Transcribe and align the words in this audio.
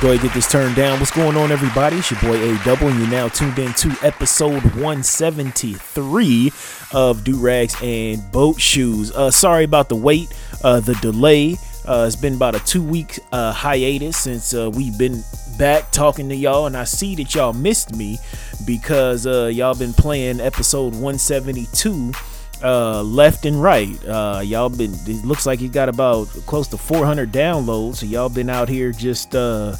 Go 0.00 0.08
ahead 0.08 0.20
and 0.20 0.28
get 0.30 0.34
this 0.34 0.50
turned 0.50 0.74
down. 0.76 0.98
What's 0.98 1.10
going 1.10 1.36
on, 1.36 1.52
everybody? 1.52 1.96
It's 1.96 2.10
your 2.10 2.20
boy 2.20 2.36
A 2.36 2.64
Double, 2.64 2.88
and 2.88 2.98
you're 2.98 3.10
now 3.10 3.28
tuned 3.28 3.58
in 3.58 3.70
to 3.74 3.94
episode 4.02 4.62
173 4.62 6.52
of 6.94 7.22
Do 7.22 7.38
Rags 7.38 7.76
and 7.82 8.32
Boat 8.32 8.58
Shoes. 8.58 9.12
Uh, 9.12 9.30
sorry 9.30 9.64
about 9.64 9.90
the 9.90 9.96
wait, 9.96 10.34
uh, 10.64 10.80
the 10.80 10.94
delay. 11.02 11.58
Uh, 11.86 12.04
it's 12.06 12.16
been 12.16 12.34
about 12.34 12.54
a 12.54 12.60
two 12.60 12.82
week 12.82 13.18
uh, 13.32 13.52
hiatus 13.52 14.16
since 14.16 14.54
uh, 14.54 14.70
we've 14.72 14.96
been 14.96 15.22
back 15.58 15.90
talking 15.90 16.30
to 16.30 16.34
y'all, 16.34 16.64
and 16.64 16.78
I 16.78 16.84
see 16.84 17.14
that 17.16 17.34
y'all 17.34 17.52
missed 17.52 17.94
me 17.94 18.18
because 18.64 19.26
uh, 19.26 19.50
y'all 19.52 19.74
been 19.74 19.92
playing 19.92 20.40
episode 20.40 20.94
172 20.94 22.12
uh 22.62 23.02
left 23.02 23.46
and 23.46 23.62
right 23.62 23.98
uh 24.06 24.42
y'all 24.44 24.68
been 24.68 24.92
it 25.06 25.24
looks 25.24 25.46
like 25.46 25.62
you 25.62 25.68
got 25.70 25.88
about 25.88 26.26
close 26.44 26.68
to 26.68 26.76
400 26.76 27.32
downloads 27.32 27.96
so 27.96 28.06
y'all 28.06 28.28
been 28.28 28.50
out 28.50 28.68
here 28.68 28.92
just 28.92 29.34
uh 29.34 29.74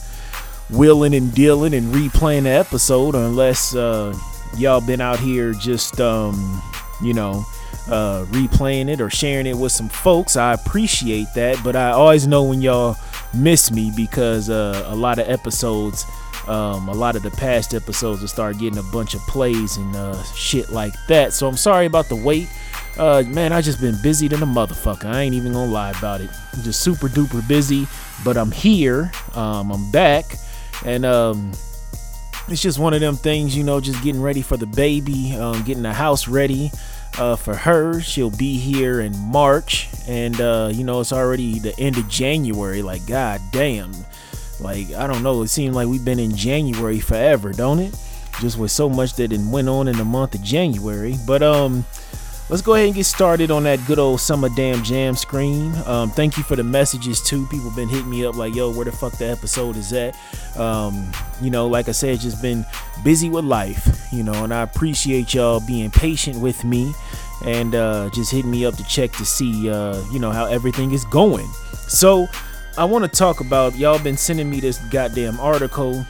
wheeling 0.73 1.15
and 1.15 1.35
dealing 1.35 1.75
and 1.75 1.93
replaying 1.93 2.45
the 2.45 2.51
episode 2.51 3.15
unless 3.15 3.75
uh 3.75 4.17
y'all 4.57 4.81
been 4.81 5.01
out 5.01 5.19
here 5.19 5.53
just 5.53 6.01
um 6.01 6.63
you 7.03 7.13
know 7.13 7.45
uh 7.89 8.25
replaying 8.27 8.89
it 8.89 9.01
or 9.01 9.11
sharing 9.11 9.47
it 9.47 9.57
with 9.57 9.73
some 9.73 9.89
folks 9.89 10.37
i 10.37 10.53
appreciate 10.53 11.27
that 11.35 11.59
but 11.65 11.75
i 11.75 11.91
always 11.91 12.27
know 12.27 12.45
when 12.45 12.61
y'all 12.61 12.97
miss 13.35 13.71
me 13.71 13.93
because 13.97 14.49
uh 14.49 14.85
a 14.89 14.95
lot 14.95 15.19
of 15.19 15.29
episodes 15.29 16.05
um, 16.49 16.89
a 16.89 16.93
lot 16.93 17.17
of 17.17 17.23
the 17.23 17.31
past 17.31 17.75
episodes 17.75 18.21
will 18.21 18.29
start 18.29 18.59
getting 18.59 18.79
a 18.79 18.83
bunch 18.83 19.15
of 19.15 19.21
plays 19.23 19.77
and 19.77 19.95
uh, 19.95 20.21
shit 20.35 20.71
like 20.71 20.95
that. 21.07 21.33
So 21.33 21.47
I'm 21.47 21.57
sorry 21.57 21.87
about 21.87 22.09
the 22.09 22.17
wait. 22.17 22.49
Uh, 22.99 23.23
man, 23.27 23.53
I 23.53 23.61
just 23.61 23.81
been 23.81 23.97
busy 24.03 24.27
than 24.27 24.43
a 24.43 24.47
motherfucker. 24.47 25.05
I 25.05 25.23
ain't 25.23 25.35
even 25.35 25.53
gonna 25.53 25.71
lie 25.71 25.91
about 25.91 26.21
it. 26.21 26.31
I'm 26.53 26.63
just 26.63 26.81
super 26.81 27.09
duper 27.09 27.47
busy, 27.47 27.87
but 28.25 28.37
I'm 28.37 28.51
here. 28.51 29.13
Um, 29.35 29.71
I'm 29.71 29.91
back, 29.93 30.25
and 30.85 31.05
um, 31.05 31.53
it's 32.49 32.63
just 32.63 32.79
one 32.79 32.95
of 32.95 33.01
them 33.01 33.17
things, 33.17 33.57
you 33.57 33.63
know, 33.63 33.81
just 33.81 34.03
getting 34.03 34.23
ready 34.23 34.43
for 34.43 34.57
the 34.57 34.67
baby, 34.67 35.35
um, 35.37 35.63
getting 35.63 35.83
the 35.83 35.93
house 35.93 36.29
ready 36.29 36.71
uh, 37.19 37.37
for 37.37 37.55
her. 37.55 38.01
She'll 38.01 38.31
be 38.31 38.59
here 38.59 39.01
in 39.01 39.17
March, 39.19 39.89
and 40.09 40.41
uh, 40.41 40.71
you 40.73 40.85
know, 40.85 41.01
it's 41.01 41.13
already 41.13 41.59
the 41.59 41.79
end 41.79 41.99
of 41.99 42.09
January. 42.09 42.83
Like, 42.83 43.07
god 43.07 43.41
damn. 43.53 43.93
Like, 44.61 44.93
I 44.93 45.07
don't 45.07 45.23
know. 45.23 45.43
It 45.43 45.49
seems 45.49 45.75
like 45.75 45.89
we've 45.89 46.05
been 46.05 46.19
in 46.19 46.37
January 46.37 47.01
forever, 47.01 47.53
don't 47.53 47.79
it? 47.79 47.97
Just 48.41 48.59
with 48.59 48.71
so 48.71 48.89
much 48.89 49.15
that 49.15 49.33
it 49.33 49.41
went 49.41 49.69
on 49.69 49.89
in 49.89 49.97
the 49.97 50.05
month 50.05 50.35
of 50.35 50.43
January. 50.43 51.17
But 51.27 51.43
um, 51.43 51.85
let's 52.51 52.63
go 52.63 52.75
ahead 52.75 52.87
and 52.87 52.95
get 52.95 53.05
started 53.05 53.51
on 53.51 53.63
that 53.63 53.79
good 53.87 53.99
old 53.99 54.21
summer 54.21 54.49
damn 54.57 54.83
jam 54.83 55.15
screen. 55.15 55.73
Um, 55.87 56.11
thank 56.11 56.37
you 56.37 56.43
for 56.43 56.57
the 56.57 56.65
messages 56.65 57.23
too. 57.23 57.47
People 57.47 57.71
been 57.71 57.89
hitting 57.89 58.11
me 58.11 58.27
up 58.27 58.35
like, 58.35 58.55
"Yo, 58.55 58.73
where 58.73 58.85
the 58.85 58.93
fuck 58.93 59.13
the 59.19 59.27
episode 59.27 59.77
is 59.77 59.93
at?" 59.93 60.17
Um, 60.59 61.11
you 61.41 61.51
know, 61.51 61.69
like 61.69 61.89
I 61.89 61.93
said, 61.93 62.19
just 62.19 62.43
been 62.43 62.67
busy 63.05 63.31
with 63.31 63.45
life. 63.45 64.09
You 64.13 64.25
know, 64.25 64.45
and 64.45 64.53
I 64.53 64.63
appreciate 64.63 65.33
y'all 65.33 65.61
being 65.61 65.91
patient 65.91 66.41
with 66.41 66.65
me 66.65 66.93
and 67.47 67.75
uh, 67.75 68.11
just 68.13 68.33
hitting 68.33 68.51
me 68.51 68.67
up 68.67 68.75
to 68.77 68.85
check 68.85 69.13
to 69.13 69.25
see, 69.25 69.71
uh, 69.71 70.03
you 70.13 70.19
know, 70.19 70.31
how 70.31 70.47
everything 70.47 70.91
is 70.93 71.05
going. 71.07 71.49
So. 71.89 72.27
I 72.79 72.85
want 72.85 73.05
to 73.05 73.11
talk 73.11 73.41
about 73.41 73.77
y'all 73.77 73.99
been 73.99 74.17
sending 74.17 74.49
me 74.49 74.61
this 74.61 74.79
goddamn 74.91 75.41
article 75.41 76.05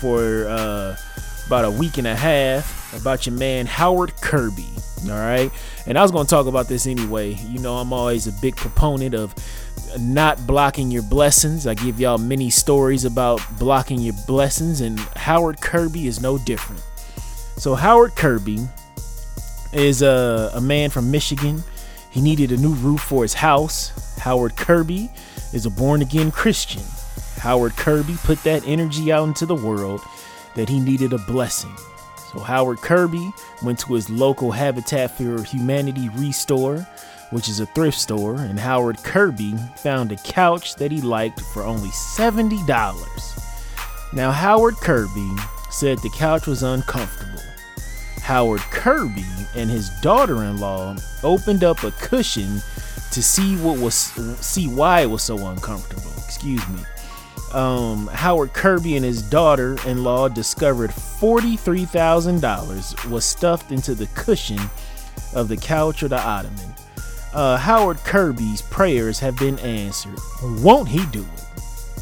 for 0.00 0.46
uh, 0.48 0.96
about 1.46 1.64
a 1.64 1.70
week 1.70 1.98
and 1.98 2.06
a 2.06 2.14
half 2.14 2.94
about 2.98 3.26
your 3.26 3.34
man 3.34 3.66
Howard 3.66 4.14
Kirby. 4.20 4.68
All 5.04 5.18
right, 5.18 5.50
and 5.86 5.98
I 5.98 6.02
was 6.02 6.10
going 6.10 6.26
to 6.26 6.30
talk 6.30 6.46
about 6.46 6.66
this 6.66 6.86
anyway. 6.86 7.34
You 7.34 7.58
know, 7.58 7.76
I'm 7.76 7.92
always 7.92 8.26
a 8.26 8.32
big 8.40 8.56
proponent 8.56 9.14
of 9.14 9.34
not 9.98 10.46
blocking 10.46 10.90
your 10.90 11.02
blessings. 11.02 11.66
I 11.66 11.74
give 11.74 12.00
y'all 12.00 12.18
many 12.18 12.50
stories 12.50 13.04
about 13.04 13.40
blocking 13.58 14.00
your 14.00 14.14
blessings, 14.26 14.80
and 14.80 14.98
Howard 15.16 15.60
Kirby 15.60 16.06
is 16.06 16.20
no 16.20 16.38
different. 16.38 16.82
So 17.56 17.74
Howard 17.74 18.16
Kirby 18.16 18.66
is 19.72 20.02
a, 20.02 20.50
a 20.54 20.60
man 20.60 20.90
from 20.90 21.10
Michigan. 21.10 21.62
He 22.10 22.20
needed 22.20 22.52
a 22.52 22.56
new 22.56 22.74
roof 22.74 23.00
for 23.00 23.22
his 23.22 23.34
house. 23.34 24.18
Howard 24.18 24.56
Kirby 24.56 25.10
is 25.52 25.66
a 25.66 25.70
born 25.70 26.02
again 26.02 26.30
Christian. 26.30 26.82
Howard 27.38 27.76
Kirby 27.76 28.14
put 28.24 28.42
that 28.44 28.66
energy 28.66 29.12
out 29.12 29.28
into 29.28 29.46
the 29.46 29.54
world 29.54 30.00
that 30.54 30.68
he 30.68 30.80
needed 30.80 31.12
a 31.12 31.18
blessing. 31.18 31.74
So 32.34 32.40
Howard 32.40 32.78
Kirby 32.78 33.32
went 33.62 33.78
to 33.80 33.94
his 33.94 34.10
local 34.10 34.50
Habitat 34.50 35.16
for 35.16 35.42
Humanity 35.44 36.08
Restore, 36.10 36.78
which 37.30 37.48
is 37.48 37.60
a 37.60 37.66
thrift 37.66 37.98
store, 37.98 38.34
and 38.36 38.58
Howard 38.58 38.98
Kirby 38.98 39.54
found 39.76 40.10
a 40.10 40.16
couch 40.16 40.74
that 40.76 40.90
he 40.90 41.00
liked 41.00 41.40
for 41.40 41.62
only 41.62 41.90
$70. 41.90 42.60
Now, 44.12 44.32
Howard 44.32 44.74
Kirby 44.76 45.30
said 45.70 45.98
the 45.98 46.10
couch 46.10 46.46
was 46.46 46.64
uncomfortable. 46.64 47.40
Howard 48.20 48.62
Kirby 48.62 49.26
and 49.54 49.70
his 49.70 49.90
daughter-in-law 50.00 50.96
opened 51.22 51.62
up 51.62 51.84
a 51.84 51.92
cushion 51.92 52.60
to 53.12 53.22
see 53.22 53.56
what 53.58 53.78
was 53.78 53.94
see 54.40 54.66
why 54.66 55.02
it 55.02 55.10
was 55.10 55.22
so 55.22 55.46
uncomfortable. 55.46 56.10
Excuse 56.24 56.66
me. 56.68 56.80
Um, 57.54 58.08
Howard 58.08 58.52
Kirby 58.52 58.96
and 58.96 59.04
his 59.04 59.22
daughter-in-law 59.22 60.30
discovered 60.30 60.92
forty-three 60.92 61.84
thousand 61.84 62.40
dollars 62.40 62.94
was 63.06 63.24
stuffed 63.24 63.70
into 63.70 63.94
the 63.94 64.08
cushion 64.08 64.58
of 65.34 65.46
the 65.48 65.56
couch 65.56 66.02
or 66.02 66.08
the 66.08 66.20
ottoman. 66.20 66.74
Uh, 67.32 67.56
Howard 67.56 67.98
Kirby's 67.98 68.62
prayers 68.62 69.20
have 69.20 69.38
been 69.38 69.58
answered. 69.60 70.18
Won't 70.42 70.88
he 70.88 71.06
do 71.06 71.22
it? 71.22 71.44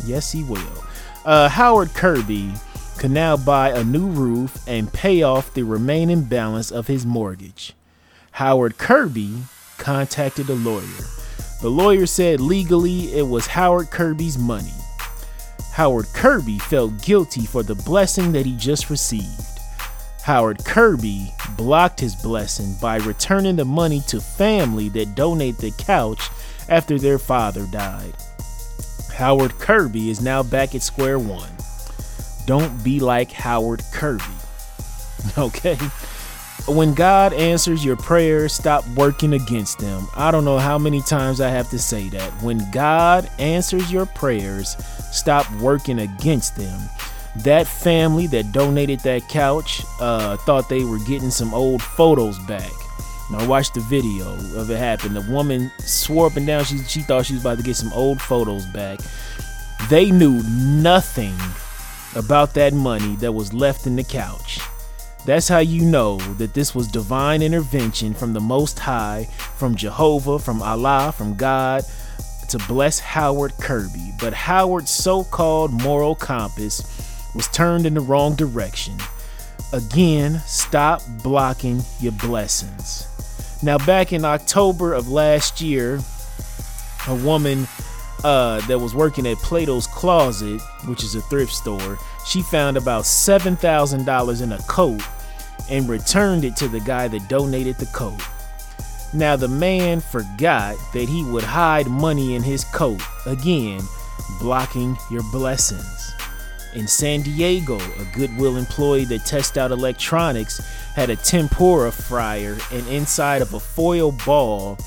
Yes, 0.04 0.32
he 0.32 0.42
will. 0.42 0.84
Uh, 1.24 1.48
Howard 1.48 1.90
Kirby 1.94 2.52
can 2.98 3.12
now 3.12 3.36
buy 3.36 3.70
a 3.70 3.84
new 3.84 4.06
roof 4.06 4.56
and 4.66 4.92
pay 4.92 5.22
off 5.22 5.54
the 5.54 5.62
remaining 5.64 6.24
balance 6.24 6.70
of 6.70 6.86
his 6.86 7.04
mortgage. 7.04 7.74
Howard 8.32 8.78
Kirby 8.78 9.34
contacted 9.76 10.48
a 10.48 10.54
lawyer. 10.54 10.82
The 11.60 11.70
lawyer 11.70 12.06
said 12.06 12.40
legally 12.40 13.12
it 13.12 13.26
was 13.26 13.46
Howard 13.48 13.90
Kirby's 13.90 14.38
money. 14.38 14.72
Howard 15.72 16.06
Kirby 16.12 16.58
felt 16.58 17.00
guilty 17.00 17.46
for 17.46 17.62
the 17.62 17.74
blessing 17.74 18.32
that 18.32 18.44
he 18.44 18.56
just 18.56 18.90
received. 18.90 19.58
Howard 20.22 20.62
Kirby 20.64 21.32
blocked 21.56 21.98
his 21.98 22.14
blessing 22.14 22.74
by 22.80 22.96
returning 22.98 23.56
the 23.56 23.64
money 23.64 24.00
to 24.08 24.20
family 24.20 24.90
that 24.90 25.14
donated 25.14 25.60
the 25.60 25.70
couch 25.82 26.28
after 26.68 26.98
their 26.98 27.18
father 27.18 27.66
died. 27.72 28.14
Howard 29.14 29.58
Kirby 29.58 30.10
is 30.10 30.20
now 30.20 30.42
back 30.42 30.74
at 30.74 30.82
square 30.82 31.18
one. 31.18 31.50
Don't 32.46 32.84
be 32.84 33.00
like 33.00 33.32
Howard 33.32 33.82
Kirby. 33.92 34.24
Okay? 35.38 35.78
When 36.68 36.94
God 36.94 37.32
answers 37.32 37.84
your 37.84 37.96
prayers, 37.96 38.52
stop 38.52 38.86
working 38.90 39.32
against 39.32 39.80
them. 39.80 40.06
I 40.14 40.30
don't 40.30 40.44
know 40.44 40.58
how 40.58 40.78
many 40.78 41.02
times 41.02 41.40
I 41.40 41.48
have 41.48 41.68
to 41.70 41.78
say 41.78 42.08
that. 42.10 42.30
When 42.40 42.70
God 42.70 43.28
answers 43.40 43.92
your 43.92 44.06
prayers, 44.06 44.76
stop 45.10 45.50
working 45.54 45.98
against 45.98 46.56
them. 46.56 46.80
That 47.36 47.66
family 47.66 48.28
that 48.28 48.52
donated 48.52 49.00
that 49.00 49.28
couch 49.28 49.82
uh, 50.00 50.36
thought 50.38 50.68
they 50.68 50.84
were 50.84 51.00
getting 51.00 51.30
some 51.30 51.52
old 51.52 51.82
photos 51.82 52.38
back. 52.40 52.70
Now 53.30 53.38
I 53.38 53.46
watched 53.46 53.74
the 53.74 53.80
video 53.80 54.32
of 54.56 54.70
it 54.70 54.76
happen. 54.76 55.14
The 55.14 55.22
woman 55.22 55.72
swore 55.78 56.26
up 56.26 56.36
and 56.36 56.46
down 56.46 56.64
she, 56.64 56.78
she 56.78 57.00
thought 57.00 57.26
she 57.26 57.34
was 57.34 57.42
about 57.42 57.58
to 57.58 57.64
get 57.64 57.76
some 57.76 57.92
old 57.92 58.20
photos 58.20 58.66
back. 58.66 59.00
They 59.88 60.12
knew 60.12 60.42
nothing 60.44 61.34
about 62.14 62.54
that 62.54 62.72
money 62.72 63.16
that 63.16 63.32
was 63.32 63.52
left 63.52 63.86
in 63.86 63.96
the 63.96 64.04
couch. 64.04 64.60
That's 65.24 65.48
how 65.48 65.58
you 65.58 65.84
know 65.84 66.16
that 66.38 66.52
this 66.52 66.74
was 66.74 66.88
divine 66.88 67.42
intervention 67.42 68.12
from 68.12 68.32
the 68.32 68.40
Most 68.40 68.78
High, 68.78 69.28
from 69.56 69.76
Jehovah, 69.76 70.38
from 70.38 70.60
Allah, 70.60 71.14
from 71.16 71.36
God 71.36 71.84
to 72.48 72.58
bless 72.68 72.98
Howard 72.98 73.52
Kirby, 73.60 74.12
but 74.20 74.34
Howard's 74.34 74.90
so 74.90 75.24
called 75.24 75.72
moral 75.72 76.14
compass 76.14 76.82
was 77.34 77.48
turned 77.48 77.86
in 77.86 77.94
the 77.94 78.00
wrong 78.00 78.34
direction. 78.34 78.98
Again, 79.72 80.42
stop 80.44 81.00
blocking 81.22 81.82
your 82.00 82.12
blessings. 82.12 83.06
Now, 83.62 83.78
back 83.78 84.12
in 84.12 84.24
October 84.24 84.92
of 84.92 85.08
last 85.08 85.62
year, 85.62 86.00
a 87.08 87.14
woman 87.14 87.66
uh, 88.22 88.60
that 88.66 88.78
was 88.78 88.94
working 88.94 89.26
at 89.26 89.38
Plato's 89.38 89.86
Closet, 89.86 90.60
which 90.86 91.02
is 91.02 91.14
a 91.14 91.22
thrift 91.22 91.52
store, 91.52 91.96
she 92.26 92.42
found 92.42 92.76
about 92.76 93.04
$7,000 93.04 94.42
in 94.42 94.52
a 94.52 94.58
coat 94.62 95.02
and 95.70 95.88
returned 95.88 96.44
it 96.44 96.56
to 96.56 96.68
the 96.68 96.80
guy 96.80 97.08
that 97.08 97.28
donated 97.28 97.76
the 97.78 97.86
coat. 97.86 98.20
Now, 99.14 99.36
the 99.36 99.48
man 99.48 100.00
forgot 100.00 100.76
that 100.94 101.08
he 101.08 101.24
would 101.24 101.44
hide 101.44 101.86
money 101.86 102.34
in 102.34 102.42
his 102.42 102.64
coat, 102.64 103.00
again, 103.26 103.82
blocking 104.40 104.96
your 105.10 105.22
blessings. 105.30 106.14
In 106.74 106.88
San 106.88 107.20
Diego, 107.20 107.78
a 107.78 108.04
Goodwill 108.14 108.56
employee 108.56 109.04
that 109.06 109.26
tested 109.26 109.58
out 109.58 109.70
electronics 109.70 110.58
had 110.94 111.10
a 111.10 111.16
tempura 111.16 111.92
fryer, 111.92 112.56
and 112.72 112.86
inside 112.88 113.42
of 113.42 113.52
a 113.52 113.60
foil 113.60 114.12
ball 114.12 114.78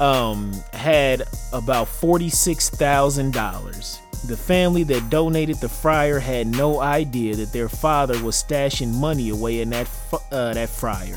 um, 0.00 0.52
had 0.72 1.22
about 1.52 1.88
$46,000. 1.88 4.00
The 4.26 4.36
family 4.36 4.82
that 4.84 5.10
donated 5.10 5.56
the 5.56 5.68
fryer 5.68 6.18
had 6.18 6.46
no 6.48 6.80
idea 6.80 7.36
that 7.36 7.52
their 7.52 7.68
father 7.68 8.20
was 8.22 8.42
stashing 8.42 8.94
money 8.94 9.28
away 9.30 9.60
in 9.60 9.70
that 9.70 9.88
uh, 10.32 10.52
that 10.54 10.68
fryer. 10.68 11.16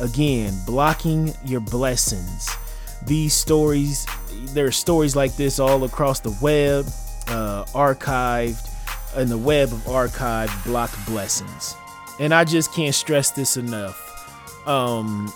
Again, 0.00 0.54
blocking 0.66 1.32
your 1.44 1.60
blessings. 1.60 2.48
These 3.06 3.32
stories, 3.32 4.06
there 4.52 4.66
are 4.66 4.72
stories 4.72 5.16
like 5.16 5.36
this 5.36 5.58
all 5.58 5.84
across 5.84 6.20
the 6.20 6.36
web, 6.42 6.84
uh, 7.28 7.64
archived, 7.72 8.66
in 9.16 9.28
the 9.28 9.38
web 9.38 9.72
of 9.72 9.78
archived 9.84 10.64
blocked 10.64 11.06
blessings. 11.06 11.74
And 12.18 12.34
I 12.34 12.44
just 12.44 12.74
can't 12.74 12.94
stress 12.94 13.30
this 13.30 13.56
enough. 13.56 13.96
Um, 14.66 15.32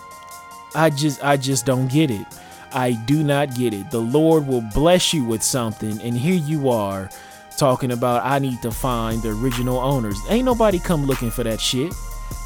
I 0.75 0.91
just, 0.91 1.25
I 1.25 1.39
just 1.39 1.65
don't 1.65 1.91
get 1.91 2.11
it. 2.11 2.27
I 2.75 2.93
do 2.93 3.23
not 3.23 3.55
get 3.55 3.73
it. 3.73 3.91
The 3.91 4.00
Lord 4.00 4.47
will 4.47 4.61
bless 4.61 5.15
you 5.15 5.25
with 5.25 5.43
something, 5.43 6.00
and 6.03 6.17
here 6.17 6.35
you 6.35 6.69
are 6.71 7.09
talking 7.56 7.93
about 7.93 8.25
I 8.25 8.38
need 8.38 8.61
to 8.62 8.71
find 8.71 9.23
the 9.23 9.31
original 9.31 9.79
owners. 9.79 10.19
Ain't 10.29 10.44
nobody 10.44 10.79
come 10.79 11.06
looking 11.06 11.31
for 11.31 11.44
that 11.44 11.61
shit. 11.61 11.93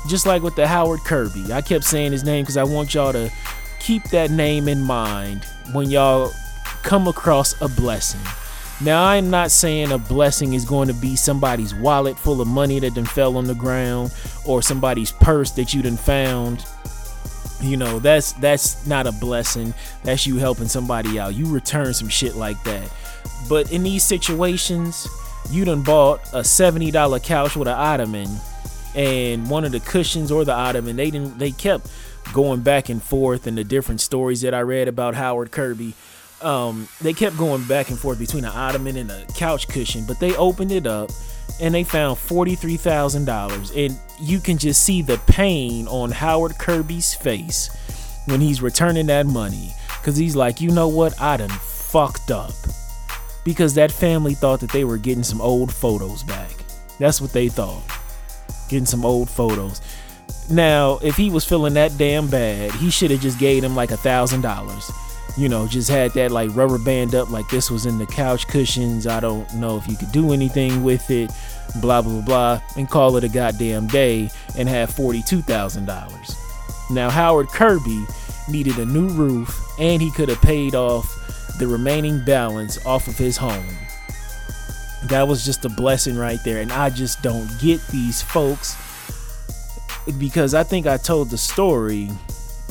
Just 0.09 0.27
like 0.27 0.43
with 0.43 0.55
the 0.55 0.67
Howard 0.67 1.01
Kirby. 1.01 1.53
I 1.53 1.63
kept 1.63 1.85
saying 1.85 2.13
his 2.13 2.25
name 2.25 2.45
because 2.45 2.57
I 2.57 2.65
want 2.65 2.95
y'all 2.95 3.13
to 3.13 3.31
keep 3.81 4.05
that 4.11 4.31
name 4.31 4.69
in 4.69 4.83
mind 4.83 5.45
when 5.73 5.91
y'all 5.91 6.31
come 6.83 7.09
across 7.09 7.61
a 7.61 7.69
blessing. 7.69 8.21
Now, 8.81 9.05
I'm 9.05 9.29
not 9.29 9.51
saying 9.51 9.91
a 9.91 9.99
blessing 9.99 10.53
is 10.53 10.65
going 10.65 10.87
to 10.87 10.95
be 10.95 11.17
somebody's 11.17 11.75
wallet 11.75 12.17
full 12.17 12.41
of 12.41 12.47
money 12.47 12.79
that 12.79 12.95
then 12.95 13.07
fell 13.07 13.37
on 13.37 13.45
the 13.45 13.55
ground 13.55 14.15
or 14.47 14.63
somebody's 14.63 15.11
purse 15.11 15.51
that 15.53 15.75
you 15.75 15.83
done 15.83 15.97
found. 15.97 16.65
You 17.61 17.77
know, 17.77 17.99
that's 17.99 18.33
that's 18.35 18.87
not 18.87 19.07
a 19.07 19.13
blessing. 19.13 19.75
That's 20.05 20.27
you 20.27 20.37
helping 20.37 20.69
somebody 20.69 21.19
out. 21.19 21.35
You 21.35 21.47
return 21.47 21.93
some 21.93 22.09
shit 22.09 22.37
like 22.37 22.63
that. 22.65 22.89
But 23.49 23.73
in 23.73 23.83
these 23.83 24.05
situations, 24.05 25.09
you 25.51 25.65
done 25.65 25.83
bought 25.83 26.21
a 26.33 26.41
$70 26.41 27.23
couch 27.23 27.57
with 27.57 27.69
an 27.69 27.75
ottoman 27.75 28.29
and 28.95 29.49
one 29.49 29.65
of 29.65 29.73
the 29.73 29.81
cushions 29.81 30.31
or 30.31 30.45
the 30.45 30.53
ottoman 30.53 30.97
they 30.97 31.11
didn't 31.11 31.39
they 31.39 31.51
kept 31.51 31.89
going 32.33 32.61
back 32.61 32.89
and 32.89 33.03
forth 33.03 33.47
in 33.47 33.55
the 33.55 33.65
different 33.65 34.01
stories 34.01 34.41
that 34.43 34.55
I 34.55 34.61
read 34.61 34.89
about 34.89 35.15
Howard 35.15 35.51
Kirby. 35.51 35.95
Um, 36.41 36.89
they 37.01 37.13
kept 37.13 37.37
going 37.37 37.65
back 37.65 37.91
and 37.91 37.99
forth 37.99 38.19
between 38.19 38.45
an 38.45 38.53
ottoman 38.55 38.97
and 38.97 39.11
a 39.11 39.25
couch 39.35 39.69
cushion, 39.69 40.05
but 40.07 40.21
they 40.21 40.37
opened 40.37 40.73
it 40.73 40.87
up 40.87 41.11
and 41.61 41.75
they 41.75 41.85
found 41.85 42.17
$43,000. 42.17 43.87
And 43.87 43.99
you 44.21 44.39
can 44.39 44.59
just 44.59 44.85
see 44.85 45.03
the 45.03 45.19
pain 45.27 45.89
on 45.89 46.11
Howard 46.11 46.59
Kirby's 46.59 47.15
face 47.15 47.71
when 48.27 48.41
he's 48.41 48.63
returning 48.63 49.07
that 49.07 49.27
money. 49.27 49.75
Because 50.01 50.17
he's 50.17 50.37
like, 50.37 50.61
you 50.61 50.71
know 50.71 50.89
what? 50.89 51.21
I 51.21 51.39
done 51.39 51.49
fucked 51.49 52.31
up. 52.31 52.53
Because 53.45 53.75
that 53.75 53.91
family 53.91 54.35
thought 54.35 54.61
that 54.61 54.71
they 54.71 54.85
were 54.85 54.99
getting 54.99 55.25
some 55.25 55.41
old 55.41 55.73
photos 55.73 56.23
back. 56.23 56.53
That's 56.99 57.21
what 57.21 57.33
they 57.33 57.49
thought 57.49 57.83
getting 58.69 58.87
some 58.87 59.05
old 59.05 59.29
photos. 59.29 59.81
Now, 60.51 60.99
if 61.03 61.17
he 61.17 61.31
was 61.31 61.45
feeling 61.45 61.75
that 61.75 61.97
damn 61.99 62.29
bad, 62.29 62.73
he 62.73 62.91
should 62.91 63.11
have 63.11 63.21
just 63.21 63.39
gave 63.39 63.65
him 63.65 63.75
like 63.75 63.91
a 63.91 63.97
thousand 63.97 64.43
dollars. 64.43 64.91
You 65.37 65.49
know, 65.49 65.69
just 65.69 65.89
had 65.89 66.13
that 66.15 66.33
like 66.33 66.55
rubber 66.55 66.79
band 66.79 67.15
up 67.15 67.31
like 67.31 67.49
this 67.49 67.71
was 67.71 67.87
in 67.87 67.99
the 67.99 68.07
couch 68.07 68.49
cushions. 68.49 69.07
I 69.07 69.21
don't 69.21 69.53
know 69.55 69.77
if 69.77 69.87
you 69.87 69.97
could 69.97 70.11
do 70.11 70.33
anything 70.33 70.83
with 70.83 71.11
it, 71.11 71.31
blah 71.81 72.03
blah 72.03 72.23
blah, 72.23 72.61
and 72.77 72.89
call 72.89 73.17
it 73.17 73.25
a 73.25 73.29
goddamn 73.29 73.87
day 73.87 74.31
and 74.57 74.69
have 74.69 74.91
forty-two 74.91 75.43
thousand 75.43 75.87
dollars. 75.87 76.35
Now 76.91 77.11
Howard 77.11 77.49
Kirby 77.49 78.05
needed 78.49 78.79
a 78.79 78.87
new 78.87 79.09
roof 79.09 79.61
and 79.79 80.01
he 80.03 80.11
could 80.11 80.29
have 80.29 80.41
paid 80.41 80.75
off 80.75 81.15
the 81.59 81.67
remaining 81.67 82.25
balance 82.25 82.85
off 82.87 83.07
of 83.07 83.17
his 83.19 83.37
home 83.37 83.67
that 85.05 85.27
was 85.27 85.45
just 85.45 85.65
a 85.65 85.69
blessing 85.69 86.17
right 86.17 86.43
there. 86.45 86.61
And 86.61 86.73
I 86.73 86.91
just 86.91 87.23
don't 87.23 87.49
get 87.61 87.85
these 87.89 88.21
folks 88.23 88.77
because 90.19 90.55
I 90.55 90.63
think 90.63 90.87
I 90.87 90.97
told 90.97 91.31
the 91.31 91.39
story 91.39 92.11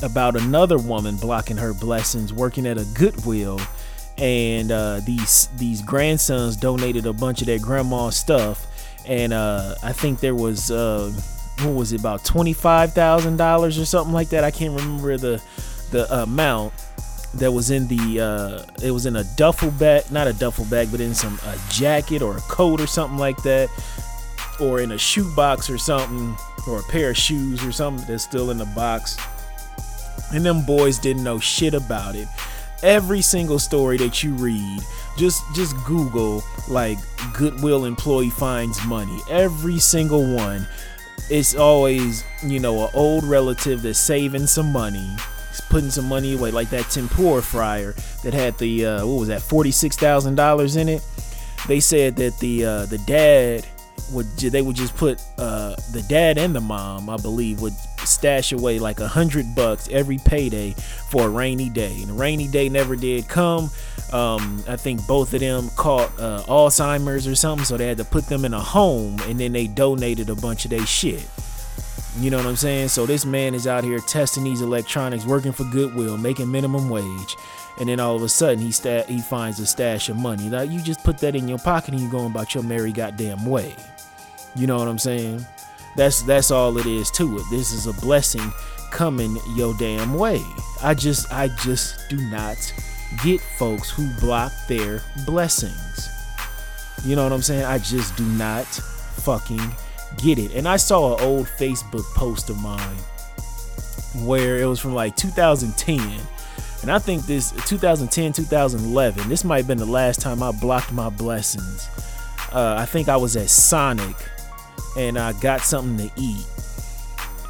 about 0.03 0.35
another 0.35 0.77
woman 0.77 1.17
blocking 1.17 1.57
her 1.57 1.73
blessings 1.73 2.31
working 2.33 2.65
at 2.65 2.77
a 2.77 2.85
Goodwill. 2.93 3.59
And 4.17 4.71
uh, 4.71 5.01
these 5.05 5.47
these 5.57 5.81
grandsons 5.83 6.57
donated 6.57 7.05
a 7.05 7.13
bunch 7.13 7.41
of 7.41 7.47
their 7.47 7.59
grandma's 7.59 8.17
stuff, 8.17 8.65
and 9.05 9.31
uh, 9.31 9.75
I 9.83 9.93
think 9.93 10.19
there 10.21 10.33
was 10.33 10.71
uh, 10.71 11.11
what 11.61 11.75
was 11.75 11.93
it 11.93 11.99
about 11.99 12.25
twenty 12.25 12.53
five 12.53 12.93
thousand 12.93 13.37
dollars 13.37 13.77
or 13.77 13.85
something 13.85 14.13
like 14.13 14.29
that. 14.29 14.43
I 14.43 14.49
can't 14.49 14.75
remember 14.75 15.17
the 15.17 15.41
the 15.91 16.11
amount 16.23 16.73
that 17.35 17.51
was 17.51 17.69
in 17.69 17.87
the 17.87 18.19
uh, 18.19 18.65
it 18.83 18.89
was 18.89 19.05
in 19.05 19.17
a 19.17 19.23
duffel 19.35 19.69
bag, 19.69 20.11
not 20.11 20.25
a 20.25 20.33
duffel 20.33 20.65
bag, 20.65 20.89
but 20.89 20.99
in 20.99 21.13
some 21.13 21.39
a 21.45 21.55
jacket 21.69 22.23
or 22.23 22.37
a 22.37 22.41
coat 22.41 22.81
or 22.81 22.87
something 22.87 23.19
like 23.19 23.41
that, 23.43 23.69
or 24.59 24.81
in 24.81 24.93
a 24.93 24.97
shoe 24.97 25.31
box 25.35 25.69
or 25.69 25.77
something, 25.77 26.35
or 26.67 26.79
a 26.79 26.83
pair 26.83 27.11
of 27.11 27.17
shoes 27.17 27.63
or 27.63 27.71
something 27.71 28.03
that's 28.07 28.23
still 28.23 28.49
in 28.49 28.57
the 28.57 28.65
box. 28.65 29.15
And 30.33 30.45
them 30.45 30.65
boys 30.65 30.99
didn't 30.99 31.23
know 31.23 31.39
shit 31.39 31.73
about 31.73 32.15
it. 32.15 32.27
Every 32.83 33.21
single 33.21 33.59
story 33.59 33.97
that 33.97 34.23
you 34.23 34.33
read, 34.35 34.81
just 35.17 35.41
just 35.55 35.75
Google 35.85 36.43
like 36.67 36.97
Goodwill 37.33 37.85
employee 37.85 38.29
finds 38.29 38.83
money. 38.85 39.19
Every 39.29 39.79
single 39.79 40.35
one. 40.35 40.67
It's 41.29 41.55
always, 41.55 42.23
you 42.41 42.59
know, 42.59 42.85
an 42.85 42.91
old 42.93 43.25
relative 43.25 43.81
that's 43.81 43.99
saving 43.99 44.47
some 44.47 44.71
money 44.71 45.17
putting 45.69 45.89
some 45.89 46.07
money 46.07 46.33
away, 46.33 46.51
like 46.51 46.69
that 46.69 46.89
tempura 46.89 47.41
fryer 47.41 47.93
that 48.23 48.33
had 48.33 48.57
the 48.57 48.85
uh, 48.85 49.05
what 49.05 49.19
was 49.19 49.27
that 49.27 49.41
forty 49.41 49.71
six 49.71 49.95
thousand 49.95 50.35
dollars 50.35 50.75
in 50.75 50.89
it. 50.89 51.03
They 51.67 51.79
said 51.79 52.15
that 52.17 52.39
the 52.39 52.65
uh, 52.65 52.85
the 52.85 52.97
dad 52.99 53.65
would 54.11 54.25
they 54.37 54.61
would 54.61 54.75
just 54.75 54.95
put 54.95 55.21
uh, 55.37 55.75
the 55.91 56.03
dad 56.07 56.37
and 56.37 56.55
the 56.55 56.61
mom, 56.61 57.09
I 57.09 57.17
believe, 57.17 57.61
would 57.61 57.73
stash 58.05 58.51
away 58.51 58.79
like 58.79 58.99
a 58.99 59.07
hundred 59.07 59.53
bucks 59.53 59.89
every 59.91 60.17
payday 60.17 60.71
for 61.09 61.23
a 61.23 61.29
rainy 61.29 61.69
day. 61.69 62.01
And 62.01 62.11
a 62.11 62.13
rainy 62.13 62.47
day 62.47 62.69
never 62.69 62.95
did 62.95 63.27
come. 63.27 63.69
Um, 64.13 64.63
I 64.67 64.77
think 64.77 65.05
both 65.05 65.33
of 65.33 65.41
them 65.41 65.69
caught 65.75 66.09
uh, 66.19 66.43
Alzheimer's 66.47 67.27
or 67.27 67.35
something, 67.35 67.65
so 67.65 67.75
they 67.75 67.87
had 67.87 67.97
to 67.97 68.05
put 68.05 68.25
them 68.27 68.45
in 68.45 68.53
a 68.53 68.59
home, 68.59 69.19
and 69.23 69.39
then 69.39 69.51
they 69.51 69.67
donated 69.67 70.29
a 70.29 70.35
bunch 70.35 70.63
of 70.63 70.71
their 70.71 70.85
shit. 70.85 71.27
You 72.19 72.31
know 72.31 72.37
what 72.37 72.47
I'm 72.47 72.55
saying? 72.55 72.87
So 72.87 73.05
this 73.05 73.25
man 73.25 73.53
is 73.53 73.67
out 73.67 73.83
here 73.83 73.99
testing 73.99 74.43
these 74.43 74.61
electronics, 74.61 75.25
working 75.25 75.51
for 75.51 75.65
Goodwill, 75.65 76.17
making 76.17 76.49
minimum 76.49 76.89
wage, 76.89 77.35
and 77.79 77.89
then 77.89 77.99
all 77.99 78.15
of 78.15 78.23
a 78.23 78.29
sudden 78.29 78.59
he 78.59 78.71
sta- 78.71 79.05
he 79.07 79.21
finds 79.21 79.59
a 79.59 79.65
stash 79.65 80.09
of 80.09 80.17
money. 80.17 80.49
Like 80.49 80.69
you 80.71 80.81
just 80.81 81.03
put 81.03 81.17
that 81.19 81.35
in 81.35 81.47
your 81.47 81.59
pocket 81.59 81.93
and 81.93 82.01
you 82.01 82.09
going 82.09 82.31
about 82.31 82.55
your 82.55 82.63
merry 82.63 82.91
goddamn 82.91 83.45
way. 83.45 83.75
You 84.55 84.67
know 84.67 84.77
what 84.77 84.87
I'm 84.87 84.99
saying? 84.99 85.45
That's 85.95 86.21
that's 86.23 86.51
all 86.51 86.77
it 86.77 86.85
is 86.85 87.11
to 87.11 87.37
it. 87.37 87.43
This 87.51 87.71
is 87.71 87.87
a 87.87 87.93
blessing 87.93 88.51
coming 88.91 89.37
your 89.55 89.75
damn 89.77 90.13
way. 90.15 90.41
I 90.81 90.93
just 90.93 91.31
I 91.31 91.49
just 91.63 92.09
do 92.09 92.17
not 92.29 92.57
get 93.23 93.41
folks 93.41 93.89
who 93.89 94.07
block 94.19 94.51
their 94.67 95.01
blessings. 95.25 96.09
You 97.05 97.15
know 97.15 97.23
what 97.23 97.33
I'm 97.33 97.41
saying? 97.41 97.65
I 97.65 97.77
just 97.77 98.15
do 98.15 98.25
not 98.25 98.65
fucking 98.65 99.71
get 100.17 100.39
it. 100.39 100.53
And 100.55 100.67
I 100.67 100.77
saw 100.77 101.15
an 101.15 101.23
old 101.23 101.45
Facebook 101.45 102.05
post 102.15 102.49
of 102.49 102.57
mine 102.59 102.97
where 104.25 104.57
it 104.57 104.65
was 104.65 104.79
from 104.79 104.93
like 104.93 105.15
2010. 105.15 106.19
And 106.87 106.95
I 106.95 106.99
think 106.99 107.25
this 107.25 107.51
2010, 107.65 108.31
2011, 108.31 109.27
this 109.27 109.43
might 109.43 109.57
have 109.57 109.67
been 109.67 109.77
the 109.77 109.85
last 109.85 110.21
time 110.21 110.41
I 110.41 110.53
blocked 110.53 110.93
my 110.93 111.09
blessings. 111.09 111.89
Uh, 112.53 112.75
I 112.77 112.85
think 112.85 113.09
I 113.09 113.17
was 113.17 113.35
at 113.35 113.49
Sonic 113.49 114.15
and 114.95 115.19
I 115.19 115.33
got 115.33 115.59
something 115.59 116.07
to 116.07 116.13
eat. 116.15 116.45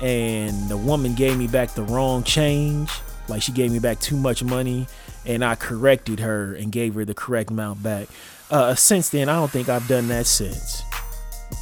And 0.02 0.68
the 0.70 0.76
woman 0.76 1.14
gave 1.14 1.38
me 1.38 1.46
back 1.46 1.76
the 1.76 1.84
wrong 1.84 2.24
change. 2.24 2.90
Like 3.28 3.44
she 3.44 3.52
gave 3.52 3.72
me 3.72 3.78
back 3.78 4.00
too 4.00 4.18
much 4.18 4.44
money, 4.44 4.88
and 5.24 5.46
I 5.46 5.54
corrected 5.54 6.20
her 6.20 6.56
and 6.56 6.72
gave 6.72 6.96
her 6.96 7.06
the 7.06 7.14
correct 7.14 7.52
amount 7.52 7.84
back. 7.84 8.08
Uh, 8.50 8.74
since 8.74 9.10
then, 9.10 9.30
I 9.30 9.36
don't 9.36 9.52
think 9.52 9.70
I've 9.70 9.88
done 9.88 10.08
that 10.08 10.26
since. 10.26 10.82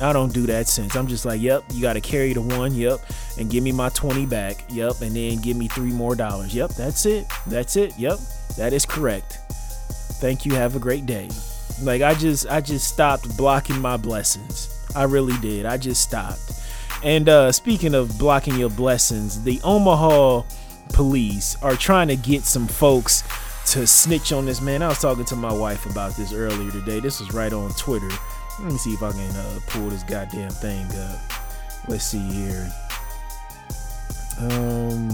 I 0.02 0.12
don't 0.12 0.34
do 0.34 0.46
that 0.48 0.68
since. 0.68 0.96
I'm 0.96 1.08
just 1.08 1.26
like, 1.26 1.42
yep, 1.42 1.64
you 1.74 1.82
got 1.82 1.94
to 1.94 2.02
carry 2.02 2.34
the 2.34 2.42
one, 2.42 2.74
yep, 2.74 3.00
and 3.40 3.50
give 3.50 3.64
me 3.64 3.72
my 3.72 3.90
20 3.90 4.26
back, 4.26 4.64
yep, 4.70 5.02
and 5.02 5.16
then 5.16 5.38
give 5.38 5.56
me 5.56 5.68
three 5.68 5.92
more 5.92 6.16
dollars. 6.16 6.54
Yep, 6.54 6.72
that's 6.72 7.06
it. 7.06 7.26
That's 7.48 7.76
it. 7.76 7.98
Yep, 7.98 8.20
that 8.58 8.74
is 8.74 8.86
correct. 8.86 9.40
Thank 10.20 10.46
you. 10.46 10.54
Have 10.56 10.76
a 10.76 10.80
great 10.80 11.06
day. 11.06 11.30
Like 11.82 12.02
I 12.02 12.14
just 12.14 12.48
I 12.48 12.62
just 12.62 12.88
stopped 12.88 13.36
blocking 13.38 13.80
my 13.80 13.98
blessings. 13.98 14.72
I 14.96 15.04
really 15.04 15.38
did. 15.40 15.66
I 15.66 15.78
just 15.78 16.02
stopped. 16.02 16.40
And 17.04 17.28
uh 17.28 17.52
speaking 17.52 17.94
of 17.94 18.18
blocking 18.18 18.56
your 18.56 18.70
blessings, 18.70 19.44
the 19.44 19.60
Omaha 19.64 20.44
police 20.94 21.58
are 21.62 21.76
trying 21.76 22.08
to 22.08 22.16
get 22.16 22.44
some 22.44 22.68
folks 22.68 23.24
to 23.74 23.86
snitch 23.86 24.32
on 24.32 24.46
this 24.46 24.62
man. 24.62 24.82
I 24.82 24.88
was 24.88 25.00
talking 25.00 25.26
to 25.26 25.36
my 25.36 25.52
wife 25.52 25.86
about 25.86 26.16
this 26.16 26.32
earlier 26.32 26.72
today. 26.72 27.00
This 27.00 27.20
was 27.20 27.34
right 27.34 27.52
on 27.52 27.72
Twitter. 27.72 28.10
Let 28.60 28.72
me 28.72 28.78
see 28.78 28.94
if 28.94 29.04
I 29.04 29.12
can 29.12 29.36
uh, 29.36 29.60
pull 29.68 29.90
this 29.90 30.04
goddamn 30.04 30.50
thing 30.50 30.86
up. 30.86 31.20
Let's 31.88 32.06
see 32.06 32.20
here. 32.20 32.72
Um, 34.40 35.10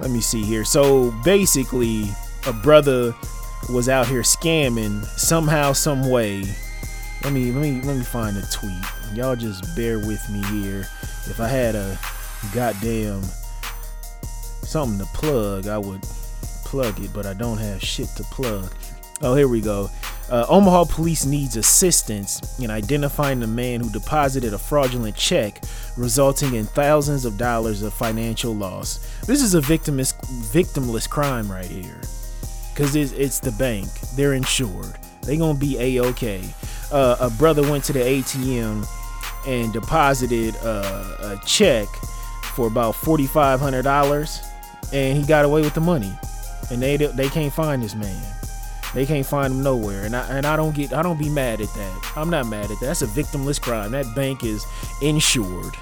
let 0.00 0.10
me 0.10 0.20
see 0.20 0.42
here. 0.42 0.64
So 0.64 1.12
basically, 1.24 2.08
a 2.46 2.52
brother 2.52 3.14
was 3.70 3.88
out 3.88 4.06
here 4.06 4.22
scamming 4.22 5.04
somehow, 5.18 5.72
some 5.72 6.08
way. 6.08 6.44
Let 7.24 7.32
me 7.32 7.50
let 7.52 7.62
me 7.62 7.82
let 7.82 7.96
me 7.96 8.04
find 8.04 8.36
a 8.36 8.42
tweet. 8.50 8.82
Y'all 9.14 9.36
just 9.36 9.76
bear 9.76 9.98
with 9.98 10.28
me 10.30 10.42
here. 10.44 10.80
If 11.26 11.40
I 11.40 11.48
had 11.48 11.74
a 11.74 11.98
goddamn 12.54 13.22
something 14.62 14.98
to 14.98 15.12
plug, 15.12 15.66
I 15.66 15.78
would 15.78 16.02
plug 16.64 17.00
it, 17.00 17.12
but 17.12 17.26
I 17.26 17.34
don't 17.34 17.58
have 17.58 17.82
shit 17.82 18.08
to 18.16 18.22
plug. 18.24 18.72
Oh, 19.20 19.34
here 19.34 19.48
we 19.48 19.60
go. 19.60 19.90
Uh, 20.30 20.44
Omaha 20.48 20.84
police 20.84 21.24
needs 21.24 21.56
assistance 21.56 22.58
in 22.58 22.70
identifying 22.70 23.40
the 23.40 23.46
man 23.46 23.80
who 23.80 23.88
deposited 23.90 24.52
a 24.52 24.58
fraudulent 24.58 25.16
check, 25.16 25.62
resulting 25.96 26.54
in 26.54 26.66
thousands 26.66 27.24
of 27.24 27.38
dollars 27.38 27.82
of 27.82 27.94
financial 27.94 28.54
loss. 28.54 28.98
This 29.26 29.42
is 29.42 29.54
a 29.54 29.60
victimless, 29.60 30.14
victimless 30.52 31.08
crime 31.08 31.50
right 31.50 31.64
here, 31.64 32.00
because 32.74 32.94
it's, 32.94 33.12
it's 33.12 33.40
the 33.40 33.52
bank. 33.52 33.88
They're 34.16 34.34
insured. 34.34 34.98
They 35.22 35.36
gonna 35.38 35.58
be 35.58 35.78
a 35.78 36.00
okay. 36.08 36.42
Uh, 36.92 37.16
a 37.20 37.30
brother 37.30 37.62
went 37.62 37.84
to 37.84 37.92
the 37.92 38.00
ATM 38.00 38.86
and 39.46 39.72
deposited 39.72 40.54
uh, 40.62 41.16
a 41.20 41.40
check 41.46 41.86
for 42.54 42.66
about 42.66 42.92
forty 42.92 43.26
five 43.26 43.60
hundred 43.60 43.82
dollars, 43.82 44.40
and 44.92 45.16
he 45.16 45.24
got 45.24 45.44
away 45.44 45.62
with 45.62 45.74
the 45.74 45.80
money. 45.80 46.12
And 46.70 46.82
they 46.82 46.96
they 46.96 47.28
can't 47.28 47.52
find 47.52 47.82
this 47.82 47.94
man. 47.94 48.37
They 48.94 49.06
can't 49.06 49.26
find 49.26 49.52
them 49.54 49.62
nowhere, 49.62 50.04
and 50.04 50.16
I 50.16 50.26
and 50.28 50.46
I 50.46 50.56
don't 50.56 50.74
get 50.74 50.92
I 50.92 51.02
don't 51.02 51.18
be 51.18 51.28
mad 51.28 51.60
at 51.60 51.72
that. 51.74 52.12
I'm 52.16 52.30
not 52.30 52.46
mad 52.46 52.70
at 52.70 52.80
that. 52.80 52.86
That's 52.86 53.02
a 53.02 53.06
victimless 53.06 53.60
crime. 53.60 53.92
That 53.92 54.14
bank 54.14 54.44
is 54.44 54.66
insured, 55.02 55.74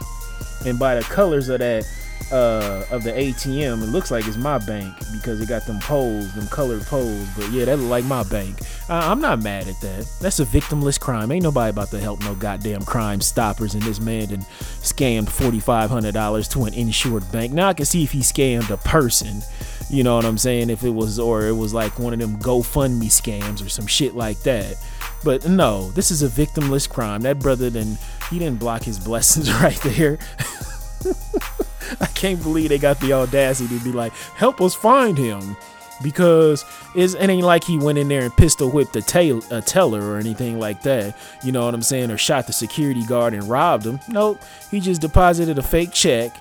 and 0.65 0.79
by 0.79 0.97
the 0.97 1.03
colors 1.03 1.49
of 1.49 1.61
that 1.61 1.87
uh, 2.33 2.85
of 2.91 3.05
the 3.05 3.13
ATM, 3.13 3.83
it 3.83 3.87
looks 3.87 4.11
like 4.11 4.27
it's 4.27 4.37
my 4.37 4.59
bank 4.59 4.93
because 5.13 5.41
it 5.41 5.49
got 5.49 5.65
them 5.67 5.79
poles, 5.81 6.35
them 6.35 6.47
colored 6.49 6.83
poles. 6.83 7.29
But 7.37 7.51
yeah, 7.51 7.67
that 7.67 7.79
look 7.79 7.89
like 7.89 8.05
my 8.05 8.25
bank. 8.25 8.59
I, 8.89 9.11
I'm 9.11 9.21
not 9.21 9.43
mad 9.43 9.69
at 9.69 9.81
that. 9.81 10.09
That's 10.21 10.41
a 10.41 10.45
victimless 10.45 10.99
crime. 10.99 11.31
Ain't 11.31 11.45
nobody 11.45 11.71
about 11.71 11.91
to 11.91 12.01
help 12.01 12.21
no 12.21 12.35
goddamn 12.35 12.83
crime 12.83 13.21
stoppers. 13.21 13.75
And 13.75 13.83
this 13.83 14.01
man 14.01 14.29
done 14.29 14.41
scammed 14.83 15.29
forty 15.29 15.61
five 15.61 15.91
hundred 15.91 16.15
dollars 16.15 16.49
to 16.49 16.65
an 16.65 16.75
insured 16.75 17.31
bank. 17.31 17.53
Now 17.53 17.69
I 17.69 17.75
can 17.75 17.87
see 17.87 18.03
if 18.03 18.11
he 18.11 18.21
scammed 18.21 18.71
a 18.71 18.77
person 18.79 19.43
you 19.89 20.03
know 20.03 20.17
what 20.17 20.25
I'm 20.25 20.39
saying? 20.39 20.71
If 20.71 20.83
it 20.83 20.91
was, 20.91 21.19
or 21.19 21.47
it 21.47 21.53
was 21.53 21.73
like 21.73 21.99
one 21.99 22.13
of 22.13 22.19
them 22.19 22.39
GoFundMe 22.39 23.07
scams 23.07 23.65
or 23.65 23.69
some 23.69 23.87
shit 23.87 24.15
like 24.15 24.41
that. 24.41 24.77
But 25.25 25.49
no, 25.49 25.91
this 25.93 26.11
is 26.11 26.23
a 26.23 26.29
victimless 26.29 26.89
crime. 26.89 27.23
That 27.23 27.39
brother 27.39 27.71
then 27.71 27.99
he 28.31 28.39
didn't 28.39 28.59
block 28.59 28.83
his 28.83 28.99
blessings 28.99 29.53
right 29.63 29.81
there. 29.83 30.19
I 32.01 32.07
can't 32.07 32.43
believe 32.43 32.71
they 32.71 32.79
got 32.79 33.01
the 33.01 33.13
audacity 33.13 33.79
to 33.79 33.85
be 33.85 33.93
like, 33.93 34.13
help 34.13 34.61
us 34.61 34.75
find 34.75 35.17
him. 35.17 35.57
Because 36.03 36.63
it 36.95 37.17
ain't 37.17 37.47
like 37.47 37.65
he 37.65 37.79
went 37.79 37.97
in 37.97 38.09
there 38.09 38.21
and 38.21 38.37
pistol 38.37 38.71
whipped 38.71 38.95
a, 38.97 39.03
tail, 39.03 39.41
a 39.51 39.63
teller 39.63 40.03
or 40.03 40.19
anything 40.19 40.59
like 40.59 40.83
that. 40.83 41.17
You 41.43 41.53
know 41.53 41.65
what 41.65 41.73
I'm 41.73 41.81
saying? 41.81 42.11
Or 42.11 42.19
shot 42.19 42.47
the 42.47 42.53
security 42.53 43.03
guard 43.07 43.33
and 43.33 43.45
robbed 43.45 43.87
him. 43.87 43.99
Nope. 44.07 44.43
He 44.71 44.79
just 44.79 45.01
deposited 45.01 45.57
a 45.57 45.63
fake 45.63 45.93
check 45.93 46.37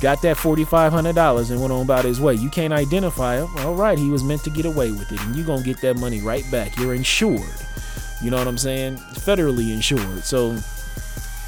got 0.00 0.22
that 0.22 0.36
$4,500 0.36 1.50
and 1.50 1.60
went 1.60 1.72
on 1.72 1.82
about 1.82 2.04
his 2.04 2.20
way. 2.20 2.34
You 2.34 2.50
can't 2.50 2.72
identify 2.72 3.36
him. 3.36 3.48
All 3.58 3.74
right, 3.74 3.98
he 3.98 4.10
was 4.10 4.24
meant 4.24 4.42
to 4.44 4.50
get 4.50 4.64
away 4.64 4.90
with 4.90 5.12
it, 5.12 5.20
and 5.20 5.36
you're 5.36 5.46
going 5.46 5.62
to 5.62 5.64
get 5.64 5.80
that 5.82 5.96
money 5.96 6.20
right 6.20 6.44
back. 6.50 6.76
You're 6.78 6.94
insured. 6.94 7.42
You 8.22 8.30
know 8.30 8.38
what 8.38 8.46
I'm 8.46 8.58
saying? 8.58 8.96
Federally 8.96 9.72
insured. 9.72 10.24
So 10.24 10.52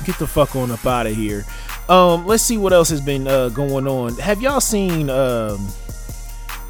get 0.04 0.18
the 0.18 0.26
fuck 0.26 0.56
on 0.56 0.70
up 0.70 0.84
out 0.84 1.06
of 1.06 1.14
here. 1.14 1.44
Um, 1.88 2.26
let's 2.26 2.42
see 2.42 2.56
what 2.56 2.72
else 2.72 2.88
has 2.90 3.00
been 3.00 3.26
uh, 3.26 3.48
going 3.50 3.86
on. 3.86 4.16
Have 4.18 4.42
y'all 4.42 4.60
seen 4.60 5.08
um, 5.10 5.68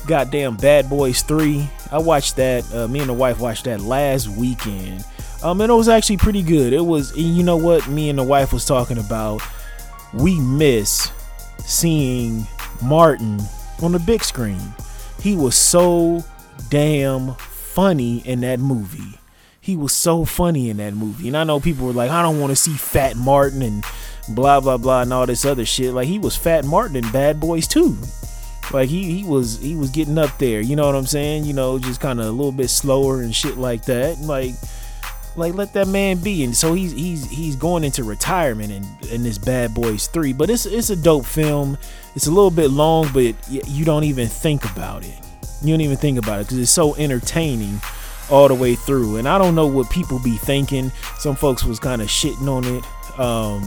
goddamn 0.07 0.57
Bad 0.57 0.89
Boys 0.89 1.23
3? 1.23 1.69
I 1.91 1.99
watched 1.99 2.37
that. 2.37 2.73
Uh, 2.73 2.89
me 2.89 3.01
and 3.01 3.09
the 3.09 3.15
wife 3.15 3.41
watched 3.41 3.65
that 3.65 3.81
last 3.81 4.29
weekend. 4.29 5.05
Um, 5.43 5.61
and 5.61 5.71
it 5.71 5.75
was 5.75 5.89
actually 5.89 6.17
pretty 6.17 6.43
good. 6.43 6.73
It 6.73 6.81
was, 6.81 7.17
you 7.17 7.43
know 7.43 7.57
what? 7.57 7.87
Me 7.89 8.09
and 8.09 8.19
the 8.19 8.25
wife 8.25 8.53
was 8.53 8.65
talking 8.65 8.99
about. 8.99 9.43
We 10.13 10.39
miss 10.39 11.11
seeing 11.59 12.47
Martin 12.83 13.41
on 13.83 13.93
the 13.93 13.99
big 13.99 14.23
screen. 14.25 14.61
He 15.21 15.37
was 15.37 15.55
so 15.55 16.25
damn 16.71 17.35
funny 17.35 18.19
in 18.27 18.41
that 18.41 18.61
movie. 18.61 19.19
He 19.61 19.77
was 19.77 19.93
so 19.93 20.25
funny 20.25 20.69
in 20.69 20.77
that 20.77 20.95
movie. 20.95 21.29
And 21.29 21.37
I 21.37 21.45
know 21.45 21.59
people 21.59 21.87
were 21.87 21.93
like, 21.93 22.11
I 22.11 22.23
don't 22.23 22.41
want 22.41 22.51
to 22.51 22.57
see 22.57 22.75
Fat 22.75 23.17
Martin 23.17 23.63
and 23.63 23.85
blah 24.29 24.61
blah 24.61 24.77
blah 24.77 25.03
and 25.03 25.13
all 25.13 25.27
this 25.27 25.45
other 25.45 25.65
shit. 25.65 25.93
Like 25.95 26.09
he 26.09 26.19
was 26.19 26.37
Fat 26.37 26.65
Martin 26.65 26.97
in 26.97 27.11
Bad 27.11 27.41
Boys 27.41 27.67
too. 27.67 27.97
Like 28.73 28.89
he 28.89 29.21
he 29.21 29.25
was 29.25 29.59
he 29.59 29.77
was 29.77 29.91
getting 29.91 30.19
up 30.19 30.39
there, 30.39 30.61
you 30.61 30.77
know 30.77 30.87
what 30.87 30.95
I'm 30.95 31.07
saying? 31.07 31.45
You 31.45 31.53
know, 31.53 31.79
just 31.79 32.01
kind 32.01 32.21
of 32.21 32.27
a 32.27 32.31
little 32.31 32.53
bit 32.53 32.69
slower 32.69 33.21
and 33.21 33.35
shit 33.35 33.57
like 33.57 33.85
that. 33.85 34.21
Like 34.21 34.55
like 35.37 35.55
let 35.55 35.73
that 35.75 35.89
man 35.89 36.19
be. 36.19 36.45
And 36.45 36.57
so 36.57 36.75
he's 36.75 36.93
he's 36.93 37.29
he's 37.29 37.57
going 37.57 37.85
into 37.85 38.05
retirement 38.05 38.71
in 38.71 38.85
in 39.11 39.23
this 39.23 39.39
Bad 39.39 39.75
Boys 39.75 40.07
Three. 40.07 40.33
But 40.33 40.51
it's 40.51 40.67
it's 40.67 40.91
a 40.91 40.97
dope 40.97 41.27
film. 41.27 41.79
It's 42.15 42.27
a 42.27 42.31
little 42.31 42.51
bit 42.51 42.71
long, 42.71 43.09
but 43.13 43.35
you 43.49 43.85
don't 43.85 44.05
even 44.05 44.29
think 44.29 44.65
about 44.71 45.05
it. 45.05 45.19
You 45.63 45.73
don't 45.73 45.81
even 45.81 45.97
think 45.97 46.19
about 46.19 46.41
it 46.41 46.47
because 46.47 46.59
it's 46.59 46.71
so 46.71 46.95
entertaining 46.97 47.81
all 48.31 48.49
the 48.49 48.55
way 48.55 48.75
through. 48.75 49.17
And 49.17 49.29
I 49.29 49.39
don't 49.39 49.55
know 49.55 49.67
what 49.67 49.91
people 49.91 50.19
be 50.19 50.37
thinking. 50.37 50.91
Some 51.19 51.37
folks 51.37 51.65
was 51.65 51.79
kind 51.79 52.03
of 52.03 52.09
shitting 52.09 52.49
on 52.49 52.65
it. 52.65 53.19
Um, 53.19 53.63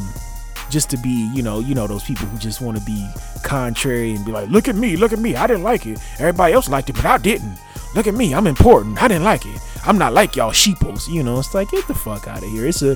just 0.70 0.90
to 0.90 0.98
be, 0.98 1.32
you 1.34 1.42
know, 1.42 1.60
you 1.60 1.74
know 1.74 1.88
those 1.88 2.04
people 2.04 2.26
who 2.28 2.38
just 2.38 2.60
want 2.60 2.78
to 2.78 2.84
be 2.84 3.08
contrary 3.44 4.14
and 4.14 4.26
be 4.26 4.32
like, 4.32 4.50
"Look 4.50 4.68
at 4.68 4.76
me, 4.76 4.98
look 4.98 5.14
at 5.14 5.20
me. 5.20 5.36
I 5.36 5.48
didn't 5.48 5.64
like 5.64 5.86
it. 5.86 6.00
Everybody 6.20 6.54
else 6.54 6.68
liked 6.68 6.90
it, 6.90 6.96
but 6.98 7.06
I 7.06 7.18
didn't. 7.18 7.58
Look 7.96 8.08
at 8.08 8.14
me. 8.14 8.34
I'm 8.34 8.48
important. 8.48 9.02
I 9.02 9.08
didn't 9.08 9.24
like 9.24 9.46
it." 9.46 9.60
I'm 9.88 9.98
not 9.98 10.12
like 10.12 10.36
y'all 10.36 10.52
sheeples, 10.52 11.08
you 11.08 11.24
know. 11.24 11.40
It's 11.40 11.54
like 11.54 11.72
get 11.72 11.88
the 11.88 11.94
fuck 11.94 12.28
out 12.28 12.44
of 12.44 12.50
here. 12.50 12.66
It's 12.66 12.82
a 12.82 12.96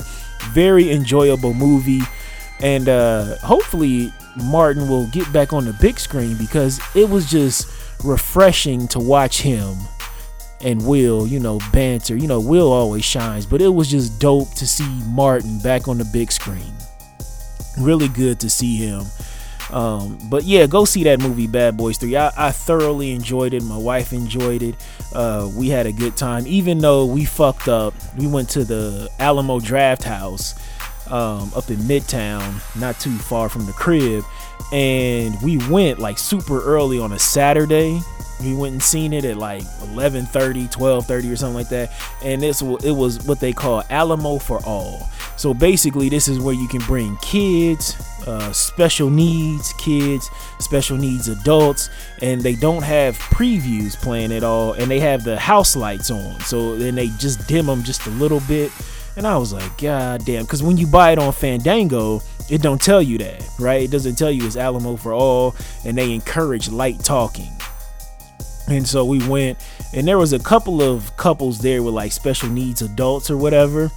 very 0.52 0.92
enjoyable 0.92 1.54
movie, 1.54 2.02
and 2.60 2.90
uh, 2.90 3.38
hopefully 3.38 4.12
Martin 4.44 4.90
will 4.90 5.08
get 5.08 5.32
back 5.32 5.54
on 5.54 5.64
the 5.64 5.74
big 5.74 6.00
screen 6.00 6.36
because 6.36 6.82
it 6.94 7.10
was 7.10 7.30
just 7.30 7.66
refreshing 8.04 8.90
to 8.90 9.00
watch 9.00 9.42
him 9.42 9.78
and 10.64 10.86
Will, 10.86 11.26
you 11.26 11.40
know, 11.40 11.60
banter. 11.72 12.18
You 12.18 12.28
know, 12.28 12.42
Will 12.42 12.72
always 12.72 13.06
shines, 13.06 13.46
but 13.46 13.62
it 13.62 13.70
was 13.70 13.90
just 13.90 14.20
dope 14.20 14.54
to 14.56 14.68
see 14.68 14.90
Martin 15.08 15.60
back 15.60 15.88
on 15.88 15.98
the 15.98 16.06
big 16.06 16.30
screen. 16.30 16.74
Really 17.80 18.10
good 18.10 18.38
to 18.42 18.50
see 18.50 18.76
him 18.76 19.06
um, 19.72 20.18
but 20.30 20.44
yeah, 20.44 20.68
go 20.68 20.86
see 20.86 21.04
that 21.06 21.20
movie, 21.20 21.48
Bad 21.48 21.78
Boys 21.78 21.98
3. 21.98 22.16
I, 22.16 22.32
I 22.36 22.52
thoroughly 22.52 23.12
enjoyed 23.12 23.54
it. 23.54 23.64
My 23.64 23.78
wife 23.78 24.14
enjoyed 24.14 24.62
it. 24.62 24.76
Uh, 25.14 25.50
we 25.56 25.70
had 25.70 25.86
a 25.86 25.92
good 25.92 26.16
time, 26.18 26.46
even 26.48 26.80
though 26.80 27.06
we 27.06 27.26
fucked 27.26 27.68
up. 27.68 27.94
We 28.18 28.28
went 28.28 28.50
to 28.52 28.64
the 28.64 29.10
Alamo 29.20 29.60
Drafthouse 29.60 30.60
um, 31.12 31.52
up 31.56 31.70
in 31.70 31.78
Midtown, 31.80 32.62
not 32.80 33.00
too 33.00 33.16
far 33.18 33.50
from 33.50 33.66
the 33.66 33.74
crib, 33.74 34.24
and 34.72 35.40
we 35.42 35.58
went 35.70 36.00
like 36.00 36.18
super 36.18 36.62
early 36.64 37.00
on 37.00 37.12
a 37.12 37.20
Saturday. 37.20 38.02
We 38.42 38.56
went 38.56 38.74
and 38.74 38.82
seen 38.82 39.14
it 39.14 39.24
at 39.26 39.38
like 39.38 39.64
11:30, 39.94 40.72
12:30 40.72 41.32
or 41.32 41.36
something 41.36 41.56
like 41.56 41.70
that, 41.70 41.92
and 42.24 42.42
this 42.42 42.62
it 42.62 42.92
was 42.92 43.24
what 43.26 43.40
they 43.40 43.54
call 43.54 43.84
Alamo 43.90 44.40
for 44.40 44.64
all. 44.66 45.10
So 45.38 45.54
basically, 45.54 46.10
this 46.10 46.28
is 46.28 46.40
where 46.40 46.54
you 46.54 46.68
can 46.68 46.82
bring 46.82 47.18
kids, 47.18 47.96
uh, 48.28 48.52
special 48.52 49.10
needs 49.10 49.74
kids, 49.74 50.30
special 50.60 50.98
needs 50.98 51.28
adults, 51.28 51.90
and 52.22 52.42
they 52.42 52.56
don't 52.56 52.84
have 52.84 53.18
previews 53.18 53.96
playing 53.96 54.32
at 54.32 54.44
all, 54.44 54.74
and 54.74 54.90
they 54.90 55.00
have 55.00 55.24
the 55.24 55.40
house 55.40 55.76
lights 55.76 56.12
on. 56.12 56.40
So 56.42 56.76
then 56.76 56.96
they 56.96 57.08
just 57.18 57.48
dim 57.48 57.66
them 57.66 57.84
just 57.84 58.06
a 58.06 58.12
little 58.12 58.42
bit, 58.42 58.72
And 59.18 59.28
I 59.28 59.38
was 59.38 59.52
like, 59.52 59.78
God 59.78 60.26
damn, 60.26 60.44
because 60.44 60.64
when 60.64 60.78
you 60.78 60.88
buy 60.88 61.12
it 61.12 61.20
on 61.20 61.34
Fandango, 61.34 62.22
it 62.50 62.62
don't 62.62 62.82
tell 62.82 63.02
you 63.02 63.18
that, 63.20 63.44
right? 63.60 63.84
It 63.84 63.92
doesn't 63.92 64.16
tell 64.16 64.32
you 64.32 64.46
it's 64.46 64.58
Alamo 64.58 64.96
for 64.96 65.14
all, 65.14 65.56
and 65.86 65.98
they 65.98 66.14
encourage 66.14 66.70
light 66.70 67.00
talking. 67.04 67.52
And 68.68 68.88
so 68.88 69.04
we 69.04 69.26
went, 69.28 69.58
and 69.94 70.08
there 70.08 70.18
was 70.18 70.34
a 70.34 70.40
couple 70.40 70.82
of 70.82 71.16
couples 71.18 71.60
there 71.60 71.84
with 71.84 71.94
like 71.94 72.12
special 72.12 72.50
needs 72.50 72.82
adults 72.82 73.30
or 73.30 73.38
whatever. 73.38 73.92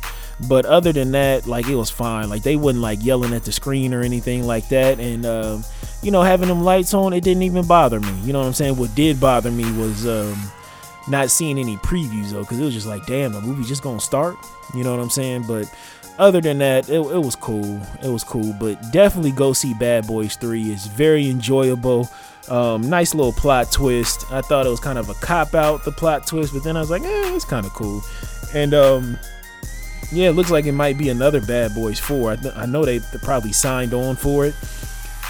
But 0.48 0.66
other 0.66 0.92
than 0.92 1.12
that, 1.12 1.46
like 1.46 1.68
it 1.68 1.76
was 1.76 1.90
fine. 1.90 2.28
Like 2.28 2.42
they 2.42 2.56
wasn't 2.56 2.82
like 2.82 3.04
yelling 3.04 3.34
at 3.34 3.44
the 3.44 3.52
screen 3.52 3.94
or 3.94 4.02
anything 4.02 4.44
like 4.44 4.68
that. 4.68 4.98
And 4.98 5.24
uh, 5.24 5.58
you 6.02 6.10
know, 6.10 6.22
having 6.22 6.48
them 6.48 6.62
lights 6.64 6.92
on, 6.92 7.12
it 7.12 7.22
didn't 7.22 7.44
even 7.44 7.66
bother 7.66 8.00
me. 8.00 8.12
You 8.24 8.32
know 8.32 8.40
what 8.40 8.46
I'm 8.46 8.52
saying? 8.52 8.76
What 8.76 8.94
did 8.96 9.20
bother 9.20 9.52
me 9.52 9.64
was 9.78 10.06
um, 10.06 10.36
not 11.08 11.30
seeing 11.30 11.58
any 11.58 11.76
previews 11.78 12.30
though, 12.30 12.40
because 12.40 12.58
it 12.58 12.64
was 12.64 12.74
just 12.74 12.86
like, 12.86 13.06
damn, 13.06 13.32
the 13.32 13.40
movie 13.40 13.64
just 13.64 13.82
gonna 13.82 14.00
start. 14.00 14.36
You 14.74 14.84
know 14.84 14.90
what 14.90 15.00
I'm 15.00 15.10
saying? 15.10 15.44
But 15.46 15.72
other 16.18 16.40
than 16.40 16.58
that, 16.58 16.88
it, 16.88 16.98
it 16.98 17.18
was 17.18 17.36
cool. 17.36 17.80
It 18.02 18.08
was 18.08 18.24
cool. 18.24 18.54
But 18.58 18.92
definitely 18.92 19.32
go 19.32 19.52
see 19.52 19.74
Bad 19.74 20.06
Boys 20.06 20.36
3. 20.36 20.70
It's 20.70 20.86
very 20.86 21.28
enjoyable. 21.28 22.08
Um, 22.48 22.88
nice 22.88 23.14
little 23.14 23.32
plot 23.32 23.72
twist. 23.72 24.30
I 24.30 24.40
thought 24.40 24.66
it 24.66 24.70
was 24.70 24.80
kind 24.80 24.98
of 24.98 25.08
a 25.08 25.14
cop 25.14 25.54
out, 25.54 25.84
the 25.84 25.92
plot 25.92 26.26
twist, 26.26 26.52
but 26.52 26.62
then 26.62 26.76
I 26.76 26.80
was 26.80 26.90
like, 26.90 27.02
eh, 27.02 27.34
it's 27.34 27.44
kind 27.44 27.64
of 27.66 27.72
cool. 27.72 28.02
And 28.54 28.74
um, 28.74 29.18
yeah, 30.12 30.28
it 30.28 30.32
looks 30.32 30.50
like 30.50 30.66
it 30.66 30.72
might 30.72 30.98
be 30.98 31.08
another 31.08 31.40
Bad 31.40 31.74
Boys 31.74 31.98
4. 31.98 32.32
I, 32.32 32.36
th- 32.36 32.54
I 32.54 32.66
know 32.66 32.84
they, 32.84 32.98
they 32.98 33.18
probably 33.18 33.52
signed 33.52 33.94
on 33.94 34.16
for 34.16 34.46
it. 34.46 34.54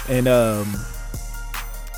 And 0.09 0.27
um, 0.27 0.65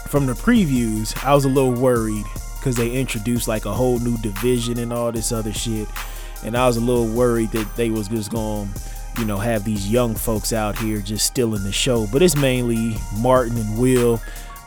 from 0.08 0.28
the 0.28 0.34
previews, 0.34 1.22
I 1.26 1.34
was 1.34 1.46
a 1.46 1.50
little 1.50 1.74
worried 1.74 2.26
because 2.68 2.76
they 2.76 2.92
introduced 2.92 3.48
like 3.48 3.64
a 3.64 3.72
whole 3.72 3.98
new 4.00 4.18
division 4.18 4.78
and 4.78 4.92
all 4.92 5.10
this 5.10 5.32
other 5.32 5.54
shit. 5.54 5.88
And 6.44 6.58
I 6.58 6.68
was 6.68 6.76
a 6.76 6.82
little 6.82 7.08
worried 7.08 7.52
that 7.52 7.74
they 7.78 7.90
was 7.90 8.10
just 8.10 8.30
going 8.30 8.70
you 9.18 9.24
know, 9.24 9.38
have 9.38 9.64
these 9.64 9.90
young 9.90 10.14
folks 10.14 10.52
out 10.52 10.78
here 10.78 11.00
just 11.00 11.26
stealing 11.26 11.64
the 11.64 11.72
show. 11.72 12.08
But 12.12 12.22
it's 12.22 12.36
mainly 12.36 12.98
Martin 13.16 13.56
and 13.58 13.80
Will 13.80 14.22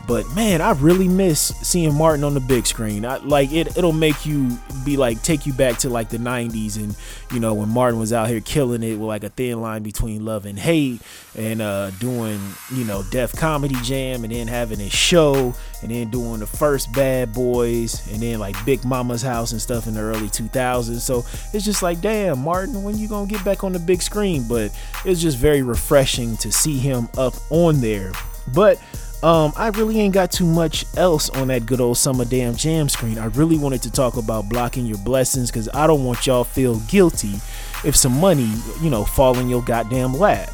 but 0.07 0.29
man, 0.33 0.61
I 0.61 0.71
really 0.71 1.07
miss 1.07 1.39
seeing 1.61 1.93
Martin 1.93 2.23
on 2.23 2.33
the 2.33 2.39
big 2.39 2.65
screen. 2.65 3.05
I, 3.05 3.17
like 3.17 3.51
it, 3.51 3.77
it'll 3.77 3.93
make 3.93 4.25
you 4.25 4.57
be 4.85 4.97
like 4.97 5.21
take 5.21 5.45
you 5.45 5.53
back 5.53 5.77
to 5.79 5.89
like 5.89 6.09
the 6.09 6.17
'90s, 6.17 6.77
and 6.77 6.95
you 7.31 7.39
know 7.39 7.53
when 7.53 7.69
Martin 7.69 7.99
was 7.99 8.13
out 8.13 8.27
here 8.27 8.39
killing 8.41 8.83
it 8.83 8.95
with 8.95 9.07
like 9.07 9.23
a 9.23 9.29
thin 9.29 9.61
line 9.61 9.83
between 9.83 10.25
love 10.25 10.45
and 10.45 10.57
hate, 10.57 11.01
and 11.35 11.61
uh, 11.61 11.91
doing 11.91 12.39
you 12.73 12.83
know 12.83 13.03
Def 13.11 13.33
Comedy 13.35 13.75
Jam, 13.83 14.23
and 14.23 14.33
then 14.33 14.47
having 14.47 14.79
his 14.79 14.93
show, 14.93 15.53
and 15.81 15.91
then 15.91 16.09
doing 16.09 16.39
the 16.39 16.47
first 16.47 16.91
Bad 16.93 17.33
Boys, 17.33 18.05
and 18.11 18.21
then 18.21 18.39
like 18.39 18.55
Big 18.65 18.83
Mama's 18.85 19.21
House 19.21 19.51
and 19.51 19.61
stuff 19.61 19.87
in 19.87 19.93
the 19.93 20.01
early 20.01 20.27
2000s. 20.27 20.99
So 20.99 21.25
it's 21.53 21.65
just 21.65 21.83
like, 21.83 22.01
damn, 22.01 22.39
Martin, 22.39 22.83
when 22.83 22.97
you 22.97 23.07
gonna 23.07 23.27
get 23.27 23.43
back 23.43 23.63
on 23.63 23.73
the 23.73 23.79
big 23.79 24.01
screen? 24.01 24.47
But 24.47 24.71
it's 25.05 25.21
just 25.21 25.37
very 25.37 25.61
refreshing 25.61 26.37
to 26.37 26.51
see 26.51 26.77
him 26.77 27.09
up 27.17 27.33
on 27.49 27.81
there. 27.81 28.11
But 28.53 28.81
um, 29.23 29.53
I 29.55 29.69
really 29.69 29.99
ain't 29.99 30.13
got 30.13 30.31
too 30.31 30.45
much 30.45 30.85
else 30.97 31.29
on 31.29 31.49
that 31.49 31.65
good 31.65 31.79
old 31.79 31.97
summer 31.97 32.25
damn 32.25 32.55
jam 32.55 32.89
screen. 32.89 33.19
I 33.19 33.25
really 33.27 33.57
wanted 33.57 33.83
to 33.83 33.91
talk 33.91 34.17
about 34.17 34.49
blocking 34.49 34.85
your 34.85 34.97
blessings 34.99 35.51
because 35.51 35.69
I 35.73 35.85
don't 35.85 36.03
want 36.03 36.25
y'all 36.25 36.43
feel 36.43 36.79
guilty 36.81 37.35
if 37.83 37.95
some 37.95 38.19
money, 38.19 38.49
you 38.81 38.89
know, 38.89 39.05
fall 39.05 39.37
in 39.37 39.49
your 39.49 39.61
goddamn 39.61 40.13
lap. 40.13 40.49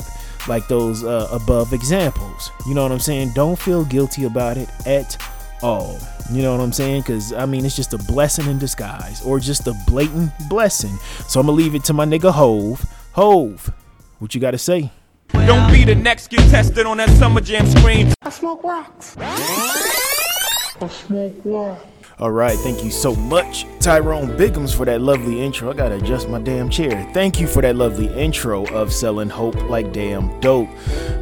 Like 0.47 0.67
those 0.67 1.03
uh, 1.03 1.27
above 1.31 1.73
examples. 1.73 2.51
You 2.67 2.73
know 2.73 2.83
what 2.83 2.91
I'm 2.91 2.99
saying? 2.99 3.31
Don't 3.33 3.57
feel 3.59 3.83
guilty 3.83 4.23
about 4.25 4.57
it 4.57 4.69
at 4.85 5.21
all. 5.61 5.97
You 6.31 6.41
know 6.41 6.55
what 6.55 6.63
I'm 6.63 6.73
saying? 6.73 7.01
Because, 7.01 7.33
I 7.33 7.45
mean, 7.45 7.65
it's 7.65 7.75
just 7.75 7.93
a 7.93 7.97
blessing 7.97 8.47
in 8.47 8.57
disguise 8.59 9.21
or 9.25 9.39
just 9.39 9.67
a 9.67 9.73
blatant 9.87 10.31
blessing. 10.49 10.97
So 11.27 11.39
I'm 11.39 11.47
going 11.47 11.57
to 11.57 11.63
leave 11.63 11.75
it 11.75 11.83
to 11.85 11.93
my 11.93 12.05
nigga 12.05 12.31
Hove. 12.31 12.85
Hove, 13.13 13.71
what 14.19 14.35
you 14.35 14.41
got 14.41 14.51
to 14.51 14.57
say? 14.57 14.91
Don't 15.29 15.71
be 15.71 15.83
the 15.83 15.95
next 15.95 16.29
get 16.29 16.39
tested 16.49 16.85
on 16.85 16.97
that 16.97 17.09
summer 17.11 17.41
jam 17.41 17.65
screen. 17.67 18.13
I 18.21 18.29
smoke 18.29 18.63
rocks. 18.63 19.15
I 19.17 20.87
smoke 20.89 21.35
rocks. 21.43 21.85
All 22.19 22.31
right, 22.31 22.57
thank 22.57 22.83
you 22.83 22.89
so 22.89 23.13
much, 23.13 23.67
Tyrone 23.79 24.29
Biggums, 24.29 24.75
for 24.75 24.85
that 24.85 25.01
lovely 25.01 25.39
intro. 25.39 25.69
I 25.69 25.75
gotta 25.75 25.95
adjust 25.97 26.27
my 26.27 26.41
damn 26.41 26.67
chair. 26.67 27.07
Thank 27.13 27.39
you 27.39 27.45
for 27.45 27.61
that 27.61 27.75
lovely 27.75 28.07
intro 28.07 28.65
of 28.73 28.91
selling 28.91 29.29
hope 29.29 29.55
like 29.69 29.93
damn 29.93 30.39
dope. 30.39 30.69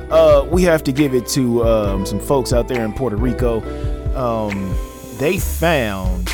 Uh, 0.10 0.48
we 0.50 0.64
have 0.64 0.84
to 0.84 0.94
give 0.94 1.14
it 1.14 1.28
to 1.30 1.66
um, 1.66 2.06
some 2.06 2.22
folks 2.22 2.54
out 2.54 2.70
there 2.70 2.86
in 2.86 2.94
Puerto 2.94 3.18
Rico. 3.18 3.60
Um, 4.16 4.74
they 5.18 5.38
found 5.38 6.30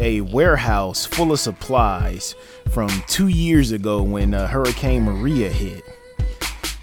a 0.00 0.20
warehouse 0.20 1.06
full 1.06 1.32
of 1.32 1.40
supplies 1.40 2.34
from 2.72 2.90
two 3.06 3.28
years 3.28 3.72
ago 3.72 4.02
when 4.02 4.34
uh, 4.34 4.46
Hurricane 4.48 5.04
Maria 5.04 5.48
hit 5.48 5.82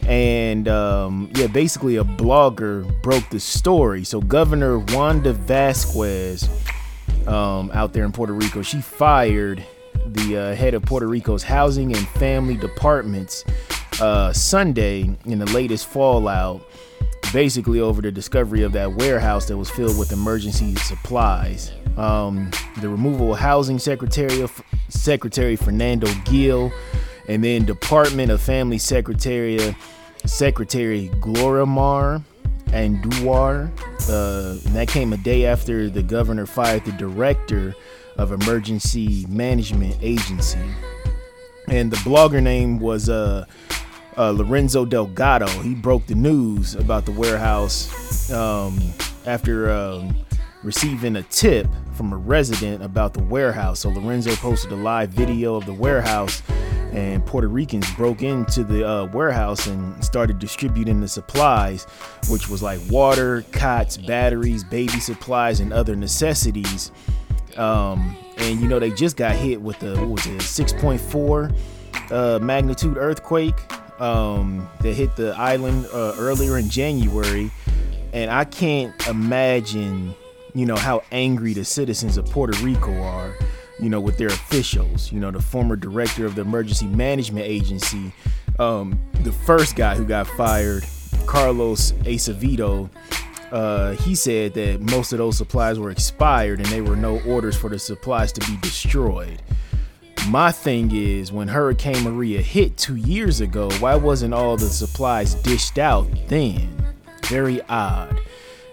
and 0.08 0.68
um, 0.68 1.30
yeah, 1.36 1.48
basically 1.48 1.98
a 1.98 2.04
blogger 2.04 3.02
broke 3.02 3.30
the 3.30 3.40
story. 3.40 4.04
So 4.04 4.22
Governor 4.22 4.80
Wanda 4.80 5.34
Vasquez, 5.34 6.50
um, 7.28 7.72
out 7.74 7.94
there 7.94 8.06
in 8.06 8.12
Puerto 8.12 8.34
Rico, 8.34 8.62
she 8.62 8.82
fired 8.82 9.64
the 10.06 10.38
uh, 10.38 10.56
head 10.56 10.74
of 10.74 10.84
Puerto 10.84 11.08
Rico's 11.08 11.44
housing 11.44 11.96
and 11.96 12.08
family 12.10 12.56
departments 12.56 13.44
uh, 14.02 14.34
Sunday 14.34 15.16
in 15.26 15.40
the 15.40 15.46
latest 15.48 15.88
fallout, 15.88 16.62
basically 17.32 17.80
over 17.80 18.02
the 18.02 18.12
discovery 18.12 18.64
of 18.64 18.72
that 18.74 18.94
warehouse 18.94 19.46
that 19.48 19.58
was 19.58 19.70
filled 19.70 19.98
with 19.98 20.12
emergency 20.12 20.76
supplies. 20.76 21.72
Um, 21.98 22.50
the 22.80 22.90
removal 22.90 23.34
of 23.34 23.40
housing 23.40 23.78
secretary 23.78 24.48
Secretary 24.90 25.56
Fernando 25.56 26.08
Gil 26.26 26.72
and 27.32 27.42
then 27.42 27.64
Department 27.64 28.30
of 28.30 28.42
Family 28.42 28.78
Secretary 28.78 29.74
Secretary 30.26 31.10
Glorimar 31.22 32.22
Andújar. 32.68 33.72
Uh, 34.10 34.60
and 34.66 34.76
that 34.76 34.90
came 34.90 35.14
a 35.14 35.18
day 35.18 35.46
after 35.46 35.90
the 35.90 36.04
governor 36.04 36.46
fired 36.46 36.84
the 36.84 36.92
director 36.92 37.74
of 38.18 38.34
Emergency 38.34 39.26
Management 39.30 39.98
Agency. 40.02 40.60
And 41.70 41.90
the 41.90 41.96
blogger 41.98 42.44
name 42.44 42.80
was 42.80 43.08
uh, 43.08 43.46
uh, 44.18 44.32
Lorenzo 44.32 44.84
Delgado. 44.84 45.48
He 45.48 45.74
broke 45.74 46.06
the 46.08 46.16
news 46.16 46.76
about 46.76 47.06
the 47.06 47.14
warehouse 47.14 48.30
um, 48.30 48.78
after 49.26 49.72
um, 49.72 50.18
receiving 50.64 51.16
a 51.16 51.24
tip 51.24 51.66
from 51.94 52.12
a 52.12 52.18
resident 52.18 52.84
about 52.84 53.14
the 53.14 53.24
warehouse. 53.24 53.80
So 53.80 53.90
Lorenzo 53.90 54.36
posted 54.36 54.74
a 54.74 54.76
live 54.76 55.12
video 55.12 55.56
of 55.56 55.66
the 55.66 55.74
warehouse 55.74 56.44
and 56.92 57.26
Puerto 57.26 57.48
Ricans 57.48 57.90
broke 57.96 58.22
into 58.22 58.64
the 58.64 58.88
uh, 58.88 59.06
warehouse 59.08 59.68
and 59.68 60.04
started 60.04 60.40
distributing 60.40 61.00
the 61.00 61.08
supplies, 61.08 61.86
which 62.30 62.50
was 62.50 62.62
like 62.62 62.80
water, 62.90 63.44
cots, 63.52 63.98
batteries, 63.98 64.64
baby 64.64 65.00
supplies, 65.00 65.60
and 65.60 65.72
other 65.72 65.96
necessities. 65.96 66.92
Um, 67.58 68.16
and 68.38 68.60
you 68.60 68.68
know 68.68 68.80
they 68.80 68.92
just 68.92 69.18
got 69.18 69.36
hit 69.36 69.62
with 69.62 69.80
the 69.80 69.96
what 70.00 70.10
was 70.10 70.26
it, 70.26 70.40
6.4 70.40 71.56
uh, 72.12 72.40
magnitude 72.40 72.98
earthquake 72.98 73.56
um, 74.02 74.68
that 74.82 74.94
hit 74.94 75.16
the 75.16 75.36
island 75.38 75.86
uh, 75.94 76.16
earlier 76.18 76.58
in 76.58 76.70
January, 76.70 77.52
and 78.14 78.32
I 78.32 78.46
can't 78.46 79.08
imagine, 79.08 80.16
you 80.54 80.66
know, 80.66 80.76
how 80.76 81.04
angry 81.12 81.54
the 81.54 81.66
citizens 81.66 82.18
of 82.18 82.26
Puerto 82.26 82.58
Rico 82.64 82.92
are 83.02 83.36
you 83.82 83.90
know, 83.90 84.00
with 84.00 84.18
their 84.18 84.28
officials. 84.28 85.12
You 85.12 85.20
know, 85.20 85.32
the 85.32 85.42
former 85.42 85.76
director 85.76 86.26
of 86.26 86.36
the 86.36 86.42
Emergency 86.42 86.88
Management 86.88 87.46
Agency, 87.46 88.14
um, 88.60 89.00
the 89.24 89.32
first 89.32 89.76
guy 89.76 89.96
who 89.96 90.06
got 90.06 90.28
fired, 90.28 90.86
Carlos 91.26 91.92
Acevedo, 92.04 92.90
uh, 93.52 93.92
he 93.94 94.16
said 94.16 94.54
that 94.54 94.80
most 94.80 95.12
of 95.12 95.18
those 95.18 95.38
supplies 95.38 95.78
were 95.78 95.92
expired 95.92 96.60
and 96.60 96.70
there 96.70 96.84
were 96.84 96.96
no 96.96 97.20
orders 97.22 97.58
for 97.58 97.70
the 97.70 97.80
supplies 97.80 98.32
to 98.32 98.40
be 98.50 98.58
destroyed. 98.62 99.42
My 100.30 100.52
thing 100.52 100.96
is, 100.96 101.32
when 101.32 101.48
Hurricane 101.48 102.04
Maria 102.04 102.42
hit 102.42 102.78
two 102.78 102.96
years 102.96 103.42
ago, 103.42 103.70
why 103.80 103.96
wasn't 103.96 104.34
all 104.34 104.56
the 104.56 104.68
supplies 104.68 105.34
dished 105.36 105.80
out 105.80 106.08
then? 106.28 106.94
Very 107.26 107.62
odd. 107.64 108.22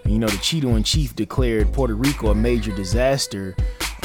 You 0.05 0.19
know, 0.19 0.27
the 0.27 0.37
Cheeto 0.37 0.77
in 0.77 0.83
Chief 0.83 1.15
declared 1.15 1.73
Puerto 1.73 1.95
Rico 1.95 2.29
a 2.29 2.35
major 2.35 2.73
disaster 2.75 3.55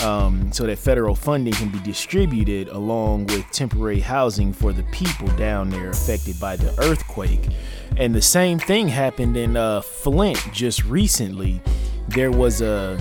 um, 0.05 0.53
so 0.53 0.67
that 0.67 0.79
federal 0.79 1.15
funding 1.15 1.55
can 1.55 1.71
be 1.71 1.81
distributed 1.81 2.69
along 2.69 3.27
with 3.27 3.51
temporary 3.51 4.01
housing 4.01 4.53
for 4.53 4.73
the 4.73 4.83
people 4.85 5.29
down 5.37 5.71
there 5.71 5.91
affected 5.91 6.39
by 6.39 6.57
the 6.57 6.79
earthquake. 6.83 7.49
And 7.97 8.15
the 8.15 8.23
same 8.23 8.59
thing 8.59 8.89
happened 8.89 9.37
in 9.37 9.57
uh, 9.57 9.81
Flint 9.81 10.39
just 10.53 10.85
recently. 10.85 11.61
There 12.09 12.31
was 12.31 12.61
a 12.61 12.99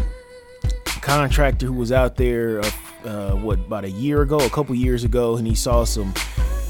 contractor 1.01 1.65
who 1.65 1.73
was 1.73 1.91
out 1.91 2.15
there, 2.15 2.61
uh, 2.61 2.71
uh, 3.05 3.31
what, 3.31 3.59
about 3.59 3.83
a 3.83 3.91
year 3.91 4.21
ago, 4.21 4.37
a 4.37 4.49
couple 4.49 4.73
years 4.73 5.03
ago, 5.03 5.35
and 5.35 5.45
he 5.45 5.55
saw 5.55 5.83
some 5.83 6.13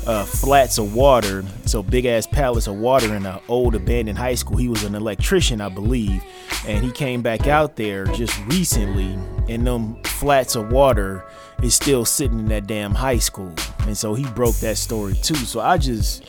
uh, 0.08 0.26
flats 0.26 0.78
of 0.78 0.94
water, 0.94 1.44
so 1.66 1.82
big 1.82 2.06
ass 2.06 2.28
pallets 2.28 2.68
of 2.68 2.76
water 2.76 3.16
in 3.16 3.26
an 3.26 3.40
old 3.48 3.76
abandoned 3.76 4.18
high 4.18 4.36
school. 4.36 4.58
He 4.58 4.68
was 4.68 4.84
an 4.84 4.96
electrician, 4.96 5.62
I 5.62 5.70
believe, 5.70 6.24
and 6.68 6.84
he 6.84 6.92
came 6.92 7.22
back 7.22 7.48
out 7.48 7.76
there 7.76 8.06
just 8.06 8.38
recently, 8.48 9.18
and 9.48 9.66
them 9.66 10.02
flats 10.04 10.56
of 10.56 10.72
water 10.72 11.26
is 11.62 11.76
still 11.76 12.06
sitting 12.06 12.40
in 12.40 12.46
that 12.48 12.68
damn 12.68 12.94
high 12.94 13.18
school. 13.18 13.54
And 13.82 13.98
so 13.98 14.14
he 14.14 14.26
broke 14.32 14.56
that 14.58 14.78
story 14.78 15.14
too. 15.16 15.36
So 15.36 15.60
I 15.60 15.78
just, 15.78 16.24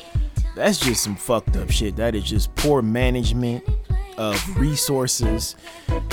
that's 0.54 0.78
just 0.78 1.02
some 1.02 1.16
fucked 1.16 1.56
up 1.56 1.70
shit. 1.70 1.96
That 1.96 2.14
is 2.14 2.24
just 2.24 2.54
poor 2.54 2.82
management 2.82 3.64
of 4.16 4.56
resources 4.56 5.56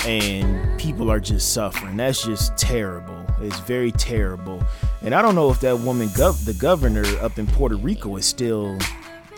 and 0.06 0.80
people 0.80 1.12
are 1.12 1.20
just 1.20 1.54
suffering. 1.54 1.98
That's 1.98 2.24
just 2.24 2.58
terrible. 2.58 3.26
It's 3.42 3.60
very 3.60 3.92
terrible. 3.92 4.64
And 5.04 5.16
I 5.16 5.22
don't 5.22 5.36
know 5.36 5.50
if 5.50 5.60
that 5.62 5.80
woman, 5.80 6.10
gov- 6.10 6.46
the 6.46 6.54
governor 6.54 7.06
up 7.22 7.40
in 7.40 7.48
Puerto 7.48 7.76
Rico, 7.76 8.18
is 8.18 8.26
still, 8.26 8.78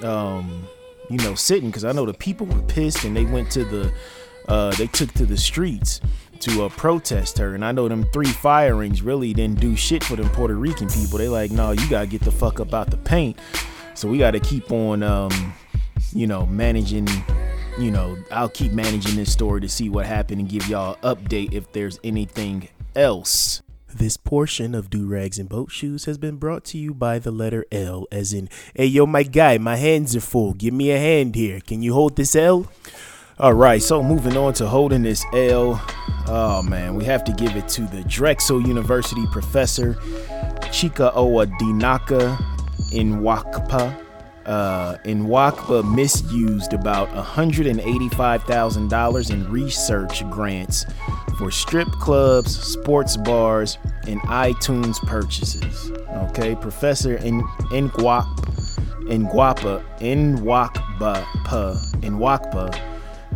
um, 0.01 0.67
you 1.09 1.17
know, 1.19 1.35
sitting 1.35 1.69
because 1.69 1.85
I 1.85 1.91
know 1.93 2.05
the 2.05 2.13
people 2.13 2.45
were 2.47 2.61
pissed 2.63 3.05
and 3.05 3.15
they 3.15 3.25
went 3.25 3.49
to 3.51 3.63
the, 3.63 3.93
uh, 4.49 4.71
they 4.75 4.87
took 4.87 5.13
to 5.13 5.25
the 5.25 5.37
streets 5.37 6.01
to 6.41 6.65
uh, 6.65 6.69
protest 6.69 7.37
her. 7.37 7.55
And 7.55 7.63
I 7.63 7.71
know 7.71 7.87
them 7.87 8.05
three 8.11 8.31
firings 8.31 9.01
really 9.01 9.33
didn't 9.33 9.61
do 9.61 9.75
shit 9.75 10.03
for 10.03 10.17
them 10.17 10.29
Puerto 10.29 10.55
Rican 10.55 10.89
people. 10.89 11.17
They 11.17 11.29
like, 11.29 11.51
no, 11.51 11.71
you 11.71 11.89
gotta 11.89 12.07
get 12.07 12.21
the 12.21 12.31
fuck 12.31 12.59
up 12.59 12.73
out 12.73 12.91
the 12.91 12.97
paint. 12.97 13.39
So 13.93 14.09
we 14.09 14.17
gotta 14.17 14.41
keep 14.41 14.71
on, 14.71 15.01
um, 15.01 15.53
you 16.11 16.27
know, 16.27 16.45
managing 16.45 17.07
you 17.79 17.91
know, 17.91 18.17
I'll 18.31 18.49
keep 18.49 18.71
managing 18.71 19.15
this 19.15 19.31
story 19.31 19.61
to 19.61 19.69
see 19.69 19.89
what 19.89 20.05
happened 20.05 20.41
and 20.41 20.49
give 20.49 20.67
y'all 20.67 20.97
an 21.01 21.15
update 21.15 21.53
if 21.53 21.71
there's 21.71 21.99
anything 22.03 22.69
else. 22.95 23.61
This 23.95 24.17
portion 24.17 24.73
of 24.73 24.89
Do 24.89 25.05
Rags 25.05 25.37
and 25.37 25.47
Boat 25.47 25.69
Shoes 25.69 26.05
has 26.05 26.17
been 26.17 26.37
brought 26.37 26.63
to 26.65 26.79
you 26.79 26.95
by 26.95 27.19
the 27.19 27.29
letter 27.29 27.63
L, 27.71 28.07
as 28.11 28.33
in, 28.33 28.49
hey, 28.73 28.87
yo, 28.87 29.05
my 29.05 29.21
guy, 29.21 29.59
my 29.59 29.75
hands 29.75 30.15
are 30.15 30.19
full. 30.19 30.53
Give 30.53 30.73
me 30.73 30.89
a 30.89 30.97
hand 30.97 31.35
here. 31.35 31.59
Can 31.59 31.83
you 31.83 31.93
hold 31.93 32.15
this 32.15 32.35
L? 32.35 32.65
All 33.37 33.53
right, 33.53 33.81
so 33.81 34.01
moving 34.01 34.35
on 34.35 34.53
to 34.55 34.67
holding 34.67 35.03
this 35.03 35.23
L. 35.33 35.79
Oh, 36.27 36.63
man, 36.63 36.95
we 36.95 37.05
have 37.05 37.23
to 37.25 37.31
give 37.33 37.55
it 37.55 37.67
to 37.69 37.83
the 37.83 38.03
Drexel 38.05 38.67
University 38.67 39.25
professor, 39.31 39.93
Chika 40.73 41.13
Owa 41.13 41.45
Dinaka 41.59 42.35
Nwakpa 42.91 44.03
uh, 44.45 44.97
Nwakpa 45.05 45.83
misused 45.93 46.73
about 46.73 47.09
$185,000 47.09 49.31
in 49.31 49.51
research 49.51 50.29
grants 50.29 50.85
for 51.37 51.51
strip 51.51 51.89
clubs, 51.93 52.59
sports 52.59 53.17
bars, 53.17 53.77
and 54.07 54.19
iTunes 54.21 54.97
purchases. 55.07 55.91
Okay, 56.29 56.55
Professor 56.55 57.17
Nwakpa, 57.17 58.27
Nwakpa, 59.07 59.83
Nwakpa, 59.99 61.75
Nwakpa. 62.01 62.79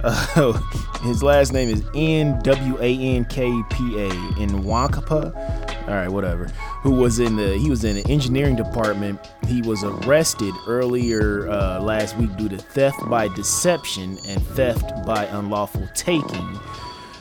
Uh, 0.04 0.54
his 1.02 1.24
last 1.24 1.54
name 1.54 1.70
is 1.70 1.84
N 1.96 2.40
W 2.44 2.78
A 2.80 3.16
N 3.16 3.26
K 3.26 3.64
P 3.70 4.00
A. 4.00 4.10
Nwakpa 4.10 5.68
all 5.88 5.94
right, 5.94 6.10
whatever. 6.10 6.46
Who 6.82 6.92
was 6.92 7.20
in 7.20 7.38
the 7.38 7.58
he 7.58 7.70
was 7.70 7.86
in 7.86 7.96
the 7.96 8.06
engineering 8.12 8.58
department. 8.58 9.20
He 9.48 9.62
was 9.62 9.86
arrested 9.86 10.54
earlier 10.68 11.50
uh, 11.50 11.80
last 11.80 12.18
week 12.18 12.36
due 12.36 12.50
to 12.50 12.58
theft 12.58 12.98
by 13.10 13.30
deception 13.30 14.18
and 14.28 14.46
theft 14.48 14.92
by 15.06 15.26
unlawful 15.26 15.88
taking. 15.96 16.60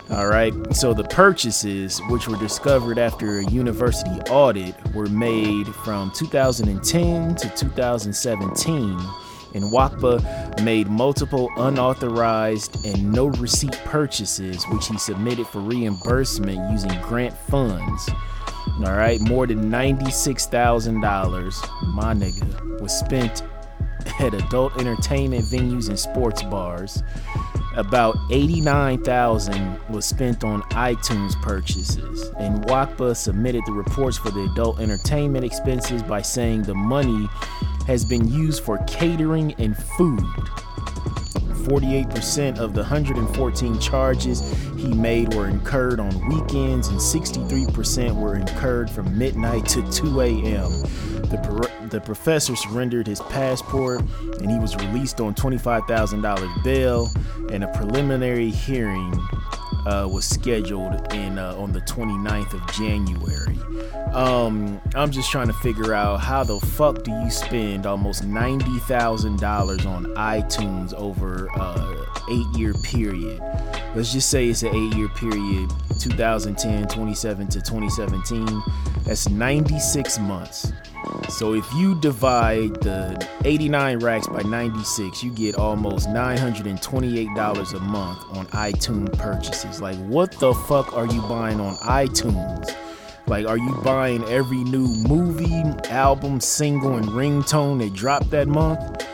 All 0.08 0.28
right, 0.28 0.54
so 0.72 0.94
the 0.94 1.02
purchases, 1.02 2.00
which 2.08 2.28
were 2.28 2.36
discovered 2.36 2.96
after 2.96 3.40
a 3.40 3.50
university 3.50 4.20
audit, 4.30 4.76
were 4.94 5.08
made 5.08 5.66
from 5.66 6.12
2010 6.12 7.34
to 7.34 7.48
2017. 7.48 8.98
Nwankpa 9.54 10.62
made 10.62 10.88
multiple 10.88 11.50
unauthorized 11.56 12.86
and 12.86 13.12
no 13.12 13.26
receipt 13.26 13.72
purchases, 13.84 14.64
which 14.70 14.86
he 14.86 14.96
submitted 14.96 15.48
for 15.48 15.58
reimbursement 15.58 16.70
using 16.70 17.00
grant 17.00 17.36
funds. 17.36 18.08
All 18.84 18.92
right, 18.92 19.20
more 19.20 19.48
than 19.48 19.70
$96,000, 19.70 21.94
my 21.94 22.14
nigga, 22.14 22.80
was 22.80 22.96
spent 22.96 23.42
at 24.20 24.34
adult 24.34 24.78
entertainment 24.78 25.46
venues 25.46 25.88
and 25.88 25.98
sports 25.98 26.44
bars. 26.44 27.02
About 27.76 28.16
89,000 28.30 29.78
was 29.90 30.06
spent 30.06 30.44
on 30.44 30.62
iTunes 30.70 31.40
purchases, 31.42 32.30
Nwankpa 32.40 33.14
submitted 33.14 33.62
the 33.66 33.72
reports 33.72 34.16
for 34.16 34.30
the 34.30 34.48
adult 34.50 34.80
entertainment 34.80 35.44
expenses 35.44 36.02
by 36.02 36.22
saying 36.22 36.62
the 36.62 36.74
money 36.74 37.28
has 37.86 38.06
been 38.06 38.26
used 38.28 38.62
for 38.62 38.78
catering 38.86 39.52
and 39.58 39.76
food. 39.76 40.24
48% 41.66 42.58
of 42.58 42.72
the 42.72 42.80
114 42.80 43.78
charges 43.78 44.40
he 44.76 44.94
made 44.94 45.34
were 45.34 45.48
incurred 45.48 46.00
on 46.00 46.28
weekends, 46.28 46.88
and 46.88 46.98
63% 46.98 48.14
were 48.14 48.36
incurred 48.36 48.88
from 48.88 49.18
midnight 49.18 49.66
to 49.66 49.82
2 49.90 50.20
a.m. 50.22 50.70
The, 51.30 51.88
the 51.90 52.00
professor 52.00 52.54
surrendered 52.56 53.06
his 53.06 53.20
passport 53.20 54.02
and 54.40 54.50
he 54.50 54.58
was 54.58 54.76
released 54.76 55.20
on 55.20 55.34
$25,000 55.34 56.64
bail, 56.64 57.08
and 57.50 57.64
a 57.64 57.68
preliminary 57.68 58.50
hearing 58.50 59.12
uh, 59.86 60.08
was 60.10 60.24
scheduled 60.24 61.12
in 61.12 61.38
uh, 61.38 61.54
on 61.56 61.72
the 61.72 61.80
29th 61.80 62.52
of 62.54 62.74
January. 62.74 63.58
Um, 64.12 64.80
I'm 64.94 65.10
just 65.10 65.30
trying 65.30 65.48
to 65.48 65.52
figure 65.54 65.92
out 65.92 66.20
how 66.20 66.42
the 66.42 66.58
fuck 66.58 67.02
do 67.04 67.10
you 67.10 67.30
spend 67.30 67.86
almost 67.86 68.24
ninety 68.24 68.78
thousand 68.80 69.40
dollars 69.40 69.84
on 69.84 70.06
iTunes 70.14 70.94
over 70.94 71.48
uh, 71.54 72.04
eight 72.30 72.58
year 72.58 72.72
period? 72.82 73.40
Let's 73.94 74.12
just 74.12 74.30
say 74.30 74.48
it's 74.48 74.62
an 74.62 74.74
eight 74.74 74.94
year 74.96 75.08
period, 75.08 75.70
2010, 75.98 76.88
27 76.88 77.48
to 77.48 77.60
2017. 77.60 78.62
That's 79.04 79.28
96 79.28 80.18
months. 80.20 80.72
So 81.28 81.54
if 81.54 81.64
you 81.74 81.98
divide 82.00 82.74
the 82.82 83.28
89 83.44 83.98
racks 84.00 84.26
by 84.26 84.42
96, 84.42 85.22
you 85.22 85.30
get 85.30 85.56
almost 85.56 86.08
$928 86.08 87.74
a 87.74 87.80
month 87.80 88.36
on 88.36 88.46
iTunes 88.46 89.16
purchases. 89.18 89.80
Like, 89.80 89.96
what 90.06 90.32
the 90.32 90.52
fuck 90.52 90.92
are 90.94 91.06
you 91.06 91.20
buying 91.22 91.60
on 91.60 91.74
iTunes? 91.76 92.74
Like, 93.28 93.46
are 93.46 93.58
you 93.58 93.74
buying 93.82 94.22
every 94.24 94.62
new 94.64 94.86
movie, 95.08 95.62
album, 95.90 96.40
single, 96.40 96.96
and 96.96 97.06
ringtone 97.06 97.78
that 97.80 97.92
dropped 97.92 98.30
that 98.30 98.46
month? 98.46 99.06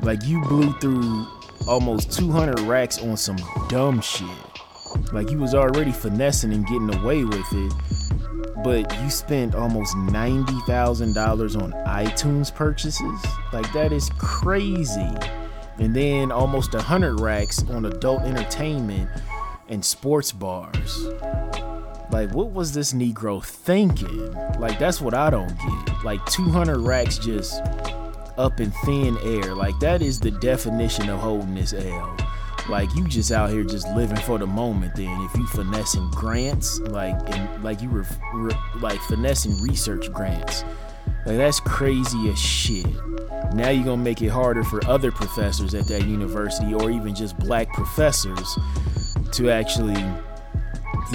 Like, 0.00 0.24
you 0.24 0.42
blew 0.46 0.72
through 0.80 1.26
almost 1.68 2.12
200 2.12 2.58
racks 2.60 2.98
on 2.98 3.16
some 3.16 3.36
dumb 3.68 4.00
shit. 4.00 4.49
Like, 5.12 5.30
you 5.30 5.38
was 5.38 5.54
already 5.54 5.92
finessing 5.92 6.52
and 6.52 6.66
getting 6.66 6.94
away 6.94 7.24
with 7.24 7.52
it 7.52 7.72
but 8.62 9.00
you 9.02 9.10
spent 9.10 9.54
almost 9.54 9.96
$90,000 9.96 11.62
on 11.62 11.72
iTunes 11.86 12.54
purchases. 12.54 13.24
Like 13.52 13.70
that 13.72 13.92
is 13.92 14.10
crazy. 14.18 15.14
And 15.78 15.96
then 15.96 16.30
almost 16.30 16.74
100 16.74 17.20
racks 17.20 17.62
on 17.70 17.86
adult 17.86 18.22
entertainment 18.22 19.08
and 19.68 19.84
sports 19.84 20.32
bars. 20.32 21.04
Like 22.10 22.32
what 22.34 22.52
was 22.52 22.72
this 22.72 22.92
negro 22.92 23.42
thinking? 23.44 24.32
Like 24.58 24.78
that's 24.78 25.00
what 25.00 25.14
I 25.14 25.30
don't 25.30 25.56
get. 25.56 26.04
Like 26.04 26.24
200 26.26 26.78
racks 26.78 27.18
just 27.18 27.62
up 28.36 28.60
in 28.60 28.70
thin 28.84 29.16
air. 29.22 29.54
Like 29.54 29.78
that 29.80 30.02
is 30.02 30.20
the 30.20 30.32
definition 30.32 31.08
of 31.08 31.20
holding 31.20 31.54
this 31.54 31.72
L 31.72 32.19
like 32.68 32.94
you 32.94 33.06
just 33.06 33.32
out 33.32 33.50
here 33.50 33.64
just 33.64 33.88
living 33.88 34.16
for 34.18 34.38
the 34.38 34.46
moment 34.46 34.94
then. 34.94 35.20
If 35.22 35.36
you 35.36 35.46
finessing 35.46 36.10
grants 36.10 36.78
like 36.80 37.16
and 37.34 37.64
like 37.64 37.82
you 37.82 37.90
were 37.90 38.06
re, 38.34 38.54
like 38.80 39.00
finessing 39.02 39.60
research 39.62 40.12
grants. 40.12 40.64
Like 41.26 41.36
that's 41.36 41.60
crazy 41.60 42.30
as 42.30 42.38
shit. 42.38 42.86
Now 43.54 43.70
you're 43.70 43.84
gonna 43.84 44.02
make 44.02 44.22
it 44.22 44.28
harder 44.28 44.64
for 44.64 44.84
other 44.86 45.10
professors 45.10 45.74
at 45.74 45.86
that 45.88 46.06
university 46.06 46.72
or 46.72 46.90
even 46.90 47.14
just 47.14 47.38
black 47.38 47.72
professors 47.72 48.58
to 49.32 49.50
actually 49.50 50.00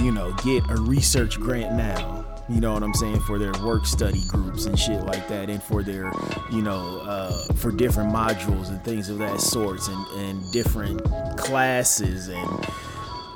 you 0.04 0.12
know 0.12 0.34
get 0.44 0.64
a 0.70 0.76
research 0.82 1.40
grant 1.40 1.76
now 1.76 2.15
you 2.48 2.62
know 2.62 2.74
what 2.74 2.84
I'm 2.84 2.94
saying, 2.94 3.20
for 3.22 3.40
their 3.40 3.54
work 3.64 3.86
study 3.86 4.22
groups 4.28 4.66
and 4.66 4.78
shit 4.78 5.04
like 5.04 5.28
that, 5.30 5.50
and 5.50 5.62
for 5.62 5.82
their, 5.82 6.12
you 6.52 6.62
know, 6.62 7.00
uh, 7.04 7.54
for 7.54 7.72
different 7.72 8.14
modules 8.14 8.70
and 8.70 8.84
things 8.84 9.10
of 9.10 9.18
that 9.18 9.42
sorts, 9.42 9.88
and, 9.88 10.08
and 10.20 10.52
different 10.52 11.04
classes, 11.38 12.28
and 12.28 12.68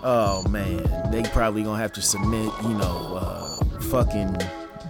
oh 0.04 0.46
man, 0.50 1.12
they 1.12 1.24
probably 1.24 1.64
gonna 1.64 1.82
have 1.82 1.94
to 1.94 2.02
submit, 2.02 2.52
you 2.64 2.70
know, 2.76 3.18
uh, 3.20 3.80
fucking 3.82 4.38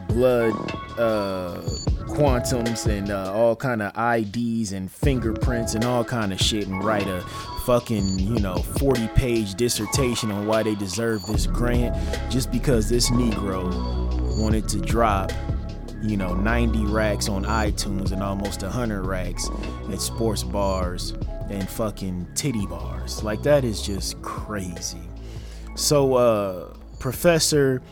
blood 0.09 0.53
uh, 0.99 1.61
quantums 2.09 2.87
and 2.87 3.11
uh, 3.11 3.31
all 3.33 3.55
kind 3.55 3.81
of 3.81 3.93
IDs 3.95 4.73
and 4.73 4.91
fingerprints 4.91 5.75
and 5.75 5.85
all 5.85 6.03
kind 6.03 6.33
of 6.33 6.41
shit, 6.41 6.67
and 6.67 6.83
write 6.83 7.07
a 7.07 7.21
fucking, 7.69 8.17
you 8.17 8.39
know, 8.39 8.55
40 8.55 9.09
page 9.09 9.53
dissertation 9.53 10.31
on 10.31 10.47
why 10.47 10.63
they 10.63 10.73
deserve 10.73 11.23
this 11.27 11.45
grant 11.45 11.95
just 12.31 12.51
because 12.51 12.89
this 12.89 13.11
Negro 13.11 13.71
wanted 14.39 14.67
to 14.69 14.79
drop, 14.79 15.31
you 16.01 16.17
know, 16.17 16.33
90 16.33 16.87
racks 16.87 17.29
on 17.29 17.45
iTunes 17.45 18.11
and 18.11 18.23
almost 18.23 18.63
100 18.63 19.03
racks 19.03 19.47
at 19.91 20.01
sports 20.01 20.41
bars 20.41 21.11
and 21.51 21.69
fucking 21.69 22.27
titty 22.33 22.65
bars. 22.65 23.21
Like 23.21 23.43
that 23.43 23.63
is 23.63 23.83
just 23.83 24.19
crazy. 24.23 25.07
So 25.75 26.15
uh 26.15 26.73
Professor 26.97 27.83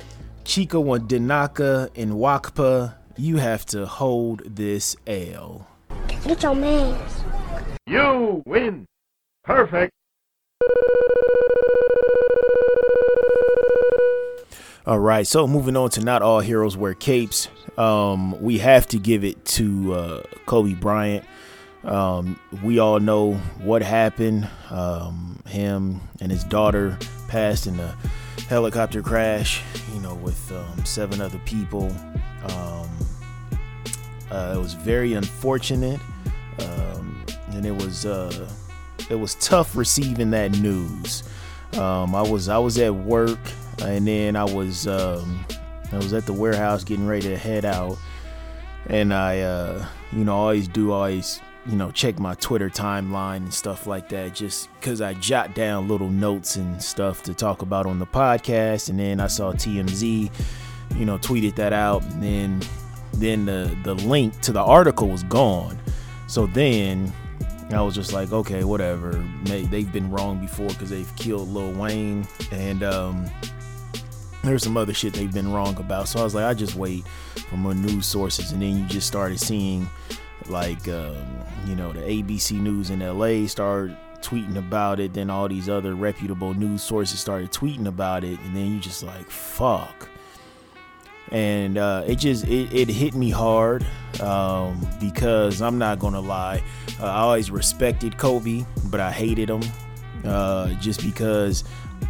Chika 0.43 0.83
Wadinaka 0.83 1.91
and 1.95 2.13
Wakpa 2.13 2.95
you 3.15 3.37
have 3.37 3.63
to 3.67 3.85
hold 3.85 4.41
this 4.43 4.95
L. 5.05 5.67
Get 6.25 6.41
your 6.41 6.55
man. 6.55 6.99
You 7.85 8.41
win. 8.47 8.87
Perfect. 9.47 9.93
All 14.85 14.99
right, 14.99 15.25
so 15.25 15.47
moving 15.47 15.77
on 15.77 15.89
to 15.91 16.01
not 16.01 16.21
all 16.21 16.41
heroes 16.41 16.75
wear 16.75 16.93
capes. 16.93 17.47
Um, 17.77 18.41
we 18.41 18.57
have 18.57 18.87
to 18.87 18.99
give 18.99 19.23
it 19.23 19.45
to 19.45 19.93
uh, 19.93 20.23
Kobe 20.45 20.73
Bryant. 20.73 21.23
Um, 21.85 22.37
we 22.61 22.79
all 22.79 22.99
know 22.99 23.35
what 23.61 23.81
happened. 23.81 24.49
Um, 24.69 25.41
him 25.47 26.01
and 26.19 26.29
his 26.29 26.43
daughter 26.43 26.97
passed 27.29 27.67
in 27.67 27.79
a 27.79 27.95
helicopter 28.49 29.01
crash, 29.01 29.61
you 29.93 30.01
know, 30.01 30.15
with 30.15 30.51
um, 30.51 30.83
seven 30.83 31.21
other 31.21 31.39
people. 31.45 31.89
Um, 32.43 32.89
uh, 34.29 34.55
it 34.57 34.59
was 34.59 34.73
very 34.73 35.13
unfortunate, 35.13 36.01
um, 36.59 37.25
and 37.51 37.65
it 37.65 37.71
was 37.71 38.05
uh, 38.05 38.49
it 39.09 39.15
was 39.15 39.35
tough 39.35 39.75
receiving 39.75 40.31
that 40.31 40.51
news. 40.59 41.23
Um, 41.73 42.15
I 42.15 42.21
was 42.21 42.49
I 42.49 42.57
was 42.57 42.77
at 42.77 42.93
work, 42.93 43.39
and 43.81 44.07
then 44.07 44.35
I 44.35 44.43
was 44.43 44.87
um, 44.87 45.45
I 45.91 45.97
was 45.97 46.13
at 46.13 46.25
the 46.25 46.33
warehouse 46.33 46.83
getting 46.83 47.07
ready 47.07 47.27
to 47.29 47.37
head 47.37 47.65
out, 47.65 47.97
and 48.87 49.13
I 49.13 49.41
uh, 49.41 49.85
you 50.11 50.23
know 50.23 50.35
always 50.35 50.67
do 50.67 50.91
always 50.91 51.41
you 51.65 51.75
know 51.75 51.91
check 51.91 52.19
my 52.19 52.35
Twitter 52.35 52.69
timeline 52.69 53.37
and 53.37 53.53
stuff 53.53 53.87
like 53.87 54.09
that, 54.09 54.33
just 54.33 54.69
because 54.79 55.01
I 55.01 55.13
jot 55.15 55.53
down 55.55 55.87
little 55.87 56.09
notes 56.09 56.55
and 56.55 56.81
stuff 56.81 57.23
to 57.23 57.33
talk 57.33 57.61
about 57.61 57.85
on 57.85 57.99
the 57.99 58.07
podcast, 58.07 58.89
and 58.89 58.99
then 58.99 59.19
I 59.19 59.27
saw 59.27 59.51
TMZ, 59.51 60.31
you 60.95 61.05
know, 61.05 61.17
tweeted 61.17 61.55
that 61.55 61.73
out, 61.73 62.03
and 62.03 62.23
then 62.23 62.61
then 63.13 63.45
the 63.45 63.77
the 63.83 63.93
link 63.95 64.39
to 64.41 64.51
the 64.51 64.61
article 64.61 65.09
was 65.09 65.23
gone. 65.23 65.77
So 66.27 66.45
then 66.47 67.13
I 67.71 67.81
was 67.81 67.95
just 67.95 68.13
like, 68.13 68.31
okay, 68.31 68.63
whatever. 68.63 69.11
They've 69.43 69.91
been 69.91 70.09
wrong 70.09 70.39
before 70.39 70.69
because 70.69 70.89
they've 70.89 71.15
killed 71.15 71.49
Lil 71.49 71.73
Wayne, 71.73 72.25
and 72.51 72.81
um, 72.81 73.25
there's 74.43 74.63
some 74.63 74.77
other 74.77 74.93
shit 74.93 75.13
they've 75.13 75.33
been 75.33 75.51
wrong 75.51 75.77
about. 75.77 76.07
So 76.07 76.19
I 76.21 76.23
was 76.23 76.33
like, 76.33 76.45
I 76.45 76.53
just 76.53 76.75
wait 76.75 77.05
for 77.49 77.57
more 77.57 77.73
news 77.73 78.05
sources, 78.05 78.51
and 78.51 78.61
then 78.61 78.77
you 78.77 78.85
just 78.85 79.07
started 79.07 79.39
seeing, 79.39 79.89
like, 80.47 80.87
um, 80.87 81.17
you 81.65 81.75
know, 81.75 81.91
the 81.91 82.01
ABC 82.01 82.59
News 82.59 82.89
in 82.89 82.99
LA 82.99 83.47
start 83.47 83.91
tweeting 84.21 84.55
about 84.55 85.01
it. 85.01 85.13
Then 85.13 85.29
all 85.29 85.49
these 85.49 85.67
other 85.67 85.93
reputable 85.93 86.53
news 86.53 86.81
sources 86.81 87.19
started 87.19 87.51
tweeting 87.51 87.87
about 87.87 88.23
it, 88.23 88.39
and 88.45 88.55
then 88.55 88.73
you 88.73 88.79
just 88.79 89.03
like, 89.03 89.29
fuck 89.29 90.09
and 91.31 91.77
uh, 91.77 92.03
it 92.05 92.15
just 92.15 92.45
it, 92.45 92.73
it, 92.73 92.87
hit 92.87 93.13
me 93.15 93.29
hard 93.29 93.85
um, 94.21 94.87
because 94.99 95.61
I'm 95.61 95.77
not 95.77 95.99
gonna 95.99 96.21
lie, 96.21 96.63
uh, 96.99 97.05
I 97.05 97.19
always 97.19 97.51
respected 97.51 98.17
Kobe, 98.17 98.65
but 98.85 98.99
I 98.99 99.11
hated 99.11 99.49
him 99.49 99.61
uh, 100.25 100.71
just 100.73 101.01
because 101.01 101.63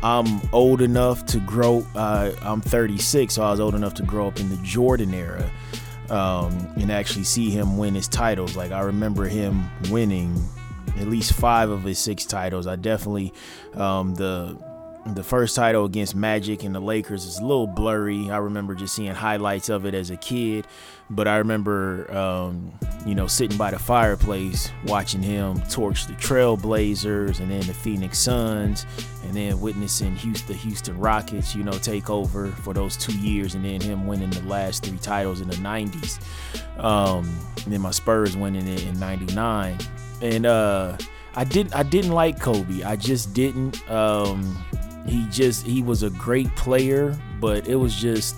I'm 0.04 0.42
old 0.54 0.82
enough 0.82 1.26
to 1.28 1.40
grow. 1.40 1.86
I'm 1.96 2.62
36, 2.62 3.34
so 3.34 3.44
I 3.44 3.52
was 3.52 3.60
old 3.60 3.76
enough 3.76 3.94
to 3.96 4.04
grow 4.04 4.28
up 4.28 4.40
in 4.40 4.50
the 4.50 4.58
Jordan 4.58 5.14
era 5.14 5.50
um, 6.10 6.68
and 6.76 6.92
actually 6.92 7.24
see 7.24 7.50
him 7.50 7.78
win 7.78 7.96
his 7.96 8.08
titles. 8.08 8.56
Like 8.56 8.72
I 8.72 8.82
remember 8.82 9.26
him 9.26 9.70
winning 9.90 10.42
at 10.98 11.08
least 11.08 11.34
five 11.34 11.70
of 11.70 11.84
his 11.84 12.00
six 12.00 12.26
titles. 12.26 12.68
I 12.68 12.76
definitely 12.76 13.34
um, 13.74 14.16
the 14.16 14.58
the 15.16 15.24
first 15.24 15.56
title 15.56 15.86
against 15.86 16.16
Magic 16.16 16.64
and 16.64 16.74
the 16.74 16.80
Lakers 16.80 17.26
is 17.26 17.40
a 17.40 17.42
little 17.42 17.68
blurry. 17.68 18.30
I 18.30 18.38
remember 18.38 18.76
just 18.76 18.96
seeing 18.96 19.14
highlights 19.14 19.70
of 19.70 19.86
it 19.86 19.94
as 19.94 20.10
a 20.10 20.18
kid, 20.18 20.68
but 21.10 21.28
I 21.28 21.38
remember, 21.38 22.12
um, 22.16 22.72
you 23.06 23.16
know, 23.16 23.28
sitting 23.28 23.58
by 23.58 23.72
the 23.72 23.80
fireplace 23.80 24.72
watching 24.86 25.22
him 25.22 25.62
torch 25.70 26.08
the 26.08 26.14
Trailblazers 26.14 27.40
and 27.40 27.52
then 27.52 27.62
the 27.62 27.74
Phoenix 27.74 28.20
Suns, 28.20 28.86
and 29.24 29.34
then 29.34 29.60
witnessing 29.60 30.16
Houston, 30.16 30.48
the 30.48 30.54
Houston 30.54 30.98
Rockets, 30.98 31.56
you 31.56 31.64
know, 31.64 31.74
take 31.74 32.10
over 32.10 32.48
for 32.48 32.74
those 32.74 32.98
two 32.98 33.18
years, 33.18 33.56
and 33.56 33.64
then 33.64 33.82
him 33.82 34.08
winning 34.08 34.30
the 34.30 34.44
last 34.44 34.86
three 34.86 34.98
titles 34.98 35.42
in 35.42 35.48
the 35.48 35.56
'90s. 35.58 36.20
Um, 36.84 37.28
and 37.64 37.74
then 37.74 37.82
my 37.82 37.92
Spurs 37.92 38.36
winning 38.36 38.68
it 38.68 38.84
in 38.84 39.00
'99, 39.00 39.78
and 40.22 40.46
uh, 40.46 40.98
I 41.36 41.44
didn't, 41.44 41.76
I 41.76 41.84
didn't 41.84 42.12
like 42.12 42.40
Kobe. 42.40 42.84
I 42.84 42.96
just 42.96 43.34
didn't. 43.34 43.90
Um, 43.90 44.58
he 45.08 45.26
just 45.30 45.66
he 45.66 45.82
was 45.82 46.04
a 46.04 46.10
great 46.10 46.54
player, 46.56 47.18
but 47.40 47.68
it 47.68 47.76
was 47.76 47.96
just 47.96 48.36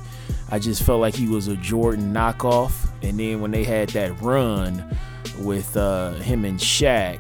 I 0.50 0.60
just 0.60 0.84
felt 0.84 1.02
like 1.02 1.16
he 1.16 1.28
was 1.28 1.48
a 1.48 1.56
Jordan 1.58 2.14
knockoff. 2.14 2.90
And 3.02 3.20
then 3.20 3.40
when 3.42 3.52
they 3.52 3.64
had 3.64 3.90
that 3.90 4.20
run 4.22 4.98
with 5.40 5.76
uh, 5.78 6.14
him 6.14 6.44
and 6.46 6.60
Shaq, 6.60 7.20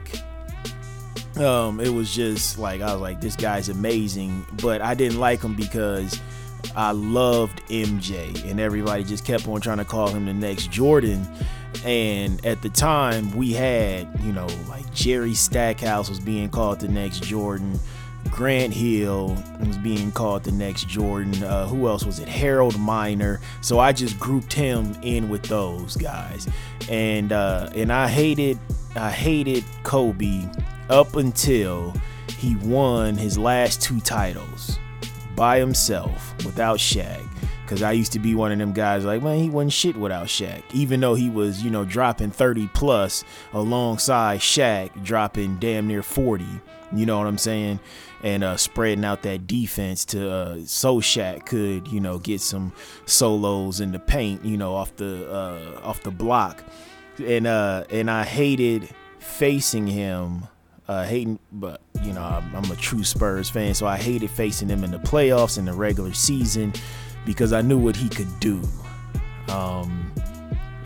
um, 1.38 1.79
it 1.79 1.89
was 1.89 2.13
just 2.13 2.59
like 2.59 2.81
I 2.81 2.93
was 2.93 3.01
like, 3.01 3.21
this 3.21 3.35
guy's 3.35 3.69
amazing. 3.69 4.45
But 4.62 4.81
I 4.81 4.93
didn't 4.93 5.19
like 5.19 5.41
him 5.41 5.55
because 5.55 6.19
I 6.75 6.91
loved 6.91 7.62
MJ, 7.67 8.49
and 8.49 8.59
everybody 8.59 9.03
just 9.03 9.25
kept 9.25 9.47
on 9.47 9.62
trying 9.62 9.77
to 9.77 9.85
call 9.85 10.09
him 10.09 10.25
the 10.25 10.33
next 10.33 10.71
Jordan. 10.71 11.27
And 11.85 12.43
at 12.45 12.62
the 12.62 12.69
time, 12.69 13.31
we 13.31 13.53
had, 13.53 14.07
you 14.23 14.33
know, 14.33 14.47
like 14.67 14.91
Jerry 14.93 15.33
Stackhouse 15.33 16.09
was 16.09 16.19
being 16.19 16.49
called 16.49 16.79
the 16.79 16.88
next 16.88 17.23
Jordan. 17.23 17.79
Grant 18.32 18.74
Hill 18.74 19.38
was 19.60 19.78
being 19.78 20.12
called 20.12 20.44
the 20.44 20.52
next 20.52 20.88
Jordan. 20.88 21.44
Uh, 21.44 21.68
who 21.68 21.88
else 21.88 22.06
was 22.06 22.20
it? 22.20 22.28
Harold 22.28 22.80
Miner. 22.80 23.39
So 23.62 23.80
I 23.80 23.92
just 23.92 24.20
grouped 24.20 24.54
him 24.54 24.96
in 25.02 25.30
with 25.30 25.44
those 25.44 25.96
guys, 25.98 26.48
and 26.89 27.32
uh, 27.32 27.70
and 27.76 27.92
I 27.92 28.08
hated 28.08 28.60
I 28.96 29.12
hated 29.12 29.63
Kobe 29.84 30.48
up 30.89 31.15
until 31.15 31.94
he 32.38 32.56
won 32.58 33.15
his 33.15 33.38
last 33.38 33.82
two 33.82 34.00
titles 34.00 34.80
by 35.36 35.60
himself 35.60 36.34
without 36.46 36.78
Shaq. 36.80 37.26
Cause 37.68 37.84
I 37.84 37.92
used 37.92 38.13
to 38.13 38.20
be 38.20 38.34
one 38.34 38.52
of 38.52 38.58
them 38.58 38.74
guys 38.74 39.06
like, 39.06 39.22
man, 39.22 39.38
he 39.38 39.48
wasn't 39.48 39.74
shit 39.74 39.96
without 39.96 40.26
Shaq. 40.26 40.63
Even 40.74 41.02
though 41.02 41.13
he 41.13 41.30
was, 41.30 41.62
you 41.62 41.70
know, 41.70 41.86
dropping 41.86 42.32
30 42.32 42.68
plus 42.74 43.24
alongside 43.54 44.39
Shaq, 44.39 45.04
dropping 45.04 45.58
damn 45.58 45.86
near 45.88 46.02
40. 46.02 46.48
You 46.92 47.06
know 47.06 47.20
what 47.20 47.28
I'm 47.28 47.38
saying? 47.38 47.80
And 48.21 48.43
uh, 48.43 48.58
spreading 48.58 49.05
out 49.05 49.21
that 49.23 49.47
defense 49.47 50.03
to 50.05 50.29
uh, 50.29 50.58
so 50.65 50.99
Shaq 50.99 51.45
could, 51.45 51.88
you 51.88 52.01
know, 52.01 52.19
get 52.19 52.41
some 52.41 52.73
solos 53.05 53.79
in 53.79 53.93
the 53.93 53.99
paint, 53.99 54.43
you 54.43 54.58
know, 54.58 54.75
off 54.75 54.93
the 54.97 55.32
uh, 55.32 55.79
off 55.82 56.03
the 56.03 56.12
block. 56.12 56.63
And 57.25 57.47
uh, 57.47 57.86
and 57.89 58.12
I 58.12 58.25
hated 58.25 58.89
facing 59.19 59.88
him 59.88 60.47
uh, 60.89 61.03
hating, 61.03 61.38
but 61.51 61.82
you 62.03 62.12
know 62.12 62.23
I'm, 62.23 62.55
I'm, 62.55 62.71
a 62.71 62.75
true 62.75 63.03
Spurs 63.03 63.47
fan, 63.47 63.75
so 63.75 63.86
I 63.86 63.95
hated 63.95 64.32
facing 64.32 64.67
him 64.67 64.84
in 64.84 64.89
the 64.89 64.97
playoffs 64.97 65.60
in 65.60 65.65
the 65.65 65.73
regular 65.73 66.13
season 66.13 66.73
because 67.27 67.53
I 67.53 67.62
knew 67.62 67.77
what 67.77 67.95
he 67.95 68.10
could 68.10 68.39
do. 68.39 68.60
Um, 69.49 70.12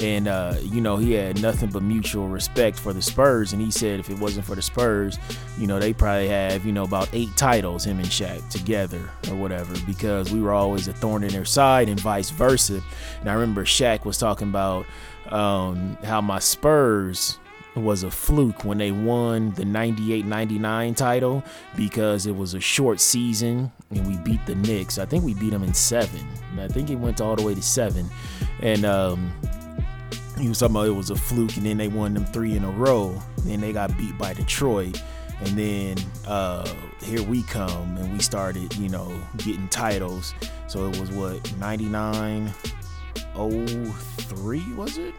and 0.04 0.28
uh, 0.28 0.56
you 0.62 0.82
know 0.82 0.98
he 0.98 1.13
had 1.13 1.42
nothing 1.42 1.70
but 1.70 1.82
mutual 1.82 2.28
respect 2.28 2.78
for 2.78 2.92
the 2.92 3.02
Spurs, 3.02 3.54
and 3.54 3.62
he 3.62 3.72
said 3.72 4.02
if 4.02 4.10
it 4.10 4.20
wasn't 4.20 4.46
for 4.46 4.54
the 4.54 4.62
Spurs, 4.62 5.18
you 5.58 5.66
know 5.66 5.80
they 5.80 5.94
probably 5.94 6.28
have 6.28 6.66
you 6.66 6.74
know 6.74 6.84
about 6.84 7.10
eight 7.13 7.36
titles 7.38 7.86
him 7.86 8.00
and 8.00 8.08
Shaq 8.08 8.48
together 8.50 9.10
or 9.30 9.36
whatever 9.36 9.74
because 9.88 10.32
we 10.32 10.42
were 10.42 10.54
always 10.54 10.89
a 10.89 10.94
thorn 10.94 11.24
in 11.24 11.30
their 11.30 11.46
side 11.46 11.88
and 11.88 12.00
vice 12.00 12.30
versa. 12.32 12.82
And 13.22 13.30
I 13.30 13.34
remember 13.34 13.63
Shaq 13.63 14.04
was 14.04 14.18
talking 14.18 14.50
about 14.50 14.86
um, 15.30 15.98
how 16.04 16.20
my 16.20 16.39
Spurs 16.39 17.39
was 17.76 18.04
a 18.04 18.12
fluke 18.12 18.66
when 18.66 18.78
they 18.78 18.92
won 18.92 19.52
the 19.54 19.63
98-99 19.63 20.96
title 20.96 21.44
because 21.76 22.28
it 22.28 22.36
was 22.36 22.54
a 22.54 22.60
short 22.60 23.00
season 23.00 23.72
and 23.89 24.06
we 24.06 24.16
beat 24.18 24.46
the 24.46 24.54
Knicks. 24.54 25.00
I 25.00 25.06
think 25.06 25.24
we 25.24 25.34
beat 25.34 25.50
them 25.50 25.63
in 25.63 25.74
seven. 25.74 26.28
I 26.60 26.68
think 26.68 26.92
it 26.92 26.98
went 26.98 27.20
all 27.20 27.36
the 27.36 27.42
way 27.42 27.56
to 27.56 27.63
seven. 27.63 28.08
And 28.62 28.86
um, 28.86 29.34
he 30.39 30.50
was 30.50 30.60
talking 30.60 30.76
about 30.76 30.88
it 30.88 30.91
was 30.91 31.10
a 31.10 31.15
fluke 31.15 31.56
and 31.58 31.65
then 31.65 31.78
they 31.78 31.88
won 31.88 32.13
them 32.13 32.26
three 32.26 32.56
in 32.56 32.63
a 32.63 32.72
row. 32.72 33.22
Then 33.39 33.62
they 33.62 33.74
got 33.74 33.96
beat 33.98 34.17
by 34.17 34.34
Detroit. 34.34 35.02
And 35.39 35.58
then 35.58 35.98
uh, 36.28 36.67
here 37.02 37.22
we 37.24 37.43
come 37.43 37.98
and 37.98 38.13
we 38.13 38.19
started, 38.19 38.76
you 38.76 38.89
know, 38.89 39.12
getting 39.38 39.67
titles. 39.67 40.34
So 40.67 40.88
it 40.89 41.00
was 41.00 41.12
what, 41.12 41.58
99 41.58 42.54
03 43.36 44.74
was 44.76 44.98
it? 44.98 45.13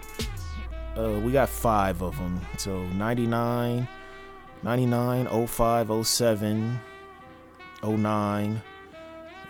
uh, 0.96 1.20
we 1.20 1.32
got 1.32 1.48
five 1.48 2.02
of 2.02 2.16
them. 2.16 2.40
So 2.56 2.84
99, 2.86 3.88
99, 4.62 5.46
05, 5.46 6.06
07, 6.06 6.80
09. 7.82 8.62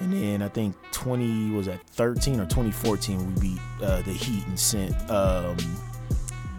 And 0.04 0.12
then 0.12 0.42
I 0.42 0.48
think 0.48 0.76
20 0.92 1.50
was 1.52 1.66
at 1.66 1.80
13 1.88 2.34
or 2.40 2.44
2014 2.44 3.34
we 3.34 3.40
beat 3.40 3.60
uh, 3.82 4.02
the 4.02 4.12
Heat 4.12 4.46
and 4.46 4.60
sent 4.60 4.94
um, 5.10 5.56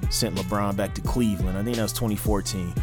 sent 0.10 0.36
LeBron 0.36 0.76
back 0.76 0.96
to 0.96 1.02
Cleveland. 1.02 1.56
I 1.56 1.64
think 1.64 1.76
that 1.78 1.84
was 1.84 1.94
2014. 1.94 2.74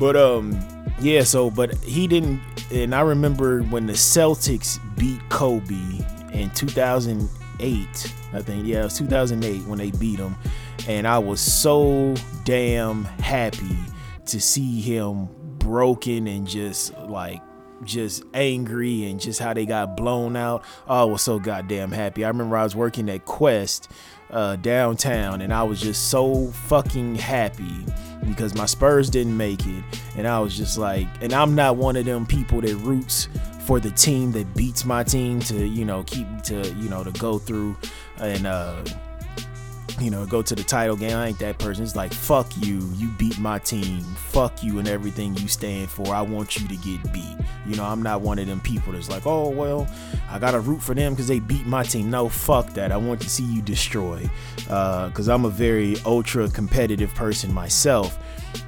But 0.00 0.16
um 0.16 0.58
yeah, 1.00 1.22
so 1.22 1.50
but 1.50 1.74
he 1.76 2.08
didn't 2.08 2.40
and 2.72 2.94
I 2.94 3.02
remember 3.02 3.62
when 3.62 3.86
the 3.86 3.92
Celtics 3.92 4.78
beat 4.98 5.20
Kobe 5.28 6.00
in 6.32 6.50
2008, 6.50 8.12
I 8.32 8.42
think. 8.42 8.66
Yeah, 8.66 8.80
it 8.80 8.84
was 8.84 8.98
2008 8.98 9.66
when 9.66 9.78
they 9.78 9.92
beat 9.92 10.18
him, 10.18 10.36
and 10.88 11.06
I 11.06 11.18
was 11.18 11.40
so 11.40 12.14
damn 12.44 13.04
happy 13.04 13.76
to 14.26 14.40
see 14.40 14.80
him 14.80 15.28
broken 15.58 16.26
and 16.26 16.46
just 16.46 16.96
like 16.98 17.40
just 17.84 18.24
angry 18.34 19.04
and 19.04 19.20
just 19.20 19.40
how 19.40 19.52
they 19.52 19.66
got 19.66 19.96
blown 19.96 20.36
out. 20.36 20.64
Oh, 20.86 21.02
I 21.02 21.04
was 21.04 21.22
so 21.22 21.38
goddamn 21.38 21.92
happy. 21.92 22.24
I 22.24 22.28
remember 22.28 22.56
I 22.56 22.64
was 22.64 22.76
working 22.76 23.08
at 23.08 23.24
Quest 23.24 23.90
uh, 24.30 24.56
downtown 24.56 25.40
and 25.40 25.52
I 25.52 25.62
was 25.62 25.80
just 25.80 26.08
so 26.08 26.48
fucking 26.48 27.16
happy 27.16 27.84
because 28.26 28.54
my 28.54 28.66
Spurs 28.66 29.10
didn't 29.10 29.36
make 29.36 29.66
it. 29.66 29.84
And 30.16 30.26
I 30.26 30.40
was 30.40 30.56
just 30.56 30.78
like, 30.78 31.06
and 31.20 31.32
I'm 31.32 31.54
not 31.54 31.76
one 31.76 31.96
of 31.96 32.04
them 32.04 32.26
people 32.26 32.60
that 32.60 32.74
roots 32.76 33.28
for 33.60 33.80
the 33.80 33.90
team 33.90 34.32
that 34.32 34.54
beats 34.54 34.84
my 34.84 35.04
team 35.04 35.40
to, 35.40 35.66
you 35.66 35.84
know, 35.84 36.02
keep 36.04 36.26
to, 36.44 36.68
you 36.74 36.88
know, 36.88 37.04
to 37.04 37.10
go 37.12 37.38
through 37.38 37.76
and, 38.18 38.46
uh, 38.46 38.82
you 40.00 40.10
know, 40.10 40.26
go 40.26 40.42
to 40.42 40.54
the 40.54 40.62
title 40.62 40.96
game. 40.96 41.16
I 41.16 41.28
ain't 41.28 41.38
that 41.40 41.58
person. 41.58 41.84
It's 41.84 41.96
like, 41.96 42.12
fuck 42.12 42.46
you. 42.58 42.90
You 42.96 43.08
beat 43.18 43.38
my 43.38 43.58
team. 43.58 44.02
Fuck 44.02 44.62
you 44.62 44.78
and 44.78 44.88
everything 44.88 45.36
you 45.36 45.48
stand 45.48 45.90
for. 45.90 46.14
I 46.14 46.22
want 46.22 46.56
you 46.56 46.68
to 46.68 46.76
get 46.76 47.12
beat. 47.12 47.36
You 47.66 47.76
know, 47.76 47.84
I'm 47.84 48.02
not 48.02 48.20
one 48.20 48.38
of 48.38 48.46
them 48.46 48.60
people 48.60 48.92
that's 48.92 49.08
like, 49.08 49.26
oh, 49.26 49.48
well, 49.48 49.88
I 50.30 50.38
got 50.38 50.52
to 50.52 50.60
root 50.60 50.82
for 50.82 50.94
them 50.94 51.12
because 51.12 51.28
they 51.28 51.40
beat 51.40 51.66
my 51.66 51.82
team. 51.82 52.10
No, 52.10 52.28
fuck 52.28 52.72
that. 52.74 52.92
I 52.92 52.96
want 52.96 53.20
to 53.22 53.30
see 53.30 53.44
you 53.44 53.62
destroy. 53.62 54.28
Uh, 54.68 55.08
Because 55.08 55.28
uh, 55.28 55.34
I'm 55.34 55.44
a 55.44 55.50
very 55.50 55.96
ultra 56.04 56.48
competitive 56.48 57.14
person 57.14 57.52
myself. 57.52 58.18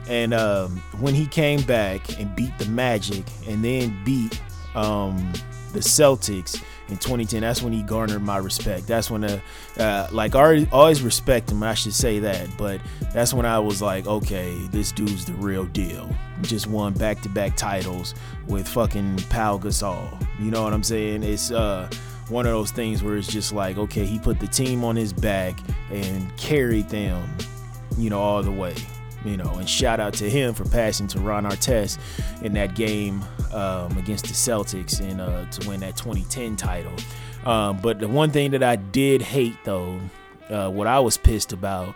And 0.09 0.35
um, 0.35 0.83
when 0.99 1.15
he 1.15 1.27
came 1.27 1.63
back 1.63 2.19
and 2.19 2.35
beat 2.35 2.57
the 2.59 2.67
Magic 2.67 3.25
and 3.47 3.65
then 3.65 4.03
beat 4.05 4.41
um, 4.75 5.33
the 5.73 5.81
Celtics, 5.81 6.63
in 6.91 6.97
2010 6.97 7.41
that's 7.41 7.63
when 7.63 7.73
he 7.73 7.83
garnered 7.83 8.23
my 8.23 8.37
respect. 8.37 8.87
That's 8.87 9.11
when 9.11 9.25
uh, 9.25 9.41
uh 9.79 10.09
like 10.13 10.35
I 10.35 10.67
always 10.73 11.03
respect 11.03 11.51
him 11.51 11.63
I 11.63 11.75
should 11.75 11.95
say 11.95 12.19
that 12.21 12.49
but 12.57 12.81
that's 13.13 13.33
when 13.33 13.47
I 13.47 13.59
was 13.59 13.81
like 13.81 14.07
okay 14.07 14.57
this 14.71 14.93
dude's 14.93 15.25
the 15.25 15.35
real 15.35 15.65
deal. 15.67 16.09
Just 16.43 16.67
won 16.67 16.93
back-to-back 16.95 17.57
titles 17.57 18.15
with 18.47 18.67
fucking 18.69 19.19
Pau 19.31 19.59
Gasol 19.59 20.27
you 20.39 20.51
know 20.51 20.63
what 20.63 20.73
I'm 20.73 20.83
saying? 20.83 21.23
It's 21.23 21.51
uh 21.51 21.89
one 22.29 22.47
of 22.47 22.53
those 22.53 22.71
things 22.71 23.03
where 23.03 23.17
it's 23.17 23.27
just 23.27 23.53
like 23.53 23.77
okay 23.77 24.07
he 24.07 24.19
put 24.19 24.39
the 24.39 24.47
team 24.47 24.85
on 24.85 24.97
his 24.97 25.13
back 25.13 25.59
and 25.91 26.35
carried 26.37 26.89
them 26.89 27.29
you 27.99 28.09
know 28.09 28.21
all 28.21 28.43
the 28.43 28.53
way 28.53 28.75
you 29.25 29.37
know, 29.37 29.55
and 29.55 29.69
shout 29.69 30.01
out 30.01 30.15
to 30.15 30.29
him 30.29 30.55
for 30.55 30.65
passing 30.65 31.07
to 31.09 31.21
Ron 31.21 31.45
Artest 31.45 31.99
in 32.43 32.53
that 32.55 32.75
game 32.75 33.23
um, 33.53 33.97
against 33.99 34.27
the 34.27 34.33
Celtics 34.33 35.01
and 35.01 35.21
uh, 35.21 35.45
to 35.47 35.69
win 35.69 35.81
that 35.81 35.97
2010 35.97 36.57
title. 36.57 36.93
Um, 37.45 37.79
but 37.79 37.99
the 37.99 38.09
one 38.09 38.31
thing 38.31 38.51
that 38.53 38.63
I 38.63 38.77
did 38.77 39.23
hate, 39.23 39.57
though, 39.65 40.01
uh, 40.49 40.69
what 40.69 40.87
I 40.87 41.01
was 41.01 41.17
pissed 41.17 41.53
about 41.53 41.95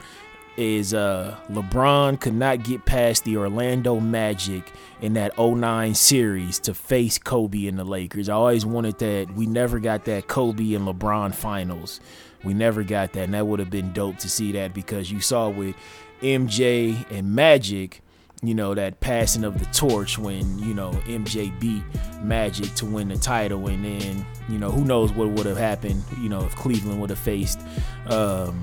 is 0.57 0.95
uh, 0.95 1.37
LeBron 1.51 2.21
could 2.21 2.35
not 2.35 2.63
get 2.63 2.85
past 2.85 3.25
the 3.25 3.37
Orlando 3.37 3.99
Magic 3.99 4.73
in 5.01 5.15
that 5.15 5.37
09 5.37 5.95
series 5.95 6.61
to 6.61 6.75
face 6.75 7.19
Kobe 7.19 7.67
and 7.67 7.79
the 7.79 7.85
Lakers. 7.85 8.29
I 8.29 8.35
always 8.35 8.65
wanted 8.65 8.99
that. 8.99 9.35
We 9.35 9.47
never 9.47 9.81
got 9.81 10.05
that 10.05 10.29
Kobe 10.29 10.75
and 10.75 10.87
LeBron 10.87 11.35
finals. 11.35 12.01
We 12.45 12.55
never 12.55 12.83
got 12.83 13.13
that, 13.15 13.25
and 13.25 13.35
that 13.35 13.47
would 13.47 13.59
have 13.59 13.71
been 13.71 13.93
dope 13.93 14.19
to 14.19 14.29
see 14.29 14.53
that 14.53 14.75
because 14.75 15.11
you 15.11 15.21
saw 15.21 15.49
with 15.49 15.75
MJ 16.21 17.11
and 17.11 17.35
Magic, 17.35 18.03
you 18.43 18.55
know, 18.55 18.75
that 18.75 19.01
passing 19.01 19.45
of 19.45 19.59
the 19.59 19.65
torch 19.67 20.19
when, 20.19 20.59
you 20.59 20.75
know, 20.75 20.91
MJ 21.07 21.59
beat 21.59 21.83
Magic 22.23 22.75
to 22.75 22.87
win 22.87 23.09
the 23.09 23.17
title. 23.17 23.69
And 23.69 23.85
then, 23.85 24.27
you 24.49 24.59
know, 24.59 24.71
who 24.71 24.85
knows 24.85 25.13
what 25.13 25.31
would 25.31 25.47
have 25.47 25.57
happened, 25.57 26.03
you 26.21 26.29
know, 26.29 26.45
if 26.45 26.55
Cleveland 26.55 27.01
would 27.01 27.11
have 27.11 27.19
faced 27.19 27.61
um, 28.09 28.61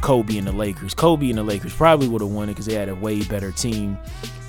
Kobe 0.00 0.38
and 0.38 0.46
the 0.46 0.52
Lakers. 0.52 0.94
Kobe 0.94 1.28
and 1.28 1.38
the 1.38 1.42
Lakers 1.42 1.74
probably 1.74 2.08
would 2.08 2.20
have 2.20 2.30
won 2.30 2.48
it 2.48 2.52
because 2.52 2.66
they 2.66 2.74
had 2.74 2.88
a 2.88 2.94
way 2.94 3.22
better 3.24 3.50
team, 3.50 3.98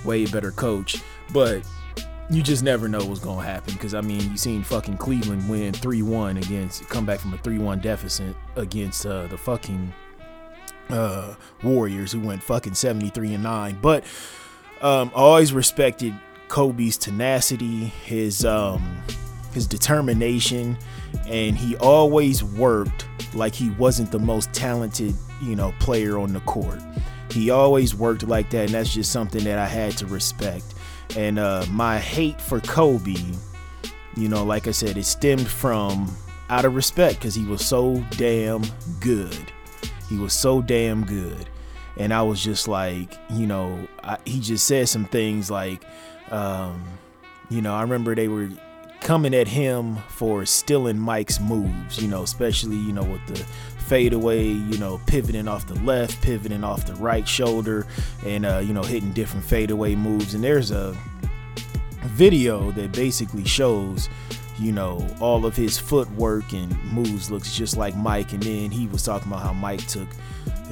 way 0.06 0.26
better 0.26 0.52
coach. 0.52 1.02
But 1.34 1.68
you 2.30 2.44
just 2.44 2.64
never 2.64 2.88
know 2.88 3.04
what's 3.06 3.20
to 3.20 3.36
happen 3.36 3.74
because, 3.74 3.94
I 3.94 4.02
mean, 4.02 4.32
you 4.32 4.38
seen 4.38 4.64
fucking 4.64 4.98
Cleveland 4.98 5.48
win 5.50 5.74
3 5.74 6.02
1 6.02 6.38
against, 6.38 6.88
come 6.90 7.06
back 7.06 7.20
from 7.20 7.34
a 7.34 7.38
3 7.38 7.58
1 7.58 7.80
deficit 7.80 8.36
against 8.56 9.06
uh, 9.06 9.28
the 9.28 9.38
fucking 9.38 9.94
uh, 10.90 11.36
Warriors 11.64 12.12
who 12.12 12.20
went 12.20 12.44
fucking 12.44 12.74
73 12.74 13.36
and 13.36 13.44
9. 13.44 13.80
But 13.82 14.04
um, 14.82 15.12
I 15.16 15.20
always 15.20 15.54
respected 15.54 16.14
Kobe's 16.50 16.98
tenacity, 16.98 17.86
his 17.86 18.46
um, 18.46 18.98
his 19.54 19.68
determination, 19.68 20.78
and 21.28 21.58
he 21.58 21.76
always 21.78 22.44
worked 22.44 23.08
like 23.34 23.54
he 23.54 23.70
wasn't 23.72 24.12
the 24.12 24.20
most 24.20 24.52
talented, 24.54 25.16
you 25.42 25.56
know, 25.56 25.74
player 25.80 26.18
on 26.18 26.34
the 26.34 26.40
court. 26.42 26.82
He 27.32 27.50
always 27.50 27.94
worked 27.94 28.24
like 28.24 28.50
that, 28.52 28.66
and 28.66 28.70
that's 28.70 28.94
just 28.94 29.12
something 29.12 29.44
that 29.44 29.58
I 29.58 29.68
had 29.68 29.98
to 29.98 30.06
respect. 30.06 30.74
And 31.16 31.40
uh, 31.40 31.66
my 31.72 32.00
hate 32.00 32.42
for 32.42 32.60
Kobe, 32.60 33.16
you 34.16 34.28
know, 34.28 34.44
like 34.44 34.68
I 34.68 34.72
said, 34.72 34.98
it 34.98 35.06
stemmed 35.06 35.48
from 35.48 36.16
out 36.50 36.66
of 36.66 36.76
respect 36.76 37.20
because 37.20 37.36
he 37.36 37.46
was 37.46 37.66
so 37.66 38.04
damn 38.12 38.64
good. 39.00 39.52
He 40.10 40.18
was 40.18 40.34
so 40.34 40.62
damn 40.62 41.06
good. 41.06 41.50
And 41.98 42.14
I 42.14 42.22
was 42.22 42.44
just 42.44 42.68
like, 42.68 43.18
you 43.30 43.48
know, 43.48 43.88
I, 44.04 44.18
he 44.26 44.40
just 44.40 44.68
said 44.68 44.88
some 44.88 45.06
things 45.06 45.50
like, 45.50 45.84
um, 46.30 46.84
you 47.50 47.62
know, 47.62 47.74
I 47.74 47.82
remember 47.82 48.14
they 48.14 48.28
were 48.28 48.50
coming 49.02 49.34
at 49.34 49.48
him 49.48 49.98
for 50.10 50.46
stealing 50.46 51.00
Mike's 51.00 51.40
moves, 51.40 52.02
you 52.02 52.08
know, 52.08 52.24
especially, 52.24 52.76
you 52.76 52.94
know, 52.94 53.04
with 53.04 53.26
the 53.28 53.46
fadeaway, 53.88 54.46
you 54.46 54.78
know, 54.78 55.00
pivoting 55.06 55.48
off 55.48 55.68
the 55.68 55.76
left, 55.82 56.22
pivoting 56.22 56.64
off 56.64 56.86
the 56.86 56.96
right 56.96 57.28
shoulder, 57.28 57.88
and, 58.26 58.46
uh, 58.46 58.60
you 58.60 58.74
know, 58.74 58.84
hitting 58.84 59.12
different 59.14 59.46
fadeaway 59.46 59.96
moves. 59.96 60.34
And 60.34 60.44
there's 60.44 60.72
a 60.72 60.96
video 62.04 62.72
that 62.72 62.92
basically 62.92 63.46
shows 63.46 64.10
you 64.60 64.72
know, 64.72 65.06
all 65.20 65.46
of 65.46 65.56
his 65.56 65.78
footwork 65.78 66.52
and 66.52 66.84
moves 66.92 67.30
looks 67.30 67.56
just 67.56 67.78
like 67.78 67.96
Mike. 67.96 68.34
And 68.34 68.42
then 68.42 68.72
he 68.72 68.88
was 68.88 69.04
talking 69.04 69.32
about 69.32 69.44
how 69.44 69.54
Mike 69.54 69.86
took 69.88 70.08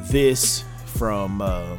this 0.09 0.63
from 0.85 1.41
um, 1.41 1.77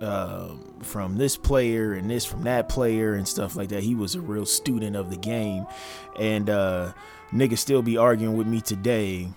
uh, 0.00 0.48
from 0.82 1.16
this 1.16 1.36
player 1.36 1.94
and 1.94 2.10
this 2.10 2.24
from 2.24 2.42
that 2.42 2.68
player 2.68 3.14
and 3.14 3.26
stuff 3.26 3.56
like 3.56 3.70
that. 3.70 3.82
He 3.82 3.94
was 3.94 4.14
a 4.14 4.20
real 4.20 4.46
student 4.46 4.94
of 4.94 5.10
the 5.10 5.16
game, 5.16 5.66
and 6.18 6.50
uh, 6.50 6.92
niggas 7.32 7.58
still 7.58 7.82
be 7.82 7.96
arguing 7.96 8.36
with 8.36 8.46
me 8.46 8.60
today 8.60 9.28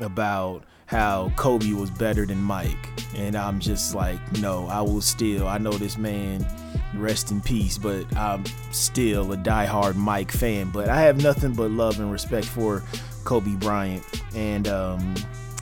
about 0.00 0.64
how 0.86 1.32
Kobe 1.36 1.72
was 1.72 1.90
better 1.90 2.24
than 2.26 2.40
Mike. 2.40 2.88
And 3.16 3.36
I'm 3.36 3.58
just 3.58 3.94
like, 3.94 4.20
no, 4.40 4.66
I 4.68 4.80
will 4.80 5.00
still. 5.00 5.48
I 5.48 5.58
know 5.58 5.72
this 5.72 5.98
man 5.98 6.46
rest 6.94 7.30
in 7.30 7.40
peace. 7.40 7.76
But 7.76 8.16
I'm 8.16 8.44
still 8.70 9.32
a 9.32 9.36
die-hard 9.36 9.96
Mike 9.96 10.30
fan. 10.30 10.70
But 10.70 10.88
I 10.88 11.00
have 11.00 11.22
nothing 11.22 11.54
but 11.54 11.70
love 11.70 11.98
and 11.98 12.12
respect 12.12 12.46
for 12.46 12.82
Kobe 13.24 13.56
Bryant. 13.56 14.04
And, 14.34 14.68
um, 14.68 15.14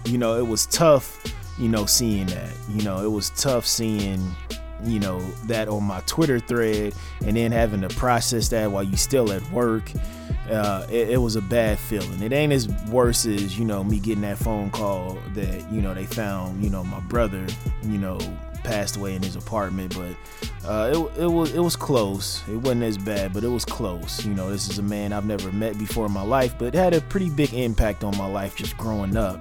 you 0.04 0.18
know, 0.18 0.36
it 0.36 0.46
was 0.46 0.66
tough, 0.66 1.22
you 1.58 1.68
know, 1.68 1.86
seeing 1.86 2.26
that. 2.26 2.50
You 2.68 2.82
know, 2.82 3.02
it 3.02 3.10
was 3.10 3.30
tough 3.30 3.64
seeing, 3.66 4.22
you 4.84 5.00
know, 5.00 5.20
that 5.46 5.68
on 5.68 5.84
my 5.84 6.00
Twitter 6.00 6.38
thread 6.38 6.92
and 7.24 7.36
then 7.36 7.50
having 7.50 7.80
to 7.80 7.88
process 7.88 8.48
that 8.50 8.70
while 8.70 8.82
you 8.82 8.98
still 8.98 9.32
at 9.32 9.42
work. 9.50 9.90
Uh, 10.50 10.86
it, 10.90 11.10
it, 11.10 11.16
was 11.16 11.36
a 11.36 11.42
bad 11.42 11.78
feeling. 11.78 12.22
It 12.22 12.32
ain't 12.32 12.52
as 12.52 12.68
worse 12.90 13.24
as, 13.24 13.58
you 13.58 13.64
know, 13.64 13.82
me 13.82 13.98
getting 13.98 14.22
that 14.22 14.36
phone 14.36 14.70
call 14.70 15.18
that, 15.34 15.72
you 15.72 15.80
know, 15.80 15.94
they 15.94 16.04
found, 16.04 16.62
you 16.62 16.68
know, 16.68 16.84
my 16.84 17.00
brother, 17.00 17.46
you 17.82 17.96
know, 17.96 18.18
passed 18.64 18.96
away 18.96 19.14
in 19.14 19.22
his 19.22 19.36
apartment, 19.36 19.94
but 19.94 20.16
uh, 20.68 20.90
it, 20.92 21.22
it 21.22 21.26
was 21.26 21.54
it 21.54 21.60
was 21.60 21.76
close. 21.76 22.42
It 22.48 22.56
wasn't 22.56 22.82
as 22.82 22.98
bad, 22.98 23.32
but 23.32 23.44
it 23.44 23.48
was 23.48 23.64
close. 23.64 24.24
You 24.24 24.34
know, 24.34 24.50
this 24.50 24.68
is 24.68 24.78
a 24.78 24.82
man 24.82 25.12
I've 25.12 25.26
never 25.26 25.52
met 25.52 25.78
before 25.78 26.06
in 26.06 26.12
my 26.12 26.22
life, 26.22 26.56
but 26.58 26.74
had 26.74 26.94
a 26.94 27.00
pretty 27.02 27.30
big 27.30 27.52
impact 27.54 28.02
on 28.02 28.16
my 28.16 28.26
life 28.26 28.56
just 28.56 28.76
growing 28.76 29.16
up. 29.16 29.38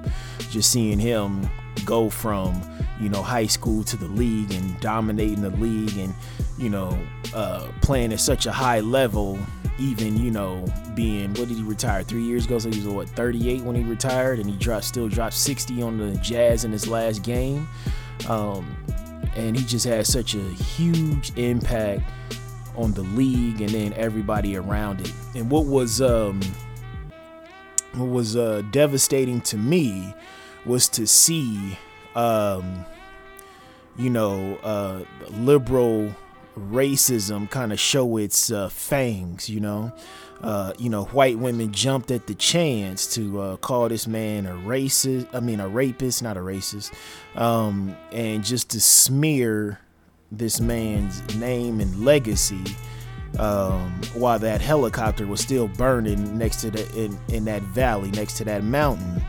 Just 0.52 0.72
seeing 0.72 1.00
him 1.00 1.50
go 1.86 2.10
from 2.10 2.62
you 3.00 3.10
know 3.10 3.22
high 3.22 3.46
school 3.46 3.84
to 3.84 3.98
the 3.98 4.08
league 4.08 4.52
and 4.52 4.80
dominating 4.80 5.42
the 5.42 5.50
league 5.52 5.98
and 5.98 6.14
you 6.58 6.70
know 6.70 6.98
uh, 7.34 7.68
playing 7.82 8.14
at 8.14 8.20
such 8.20 8.46
a 8.46 8.52
high 8.52 8.80
level 8.80 9.38
even 9.80 10.18
you 10.18 10.30
know 10.30 10.64
being 10.94 11.30
what 11.34 11.48
did 11.48 11.58
he 11.58 11.64
retire 11.64 12.04
three 12.04 12.24
years 12.24 12.46
ago 12.46 12.60
so 12.60 12.70
he 12.70 12.80
was 12.80 12.88
what 12.88 13.10
38 13.10 13.64
when 13.64 13.76
he 13.76 13.84
retired 13.84 14.40
and 14.40 14.50
he 14.50 14.56
dropped 14.58 14.86
still 14.86 15.10
dropped 15.10 15.34
60 15.34 15.82
on 15.82 15.98
the 15.98 16.16
jazz 16.18 16.64
in 16.64 16.72
his 16.72 16.88
last 16.88 17.24
game 17.24 17.68
um, 18.30 18.78
and 19.36 19.58
he 19.58 19.66
just 19.66 19.86
had 19.86 20.06
such 20.06 20.36
a 20.36 20.42
huge 20.42 21.36
impact 21.38 22.04
on 22.76 22.92
the 22.94 23.02
league 23.02 23.62
and 23.62 23.70
then 23.70 23.94
everybody 23.94 24.56
around 24.56 25.02
it. 25.02 25.12
And 25.36 25.50
what 25.50 25.66
was 25.66 26.02
um, 26.02 26.40
what 27.94 28.10
was 28.10 28.36
uh, 28.36 28.64
devastating 28.72 29.42
to 29.42 29.58
me 29.58 30.14
was 30.66 30.88
to 30.90 31.08
see, 31.08 31.78
um, 32.16 32.86
you 33.98 34.10
know, 34.10 34.56
uh, 34.64 35.04
liberal 35.32 36.14
racism 36.58 37.50
kind 37.50 37.74
of 37.74 37.80
show 37.80 38.18
its 38.18 38.52
uh, 38.52 38.70
fangs, 38.70 39.50
you 39.50 39.60
know. 39.60 39.92
Uh, 40.42 40.74
you 40.78 40.90
know, 40.90 41.06
white 41.06 41.38
women 41.38 41.72
jumped 41.72 42.12
at 42.12 42.28
the 42.28 42.36
chance 42.36 43.14
to 43.16 43.40
uh, 43.40 43.56
call 43.58 43.88
this 43.88 44.08
man 44.08 44.46
a 44.46 44.52
racist. 44.52 45.26
I 45.34 45.40
mean, 45.40 45.62
a 45.62 45.70
rapist, 45.70 46.22
not 46.22 46.36
a 46.36 46.42
racist, 46.42 46.94
um, 47.36 47.96
and 48.12 48.44
just 48.44 48.70
to 48.72 48.82
smear 48.82 49.80
this 50.34 50.60
man's 50.60 51.36
name 51.38 51.80
and 51.80 52.04
legacy 52.04 52.76
um, 53.40 53.92
while 54.14 54.40
that 54.40 54.62
helicopter 54.62 55.26
was 55.26 55.42
still 55.42 55.68
burning 55.68 56.38
next 56.38 56.62
to 56.62 56.72
the 56.72 57.06
in, 57.06 57.18
in 57.30 57.46
that 57.46 57.62
valley 57.64 58.12
next 58.12 58.38
to 58.38 58.44
that 58.44 58.64
mountain 58.64 59.23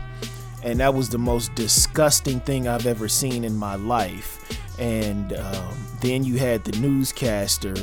and 0.65 0.79
that 0.79 0.93
was 0.93 1.09
the 1.09 1.17
most 1.17 1.53
disgusting 1.55 2.39
thing 2.41 2.67
i've 2.67 2.85
ever 2.85 3.07
seen 3.07 3.43
in 3.43 3.55
my 3.55 3.75
life 3.75 4.59
and 4.79 5.33
um, 5.33 5.73
then 6.01 6.23
you 6.23 6.37
had 6.37 6.63
the 6.63 6.77
newscaster 6.79 7.73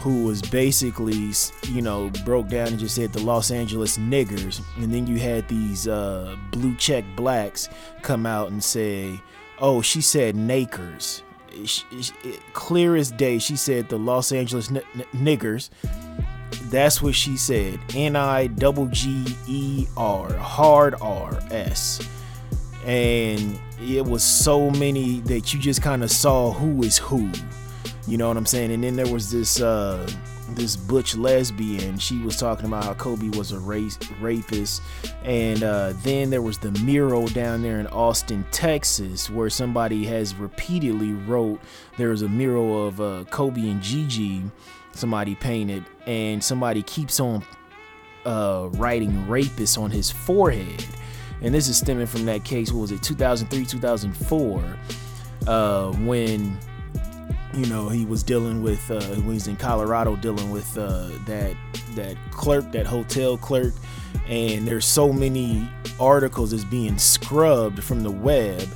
who 0.00 0.24
was 0.24 0.40
basically 0.40 1.32
you 1.68 1.82
know 1.82 2.08
broke 2.24 2.48
down 2.48 2.68
and 2.68 2.78
just 2.78 2.94
said 2.94 3.12
the 3.12 3.20
los 3.20 3.50
angeles 3.50 3.98
niggers 3.98 4.62
and 4.76 4.92
then 4.94 5.06
you 5.06 5.18
had 5.18 5.46
these 5.48 5.86
uh, 5.88 6.34
blue 6.52 6.74
check 6.76 7.04
blacks 7.16 7.68
come 8.00 8.24
out 8.24 8.50
and 8.50 8.62
say 8.62 9.20
oh 9.58 9.82
she 9.82 10.00
said 10.00 10.34
nakers 10.34 11.22
clear 12.52 12.96
as 12.96 13.10
day, 13.10 13.38
she 13.38 13.56
said 13.56 13.88
the 13.88 13.98
Los 13.98 14.32
Angeles 14.32 14.70
n- 14.70 14.82
n- 14.94 15.04
niggers. 15.14 15.70
That's 16.70 17.02
what 17.02 17.14
she 17.14 17.36
said. 17.36 17.80
N 17.94 18.16
I 18.16 18.46
double 18.46 18.86
G 18.86 19.24
E 19.46 19.86
R, 19.96 20.32
hard 20.34 20.94
R 21.00 21.40
S. 21.50 22.00
And 22.84 23.58
it 23.80 24.04
was 24.04 24.22
so 24.22 24.70
many 24.70 25.20
that 25.20 25.52
you 25.52 25.60
just 25.60 25.82
kind 25.82 26.02
of 26.02 26.10
saw 26.10 26.52
who 26.52 26.82
is 26.82 26.98
who. 26.98 27.30
You 28.06 28.16
know 28.16 28.28
what 28.28 28.36
I'm 28.36 28.46
saying? 28.46 28.72
And 28.72 28.82
then 28.82 28.96
there 28.96 29.12
was 29.12 29.30
this 29.30 29.60
uh 29.60 30.08
this 30.54 30.76
butch 30.76 31.16
lesbian. 31.16 31.98
She 31.98 32.18
was 32.18 32.36
talking 32.36 32.66
about 32.66 32.84
how 32.84 32.94
Kobe 32.94 33.36
was 33.36 33.52
a 33.52 33.58
race 33.58 33.98
rapist, 34.20 34.82
and 35.24 35.62
uh, 35.62 35.92
then 36.02 36.30
there 36.30 36.42
was 36.42 36.58
the 36.58 36.72
mural 36.82 37.26
down 37.28 37.62
there 37.62 37.80
in 37.80 37.86
Austin, 37.88 38.44
Texas, 38.50 39.30
where 39.30 39.50
somebody 39.50 40.04
has 40.06 40.34
repeatedly 40.34 41.12
wrote. 41.12 41.60
There 41.98 42.10
was 42.10 42.22
a 42.22 42.28
mural 42.28 42.88
of 42.88 43.00
uh, 43.00 43.24
Kobe 43.30 43.68
and 43.68 43.82
Gigi, 43.82 44.42
somebody 44.92 45.34
painted, 45.34 45.84
and 46.06 46.42
somebody 46.42 46.82
keeps 46.82 47.20
on 47.20 47.44
uh, 48.26 48.68
writing 48.72 49.28
rapist 49.28 49.78
on 49.78 49.90
his 49.90 50.10
forehead. 50.10 50.84
And 51.42 51.54
this 51.54 51.68
is 51.68 51.78
stemming 51.78 52.06
from 52.06 52.26
that 52.26 52.44
case. 52.44 52.70
What 52.72 52.82
was 52.82 52.92
it? 52.92 53.02
2003, 53.02 53.64
2004, 53.64 54.78
uh, 55.46 55.92
when 55.92 56.58
you 57.54 57.66
know 57.66 57.88
he 57.88 58.04
was 58.04 58.22
dealing 58.22 58.62
with 58.62 58.90
uh, 58.90 59.00
when 59.00 59.32
he's 59.32 59.48
in 59.48 59.56
Colorado 59.56 60.16
dealing 60.16 60.50
with 60.50 60.78
uh, 60.78 61.08
that 61.26 61.56
that 61.94 62.16
clerk 62.30 62.70
that 62.72 62.86
hotel 62.86 63.36
clerk 63.36 63.74
and 64.28 64.66
there's 64.68 64.84
so 64.84 65.12
many 65.12 65.68
articles 65.98 66.52
that's 66.52 66.64
being 66.64 66.96
scrubbed 66.98 67.82
from 67.82 68.02
the 68.02 68.10
web 68.10 68.68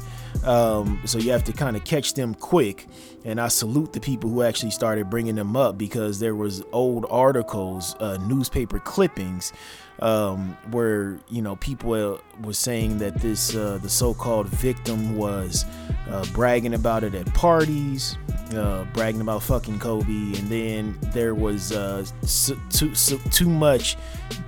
um, 0.45 1.01
so 1.05 1.19
you 1.19 1.33
have 1.33 1.45
to 1.45 1.53
kind 1.53 1.77
of 1.77 1.85
catch 1.85 2.15
them 2.15 2.35
quick. 2.35 2.87
And 3.25 3.41
I 3.41 3.49
salute 3.49 3.93
the 3.93 4.01
people 4.01 4.29
who 4.29 4.43
actually 4.43 4.71
started 4.71 5.09
bringing 5.09 5.35
them 5.35 5.57
up 5.57 5.79
because 5.79 6.19
there 6.19 6.35
was 6.35 6.63
old 6.73 7.07
articles 7.09 7.95
uh, 8.01 8.19
newspaper 8.27 8.79
clippings 8.79 9.53
um, 10.01 10.57
where 10.71 11.19
you 11.29 11.41
know 11.41 11.57
people 11.57 11.93
uh, 11.93 12.19
were 12.43 12.53
saying 12.53 12.99
that 12.99 13.21
this 13.21 13.55
uh, 13.55 13.79
the 13.81 13.89
so-called 13.89 14.49
victim 14.49 15.17
was 15.17 15.65
uh, 16.11 16.25
bragging 16.33 16.75
about 16.75 17.05
it 17.05 17.15
at 17.15 17.33
parties, 17.33 18.19
uh, 18.55 18.85
bragging 18.93 19.21
about 19.21 19.43
fucking 19.43 19.79
Kobe, 19.79 20.07
and 20.07 20.49
then 20.49 20.99
there 21.13 21.35
was 21.35 21.73
uh, 21.73 22.05
too 22.71 22.95
too 23.31 23.49
much 23.49 23.97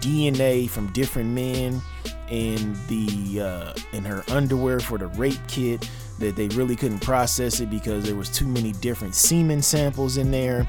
DNA 0.01 0.69
from 0.69 0.93
different 0.93 1.31
men 1.31 1.81
in 2.31 2.77
the 2.89 3.41
uh, 3.41 3.75
in 3.93 4.05
her 4.05 4.25
underwear 4.29 4.81
for 4.81 4.99
the 4.99 5.07
rape 5.09 5.39
kit 5.49 5.89
that 6.19 6.35
they 6.37 6.49
really 6.49 6.77
couldn't 6.77 7.01
process 7.01 7.61
it 7.61 7.71
because 7.71 8.05
there 8.05 8.17
was 8.17 8.31
too 8.31 8.47
many 8.47 8.73
different 8.73 9.15
semen 9.15 9.63
samples 9.63 10.17
in 10.17 10.31
there. 10.31 10.67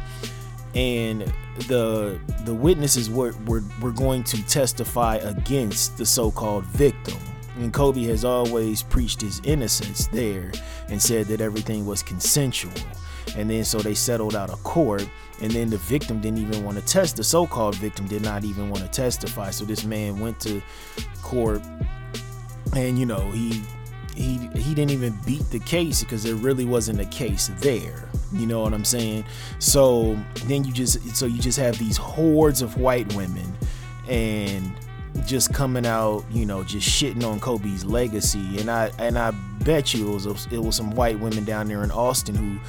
And 0.75 1.21
the 1.67 2.19
the 2.43 2.53
witnesses 2.53 3.09
were, 3.09 3.33
were, 3.45 3.63
were 3.81 3.91
going 3.91 4.23
to 4.25 4.43
testify 4.47 5.15
against 5.17 5.97
the 5.97 6.05
so-called 6.05 6.65
victim. 6.65 7.17
And 7.55 7.73
kobe 7.73 8.03
has 8.03 8.23
always 8.23 8.83
preached 8.83 9.21
his 9.21 9.41
innocence 9.43 10.07
there 10.07 10.51
and 10.89 11.01
said 11.01 11.25
that 11.27 11.41
everything 11.41 11.85
was 11.85 12.03
consensual. 12.03 12.73
And 13.35 13.49
then 13.49 13.65
so 13.65 13.79
they 13.79 13.95
settled 13.95 14.35
out 14.35 14.51
of 14.51 14.61
court 14.63 15.09
and 15.41 15.51
then 15.51 15.69
the 15.69 15.77
victim 15.77 16.19
didn't 16.19 16.39
even 16.39 16.63
want 16.63 16.77
to 16.77 16.85
test 16.85 17.17
the 17.17 17.23
so-called 17.23 17.75
victim 17.75 18.07
did 18.07 18.23
not 18.23 18.43
even 18.43 18.69
want 18.69 18.83
to 18.83 18.89
testify. 18.89 19.51
So 19.51 19.65
this 19.65 19.83
man 19.83 20.19
went 20.19 20.39
to 20.41 20.61
court 21.21 21.61
and 22.75 22.97
you 22.97 23.05
know 23.05 23.31
he 23.31 23.63
he 24.15 24.37
he 24.55 24.73
didn't 24.73 24.91
even 24.91 25.17
beat 25.25 25.49
the 25.51 25.59
case 25.59 26.01
because 26.03 26.23
there 26.23 26.35
really 26.35 26.65
wasn't 26.65 26.99
a 26.99 27.05
case 27.05 27.51
there. 27.59 28.09
You 28.33 28.45
know 28.45 28.61
what 28.61 28.73
i'm 28.73 28.85
saying? 28.85 29.25
So 29.59 30.17
then 30.45 30.63
you 30.63 30.73
just 30.73 31.15
so 31.15 31.25
you 31.25 31.39
just 31.39 31.59
have 31.59 31.77
these 31.77 31.97
hordes 31.97 32.61
of 32.61 32.77
white 32.77 33.13
women 33.15 33.53
and 34.09 34.71
just 35.25 35.51
coming 35.53 35.85
out 35.85 36.23
you 36.31 36.45
know 36.45 36.63
just 36.63 36.87
shitting 36.87 37.23
on 37.23 37.39
kobe's 37.39 37.85
legacy. 37.85 38.59
And 38.59 38.69
i 38.69 38.91
and 38.97 39.17
i 39.17 39.31
bet 39.61 39.93
you 39.93 40.09
it 40.09 40.13
was 40.13 40.47
it 40.51 40.59
was 40.59 40.75
some 40.75 40.91
white 40.91 41.19
women 41.19 41.43
down 41.43 41.67
there 41.67 41.83
in 41.83 41.91
austin 41.91 42.35
who 42.35 42.59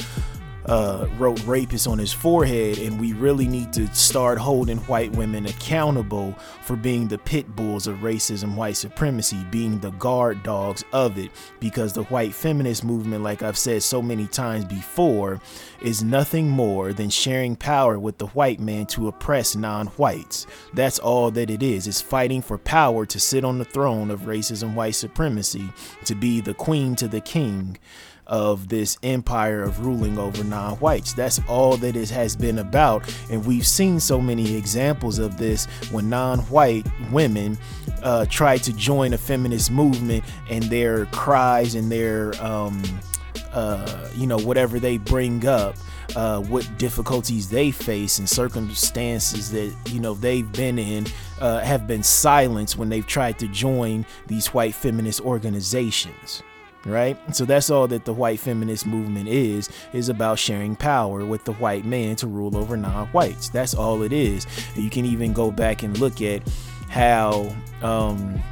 uh, 0.69 1.09
wrote 1.17 1.43
rapist 1.47 1.87
on 1.87 1.99
his 1.99 2.13
forehead, 2.13 2.79
and 2.79 3.01
we 3.01 3.13
really 3.15 3.49
need 3.49 3.73
to 3.73 3.87
start 3.95 4.39
holding 4.39 4.79
white 4.81 5.11
women 5.13 5.47
accountable 5.47 6.33
for 6.63 6.77
being 6.77 7.09
the 7.09 7.19
pit 7.19 7.57
bulls 7.57 7.87
of 7.87 7.99
racism, 7.99 8.55
white 8.55 8.77
supremacy, 8.77 9.45
being 9.51 9.79
the 9.79 9.91
guard 9.93 10.43
dogs 10.43 10.85
of 10.93 11.17
it. 11.19 11.31
Because 11.59 11.93
the 11.93 12.05
white 12.05 12.35
feminist 12.35 12.85
movement, 12.85 13.23
like 13.23 13.43
I've 13.43 13.59
said 13.59 13.83
so 13.83 14.03
many 14.03 14.27
times 14.27 14.67
before, 14.67 15.41
is 15.81 16.03
nothing 16.03 16.49
more 16.49 16.93
than 16.93 17.09
sharing 17.09 17.57
power 17.57 17.99
with 17.99 18.19
the 18.19 18.27
white 18.29 18.61
man 18.61 18.87
to 18.87 19.09
oppress 19.09 19.57
non 19.57 19.87
whites. 19.89 20.47
That's 20.75 20.99
all 20.99 21.31
that 21.31 21.51
it 21.51 21.63
is. 21.63 21.87
It's 21.87 22.01
fighting 22.01 22.43
for 22.43 22.59
power 22.59 23.07
to 23.07 23.19
sit 23.19 23.45
on 23.45 23.59
the 23.59 23.65
throne 23.65 24.11
of 24.11 24.23
racism, 24.23 24.75
white 24.75 24.95
supremacy, 24.95 25.73
to 26.05 26.15
be 26.15 26.41
the 26.41 26.55
queen 26.55 26.95
to 26.97 27.09
the 27.09 27.21
king 27.21 27.79
of 28.29 28.69
this 28.69 28.99
empire 29.03 29.63
of 29.63 29.85
ruling 29.85 30.19
over 30.19 30.45
non-whites. 30.45 31.15
That's 31.15 31.41
all 31.49 31.77
that 31.79 31.97
it 31.97 32.11
has 32.11 32.37
been 32.37 32.59
about, 32.59 33.03
and 33.31 33.45
we've 33.45 33.67
seen 33.67 34.01
so 34.01 34.21
many 34.21 34.55
examples 34.57 35.19
of 35.19 35.39
this 35.39 35.67
when 35.91 36.09
non-white 36.09 36.87
women 37.11 37.59
uh, 38.03 38.27
try 38.27 38.59
to 38.59 38.73
join 38.73 39.15
a 39.15 39.19
feminist 39.19 39.71
movement, 39.71 40.25
and 40.51 40.65
their 40.65 41.07
cries 41.07 41.75
and 41.75 41.91
their 41.91 42.35
um, 42.43 42.83
uh, 43.53 44.09
you 44.15 44.27
know 44.27 44.39
whatever 44.39 44.79
they 44.79 44.99
bring 44.99 45.47
up. 45.47 45.77
Uh, 46.17 46.41
what 46.41 46.67
difficulties 46.79 47.51
they 47.51 47.71
face 47.71 48.19
and 48.19 48.27
circumstances 48.27 49.51
that 49.51 49.71
you 49.91 50.01
know 50.01 50.15
they've 50.15 50.51
been 50.53 50.79
in 50.79 51.07
uh, 51.39 51.61
have 51.61 51.87
been 51.87 52.03
silenced 52.03 52.79
when 52.79 52.89
they've 52.89 53.07
tried 53.07 53.39
to 53.39 53.47
join 53.49 54.07
these 54.27 54.47
white 54.49 54.75
feminist 54.75 55.21
organizations 55.21 56.43
right? 56.85 57.17
So 57.35 57.45
that's 57.45 57.71
all 57.71 57.89
that 57.89 58.05
the 58.05 58.13
white 58.13 58.41
feminist 58.41 58.87
movement 58.87 59.29
is 59.29 59.69
is 59.93 60.09
about 60.09 60.39
sharing 60.39 60.77
power 60.77 61.25
with 61.25 61.45
the 61.45 61.53
white 61.55 61.85
man 61.85 62.17
to 62.17 62.27
rule 62.27 62.57
over 62.57 62.77
non-whites. 62.77 63.49
That's 63.51 63.75
all 63.75 64.03
it 64.03 64.13
is. 64.13 64.47
You 64.77 64.91
can 64.91 65.05
even 65.05 65.33
go 65.33 65.51
back 65.51 65.83
and 65.83 65.99
look 65.99 66.21
at 66.23 66.43
how 66.89 67.55
um 67.83 68.43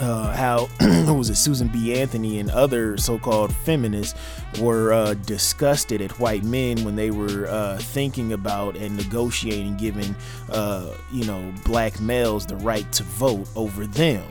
uh, 0.00 0.34
how 0.34 0.64
who 0.80 1.14
was 1.14 1.28
it? 1.28 1.36
Susan 1.36 1.68
B. 1.68 2.00
Anthony 2.00 2.38
and 2.38 2.50
other 2.50 2.96
so-called 2.96 3.54
feminists 3.54 4.18
were 4.58 4.92
uh, 4.92 5.14
disgusted 5.14 6.00
at 6.00 6.18
white 6.18 6.42
men 6.42 6.82
when 6.84 6.96
they 6.96 7.10
were 7.10 7.46
uh, 7.48 7.76
thinking 7.78 8.32
about 8.32 8.76
and 8.76 8.96
negotiating 8.96 9.76
giving 9.76 10.16
uh, 10.50 10.94
you 11.12 11.24
know 11.26 11.52
black 11.64 12.00
males 12.00 12.46
the 12.46 12.56
right 12.56 12.90
to 12.92 13.02
vote 13.02 13.46
over 13.54 13.86
them 13.86 14.24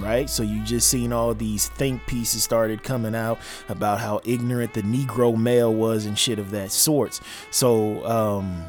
right? 0.00 0.28
So 0.28 0.42
you 0.42 0.62
just 0.64 0.88
seen 0.88 1.12
all 1.12 1.34
these 1.34 1.68
think 1.68 2.06
pieces 2.06 2.42
started 2.42 2.82
coming 2.82 3.14
out 3.14 3.38
about 3.68 4.00
how 4.00 4.20
ignorant 4.24 4.74
the 4.74 4.82
Negro 4.82 5.36
male 5.36 5.72
was 5.72 6.06
and 6.06 6.18
shit 6.18 6.38
of 6.38 6.50
that 6.52 6.70
sorts. 6.70 7.20
So 7.50 8.04
um, 8.06 8.64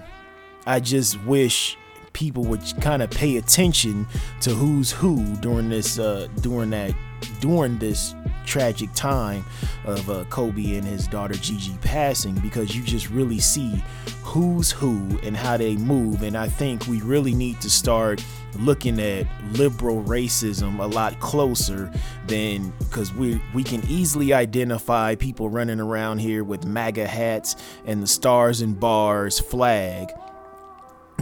I 0.66 0.80
just 0.80 1.22
wish 1.24 1.78
people 2.14 2.44
would 2.44 2.62
kind 2.82 3.02
of 3.02 3.10
pay 3.10 3.38
attention 3.38 4.08
to 4.42 4.52
who's 4.52 4.92
who 4.92 5.36
during 5.38 5.70
this 5.70 6.00
uh, 6.00 6.28
during 6.42 6.72
that 6.72 6.94
during 7.40 7.78
this 7.78 8.16
tragic 8.46 8.92
time 8.94 9.46
of 9.86 10.10
uh, 10.10 10.24
Kobe 10.26 10.76
and 10.76 10.86
his 10.86 11.08
daughter 11.08 11.36
Gigi 11.36 11.78
passing 11.82 12.34
because 12.36 12.76
you 12.76 12.84
just 12.84 13.10
really 13.10 13.40
see 13.40 13.84
who's 14.24 14.72
who 14.72 15.20
and 15.24 15.36
how 15.36 15.58
they 15.58 15.76
move. 15.76 16.24
And 16.24 16.38
I 16.38 16.48
think 16.48 16.88
we 16.88 17.02
really 17.02 17.34
need 17.34 17.62
to 17.62 17.70
start 17.70 18.24
looking 18.58 19.00
at 19.00 19.28
liberal 19.54 20.04
racism 20.04 20.80
a 20.80 20.86
lot 20.86 21.20
closer 21.20 21.92
than 22.28 22.74
because 22.80 23.14
we 23.14 23.42
we 23.54 23.64
can 23.64 23.82
easily 23.88 24.34
identify 24.34 25.16
people 25.16 25.50
running 25.50 25.80
around 25.80 26.20
here 26.20 26.44
with 26.44 26.66
MAGA 26.66 27.08
hats 27.08 27.56
and 27.86 28.02
the 28.02 28.08
stars 28.08 28.62
and 28.62 28.80
bars 28.80 29.40
flag 29.40 30.10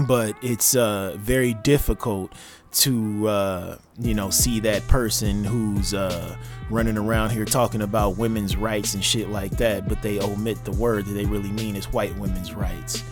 but 0.05 0.35
it's 0.41 0.75
uh, 0.75 1.15
very 1.17 1.53
difficult 1.55 2.33
to 2.71 3.27
uh, 3.27 3.77
you 3.97 4.13
know 4.13 4.29
see 4.29 4.59
that 4.59 4.87
person 4.87 5.43
who's 5.43 5.93
uh, 5.93 6.35
running 6.69 6.97
around 6.97 7.31
here 7.31 7.45
talking 7.45 7.81
about 7.81 8.17
women's 8.17 8.55
rights 8.55 8.93
and 8.93 9.03
shit 9.03 9.29
like 9.29 9.51
that, 9.51 9.87
but 9.87 10.01
they 10.01 10.19
omit 10.19 10.63
the 10.65 10.71
word 10.71 11.05
that 11.05 11.13
they 11.13 11.25
really 11.25 11.51
mean 11.51 11.75
is 11.75 11.91
white 11.91 12.15
women's 12.17 12.53
rights. 12.53 13.03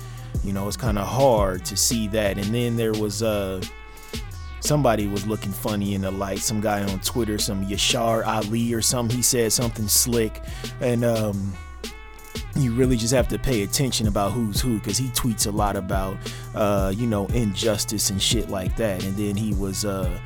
You 0.43 0.53
know, 0.53 0.68
it's 0.68 0.78
kind 0.78 0.99
of 0.99 1.07
hard 1.07 1.66
to 1.66 1.78
see 1.78 2.07
that. 2.09 2.38
And 2.38 2.53
then 2.53 2.76
there 2.76 2.91
was 2.91 3.24
uh, 3.24 3.61
somebody 4.66 5.07
was 5.07 5.28
looking 5.28 5.51
funny 5.51 5.93
in 5.93 6.01
the 6.01 6.11
light. 6.11 6.39
Some 6.39 6.59
guy 6.59 6.82
on 6.84 6.99
Twitter, 6.99 7.38
some 7.38 7.66
Yashar 7.66 8.26
Ali 8.26 8.74
or 8.74 8.82
something. 8.82 9.16
He 9.16 9.24
said 9.24 9.53
something 9.53 9.88
slick, 9.88 10.41
and 10.82 11.05
um, 11.05 11.53
you 12.55 12.74
really 12.74 12.95
just 12.97 13.13
have 13.13 13.28
to 13.28 13.38
pay 13.38 13.63
attention 13.63 14.07
about 14.07 14.32
who's 14.32 14.61
who 14.61 14.80
because 14.80 14.97
he 14.97 15.07
tweets 15.09 15.47
a 15.47 15.51
lot 15.51 15.76
about 15.76 16.18
uh, 16.55 16.91
you 16.95 17.07
know 17.07 17.26
injustice 17.28 18.09
and 18.09 18.22
shit 18.22 18.49
like 18.49 18.76
that 18.78 19.03
and 19.03 19.16
then 19.18 19.36
he 19.36 19.53
was 19.53 19.86
uh, 19.86 20.18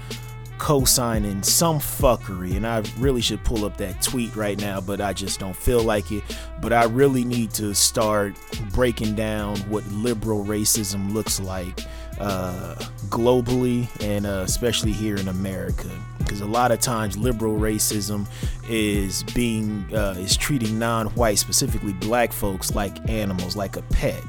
co-signing 0.60 1.42
some 1.42 1.80
fuckery 1.80 2.56
and 2.56 2.68
i 2.68 2.84
really 2.98 3.22
should 3.22 3.44
pull 3.46 3.64
up 3.66 3.78
that 3.78 4.00
tweet 4.02 4.36
right 4.36 4.60
now 4.60 4.82
but 4.82 5.00
i 5.00 5.14
just 5.14 5.40
don't 5.40 5.56
feel 5.56 5.82
like 5.82 6.12
it 6.12 6.22
but 6.62 6.74
i 6.74 6.84
really 6.84 7.24
need 7.24 7.50
to 7.50 7.74
start 7.74 8.36
breaking 8.72 9.16
down 9.16 9.58
what 9.70 9.86
liberal 9.88 10.44
racism 10.44 11.14
looks 11.14 11.40
like 11.40 11.80
uh, 12.20 12.76
globally 13.10 13.88
and 14.04 14.26
uh, 14.26 14.44
especially 14.46 14.92
here 14.92 15.16
in 15.16 15.28
America. 15.28 15.90
Because 16.18 16.42
a 16.42 16.46
lot 16.46 16.72
of 16.72 16.80
times 16.80 17.18
liberal 17.18 17.58
racism 17.58 18.28
is 18.70 19.24
being 19.24 19.86
uh, 19.94 20.16
is 20.18 20.38
treating 20.38 20.78
non-white, 20.78 21.40
specifically 21.40 21.94
black 21.94 22.32
folks, 22.32 22.76
like 22.76 23.10
animals, 23.10 23.56
like 23.56 23.78
a 23.78 23.82
pet 23.84 24.24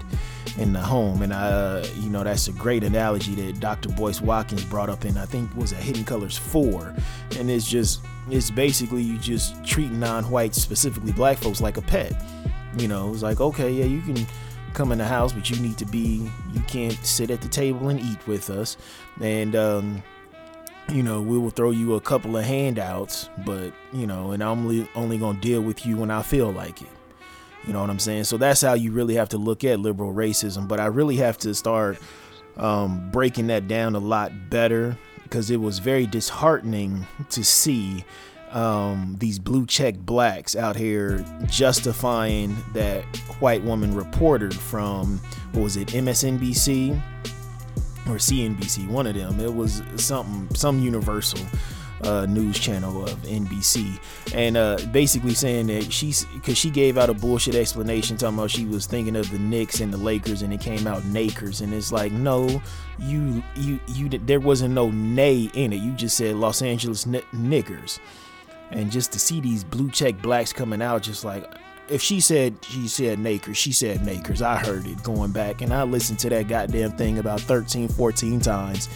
in 0.57 0.73
the 0.73 0.81
home. 0.81 1.23
And 1.23 1.33
uh, 1.33 1.85
you 1.97 2.09
know 2.09 2.25
that's 2.25 2.49
a 2.49 2.53
great 2.53 2.85
analogy 2.85 3.35
that 3.35 3.61
Dr. 3.61 3.91
Boyce 3.91 4.21
Watkins 4.21 4.65
brought 4.65 4.89
up 4.89 5.05
in 5.05 5.19
I 5.19 5.27
think 5.27 5.55
was 5.55 5.73
a 5.73 5.77
Hidden 5.77 6.05
Colors 6.05 6.39
four, 6.39 6.95
and 7.39 7.51
it's 7.51 7.69
just 7.69 8.01
it's 8.31 8.51
basically 8.51 9.03
you 9.03 9.19
just 9.19 9.63
treating 9.65 10.01
non-whites, 10.01 10.61
specifically 10.61 11.13
black 11.13 11.39
folks, 11.39 11.61
like 11.61 11.77
a 11.77 11.83
pet. 11.83 12.15
You 12.79 12.89
know, 12.89 13.13
it's 13.13 13.23
like 13.23 13.41
okay, 13.41 13.71
yeah, 13.71 13.85
you 13.85 14.01
can 14.01 14.27
come 14.75 14.93
in 14.93 14.99
the 14.99 15.07
house, 15.07 15.33
but 15.33 15.51
you 15.51 15.57
need 15.61 15.79
to 15.79 15.87
be, 15.87 16.31
you 16.53 16.61
can't 16.67 17.05
sit 17.05 17.31
at 17.31 17.41
the 17.41 17.49
table 17.49 17.89
and 17.89 18.01
eat 18.01 18.27
with 18.27 18.51
us. 18.51 18.77
And, 19.21 19.55
um, 19.57 20.03
you 20.89 21.03
know, 21.03 21.21
we 21.21 21.39
will 21.39 21.51
throw 21.51 21.71
you 21.71 21.95
a 21.95 22.01
couple 22.01 22.37
of 22.37 22.45
handouts, 22.45 23.29
but, 23.45 23.73
you 23.93 24.07
know, 24.07 24.33
and 24.33 24.43
I'm 24.43 24.61
only, 24.61 24.89
only 24.95 25.19
going 25.19 25.37
to 25.37 25.41
deal 25.41 25.61
with 25.61 25.87
you 25.87 25.97
when 25.97 26.11
I 26.11 26.23
feel 26.23 26.51
like 26.51 26.83
it. 26.83 26.89
You 27.67 27.73
know 27.73 27.81
what 27.81 27.91
I'm 27.91 27.99
saying? 27.99 28.25
So 28.25 28.37
that's 28.37 28.63
how 28.63 28.73
you 28.73 28.91
really 28.91 29.15
have 29.15 29.29
to 29.31 29.39
look 29.39 29.65
at 29.65 29.81
liberal 29.81 30.13
racism. 30.13 30.67
But 30.67 30.81
I 30.81 30.87
really 30.87 31.17
have 31.17 31.37
to 31.39 31.55
start 31.55 31.99
um, 32.57 33.11
breaking 33.11 33.49
that 33.49 33.69
down 33.69 33.95
a 33.95 33.99
lot 33.99 34.51
better 34.51 34.97
because 35.23 35.51
it 35.51 35.59
was 35.59 35.79
very 35.79 36.07
disheartening 36.07 37.07
to 37.31 37.45
see 37.45 38.05
um, 38.53 39.17
these 39.19 39.39
blue 39.39 39.67
check 39.67 39.97
blacks 39.97 40.57
out 40.57 40.77
here 40.77 41.25
justifying 41.47 42.57
that 42.75 43.05
white 43.41 43.63
woman 43.63 43.95
reporter 43.95 44.51
from 44.51 45.19
what 45.53 45.63
was 45.63 45.77
it 45.77 45.89
MSNBC 45.89 47.01
or 48.07 48.17
CNBC, 48.17 48.89
one 48.89 49.07
of 49.07 49.15
them. 49.15 49.39
It 49.41 49.55
was 49.55 49.83
something, 49.97 50.53
some 50.55 50.81
universal 50.81 51.41
uh, 52.03 52.27
news 52.27 52.59
channel 52.59 53.05
of 53.05 53.15
NBC, 53.23 53.99
and 54.35 54.57
uh, 54.57 54.79
basically 54.91 55.35
saying 55.35 55.67
that 55.67 55.93
she's 55.93 56.25
because 56.25 56.57
she 56.57 56.71
gave 56.71 56.97
out 56.97 57.11
a 57.11 57.15
bullshit 57.15 57.55
explanation 57.55 58.17
talking 58.17 58.39
about 58.39 58.51
she 58.51 58.65
was 58.65 58.87
thinking 58.87 59.17
of 59.17 59.31
the 59.31 59.39
Knicks 59.39 59.81
and 59.81 59.93
the 59.93 59.99
Lakers, 59.99 60.43
and 60.43 60.53
it 60.53 60.61
came 60.61 60.87
out 60.87 61.05
Nakers, 61.05 61.61
and 61.61 61.75
it's 61.75 61.93
like 61.93 62.11
no, 62.11 62.63
you 62.99 63.43
you 63.55 63.79
you 63.89 64.09
there 64.09 64.41
wasn't 64.41 64.75
no 64.75 64.91
nay 64.91 65.51
in 65.53 65.73
it. 65.73 65.81
You 65.83 65.93
just 65.93 66.17
said 66.17 66.37
Los 66.37 66.63
Angeles 66.63 67.07
N- 67.07 67.23
Knickers 67.33 68.01
and 68.71 68.91
just 68.91 69.13
to 69.13 69.19
see 69.19 69.41
these 69.41 69.65
blue 69.65 69.91
check 69.91 70.21
blacks 70.23 70.53
coming 70.53 70.83
out 70.83 71.03
just 71.03 71.25
like 71.25 71.45
if 71.89 72.01
she 72.01 72.21
said 72.21 72.57
she 72.63 72.87
said 72.87 73.19
Nakers, 73.19 73.57
she 73.57 73.73
said 73.73 74.05
Nakers. 74.05 74.43
I 74.43 74.57
heard 74.57 74.87
it 74.87 75.03
going 75.03 75.33
back 75.33 75.61
and 75.61 75.73
I 75.75 75.83
listened 75.83 76.21
to 76.21 76.31
that 76.31 76.47
goddamn 76.49 76.93
thing 76.93 77.19
about 77.19 77.41
13, 77.41 77.89
14 77.89 78.41
times. 78.41 78.89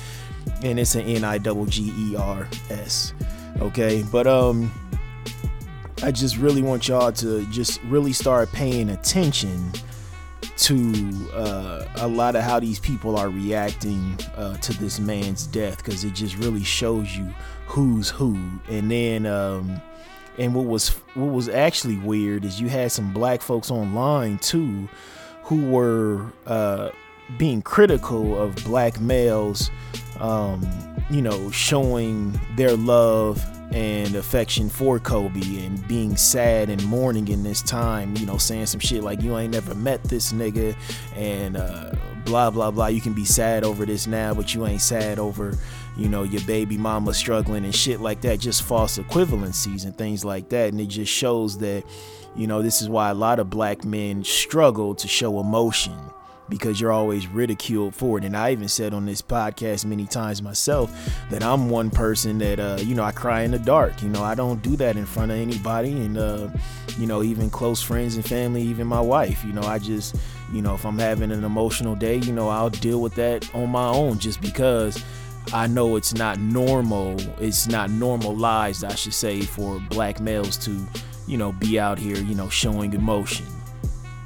And 0.62 0.78
it's 0.78 0.94
an 0.94 1.02
N 1.02 1.24
I 1.24 1.38
double 1.38 1.66
G 1.66 1.92
E 1.96 2.16
R 2.16 2.48
S. 2.70 3.12
Okay. 3.60 4.04
But 4.12 4.26
um 4.26 4.70
I 6.02 6.12
just 6.12 6.36
really 6.36 6.62
want 6.62 6.86
y'all 6.86 7.12
to 7.12 7.44
just 7.46 7.82
really 7.84 8.12
start 8.12 8.52
paying 8.52 8.90
attention 8.90 9.72
to 10.56 11.30
uh, 11.32 11.86
a 11.96 12.06
lot 12.06 12.36
of 12.36 12.42
how 12.42 12.60
these 12.60 12.78
people 12.78 13.16
are 13.18 13.28
reacting 13.28 14.18
uh, 14.36 14.56
to 14.58 14.72
this 14.74 15.00
man's 15.00 15.46
death 15.46 15.78
because 15.78 16.04
it 16.04 16.12
just 16.12 16.36
really 16.36 16.62
shows 16.62 17.16
you 17.16 17.32
who's 17.66 18.10
who. 18.10 18.36
And 18.68 18.90
then, 18.90 19.26
um, 19.26 19.80
and 20.38 20.54
what 20.54 20.66
was 20.66 20.90
what 21.14 21.32
was 21.32 21.48
actually 21.48 21.96
weird 21.98 22.44
is 22.44 22.60
you 22.60 22.68
had 22.68 22.92
some 22.92 23.12
black 23.12 23.40
folks 23.40 23.70
online 23.70 24.38
too, 24.38 24.88
who 25.44 25.66
were 25.66 26.26
uh, 26.46 26.90
being 27.38 27.62
critical 27.62 28.40
of 28.40 28.54
black 28.64 29.00
males, 29.00 29.70
um, 30.20 30.66
you 31.10 31.22
know, 31.22 31.50
showing 31.50 32.38
their 32.56 32.76
love 32.76 33.44
and 33.72 34.14
affection 34.14 34.68
for 34.68 35.00
Kobe 35.00 35.64
and 35.64 35.86
being 35.88 36.16
sad 36.16 36.70
and 36.70 36.84
mourning 36.84 37.28
in 37.28 37.42
this 37.42 37.60
time, 37.62 38.16
you 38.16 38.24
know, 38.24 38.38
saying 38.38 38.66
some 38.66 38.80
shit 38.80 39.02
like 39.02 39.20
you 39.20 39.36
ain't 39.36 39.52
never 39.52 39.74
met 39.74 40.02
this 40.04 40.32
nigga 40.32 40.76
and 41.16 41.56
uh, 41.56 41.92
blah 42.24 42.50
blah 42.50 42.70
blah. 42.70 42.86
You 42.86 43.00
can 43.00 43.14
be 43.14 43.24
sad 43.24 43.64
over 43.64 43.84
this 43.84 44.06
now, 44.06 44.34
but 44.34 44.54
you 44.54 44.66
ain't 44.66 44.80
sad 44.80 45.18
over, 45.18 45.56
you 45.96 46.08
know, 46.08 46.22
your 46.22 46.42
baby 46.42 46.76
mama 46.76 47.14
struggling 47.14 47.64
and 47.64 47.74
shit 47.74 48.00
like 48.00 48.20
that. 48.22 48.40
Just 48.40 48.62
false 48.62 48.98
equivalencies 48.98 49.84
and 49.84 49.96
things 49.96 50.24
like 50.24 50.48
that. 50.48 50.72
And 50.72 50.80
it 50.80 50.86
just 50.86 51.12
shows 51.12 51.58
that, 51.58 51.84
you 52.34 52.46
know, 52.46 52.62
this 52.62 52.82
is 52.82 52.88
why 52.88 53.10
a 53.10 53.14
lot 53.14 53.38
of 53.38 53.50
black 53.50 53.84
men 53.84 54.24
struggle 54.24 54.94
to 54.96 55.08
show 55.08 55.40
emotion 55.40 55.96
because 56.48 56.80
you're 56.80 56.92
always 56.92 57.26
ridiculed 57.26 57.94
for 57.94 58.18
it. 58.18 58.24
And 58.24 58.36
I 58.36 58.52
even 58.52 58.68
said 58.68 58.92
on 58.92 59.06
this 59.06 59.22
podcast 59.22 59.84
many 59.84 60.04
times 60.06 60.42
myself 60.42 60.92
that 61.30 61.42
I'm 61.42 61.70
one 61.70 61.90
person 61.90 62.38
that, 62.38 62.60
uh, 62.60 62.78
you 62.80 62.94
know, 62.94 63.02
I 63.02 63.12
cry 63.12 63.42
in 63.42 63.50
the 63.50 63.58
dark. 63.58 64.02
You 64.02 64.08
know, 64.08 64.22
I 64.22 64.34
don't 64.34 64.62
do 64.62 64.76
that 64.76 64.96
in 64.96 65.06
front 65.06 65.32
of 65.32 65.38
anybody. 65.38 65.92
And, 65.92 66.18
uh, 66.18 66.48
you 66.98 67.06
know, 67.06 67.22
even 67.22 67.50
close 67.50 67.80
friends 67.82 68.16
and 68.16 68.24
family, 68.24 68.62
even 68.62 68.86
my 68.86 69.00
wife, 69.00 69.44
you 69.44 69.52
know, 69.52 69.62
I 69.62 69.78
just, 69.78 70.16
you 70.52 70.60
know, 70.60 70.74
if 70.74 70.84
I'm 70.84 70.98
having 70.98 71.32
an 71.32 71.44
emotional 71.44 71.94
day, 71.94 72.16
you 72.16 72.32
know, 72.32 72.48
I'll 72.48 72.70
deal 72.70 73.00
with 73.00 73.14
that 73.14 73.52
on 73.54 73.70
my 73.70 73.88
own 73.88 74.18
just 74.18 74.40
because. 74.40 75.02
I 75.52 75.66
know 75.66 75.96
it's 75.96 76.14
not 76.14 76.38
normal. 76.38 77.16
It's 77.40 77.66
not 77.68 77.90
normalized, 77.90 78.84
I 78.84 78.94
should 78.94 79.14
say, 79.14 79.42
for 79.42 79.80
black 79.90 80.20
males 80.20 80.56
to, 80.58 80.76
you 81.26 81.36
know, 81.36 81.52
be 81.52 81.78
out 81.78 81.98
here, 81.98 82.16
you 82.16 82.34
know, 82.34 82.48
showing 82.48 82.92
emotion. 82.92 83.46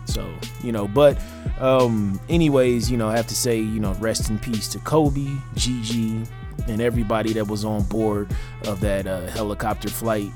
So, 0.07 0.33
you 0.63 0.73
know, 0.73 0.89
but 0.89 1.19
um 1.61 2.19
anyways, 2.29 2.91
you 2.91 2.97
know, 2.97 3.09
I 3.09 3.17
have 3.17 3.27
to 3.27 3.35
say, 3.35 3.59
you 3.59 3.81
know, 3.81 3.93
rest 3.95 4.31
in 4.31 4.39
peace 4.39 4.69
to 4.69 4.79
Kobe, 4.79 5.29
Gigi, 5.55 6.23
and 6.67 6.81
everybody 6.81 7.33
that 7.35 7.47
was 7.47 7.65
on 7.65 7.83
board 7.85 8.35
of 8.67 8.81
that 8.81 9.07
uh, 9.07 9.27
helicopter 9.27 9.89
flight. 9.89 10.31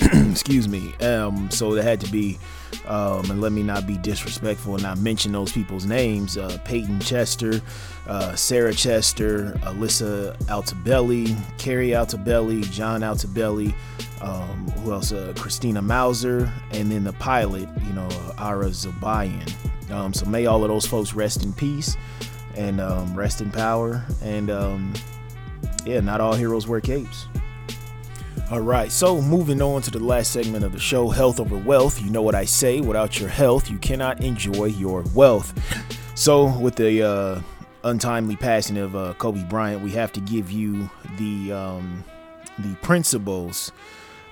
Excuse 0.30 0.68
me. 0.68 0.94
Um 0.96 1.50
so 1.50 1.74
there 1.74 1.82
had 1.82 2.00
to 2.00 2.10
be 2.10 2.38
um, 2.86 3.30
and 3.30 3.40
let 3.40 3.52
me 3.52 3.62
not 3.62 3.86
be 3.86 3.96
disrespectful 3.98 4.74
and 4.74 4.82
not 4.82 4.98
mention 4.98 5.32
those 5.32 5.52
people's 5.52 5.86
names 5.86 6.36
uh, 6.36 6.58
Peyton 6.64 7.00
Chester, 7.00 7.60
uh, 8.06 8.34
Sarah 8.34 8.74
Chester, 8.74 9.52
Alyssa 9.62 10.36
Altobelli, 10.44 11.36
Carrie 11.58 11.90
Altobelli, 11.90 12.62
John 12.70 13.00
Altobelli, 13.00 13.74
um, 14.20 14.68
who 14.78 14.92
else? 14.92 15.12
Uh, 15.12 15.32
Christina 15.36 15.80
Mauser, 15.82 16.50
and 16.72 16.90
then 16.90 17.04
the 17.04 17.12
pilot, 17.14 17.68
you 17.86 17.92
know, 17.92 18.08
Ara 18.38 18.66
Zobayan. 18.66 19.52
Um, 19.90 20.12
so 20.12 20.26
may 20.26 20.46
all 20.46 20.62
of 20.62 20.68
those 20.68 20.86
folks 20.86 21.14
rest 21.14 21.42
in 21.42 21.52
peace 21.52 21.96
and 22.56 22.80
um, 22.80 23.14
rest 23.14 23.40
in 23.40 23.50
power. 23.50 24.04
And 24.22 24.50
um, 24.50 24.92
yeah, 25.84 26.00
not 26.00 26.20
all 26.20 26.34
heroes 26.34 26.66
wear 26.66 26.80
capes. 26.80 27.26
All 28.50 28.60
right, 28.60 28.90
so 28.90 29.22
moving 29.22 29.62
on 29.62 29.80
to 29.82 29.92
the 29.92 30.00
last 30.00 30.32
segment 30.32 30.64
of 30.64 30.72
the 30.72 30.80
show 30.80 31.08
health 31.08 31.38
over 31.38 31.56
wealth. 31.56 32.02
You 32.02 32.10
know 32.10 32.22
what 32.22 32.34
I 32.34 32.44
say 32.44 32.80
without 32.80 33.20
your 33.20 33.28
health, 33.28 33.70
you 33.70 33.78
cannot 33.78 34.24
enjoy 34.24 34.64
your 34.64 35.04
wealth. 35.14 35.54
So, 36.16 36.58
with 36.58 36.74
the 36.74 37.00
uh, 37.00 37.40
untimely 37.84 38.34
passing 38.34 38.76
of 38.76 38.96
uh, 38.96 39.14
Kobe 39.18 39.44
Bryant, 39.44 39.82
we 39.82 39.92
have 39.92 40.12
to 40.14 40.20
give 40.20 40.50
you 40.50 40.90
the 41.16 41.52
um, 41.52 42.02
the 42.58 42.74
principles 42.82 43.70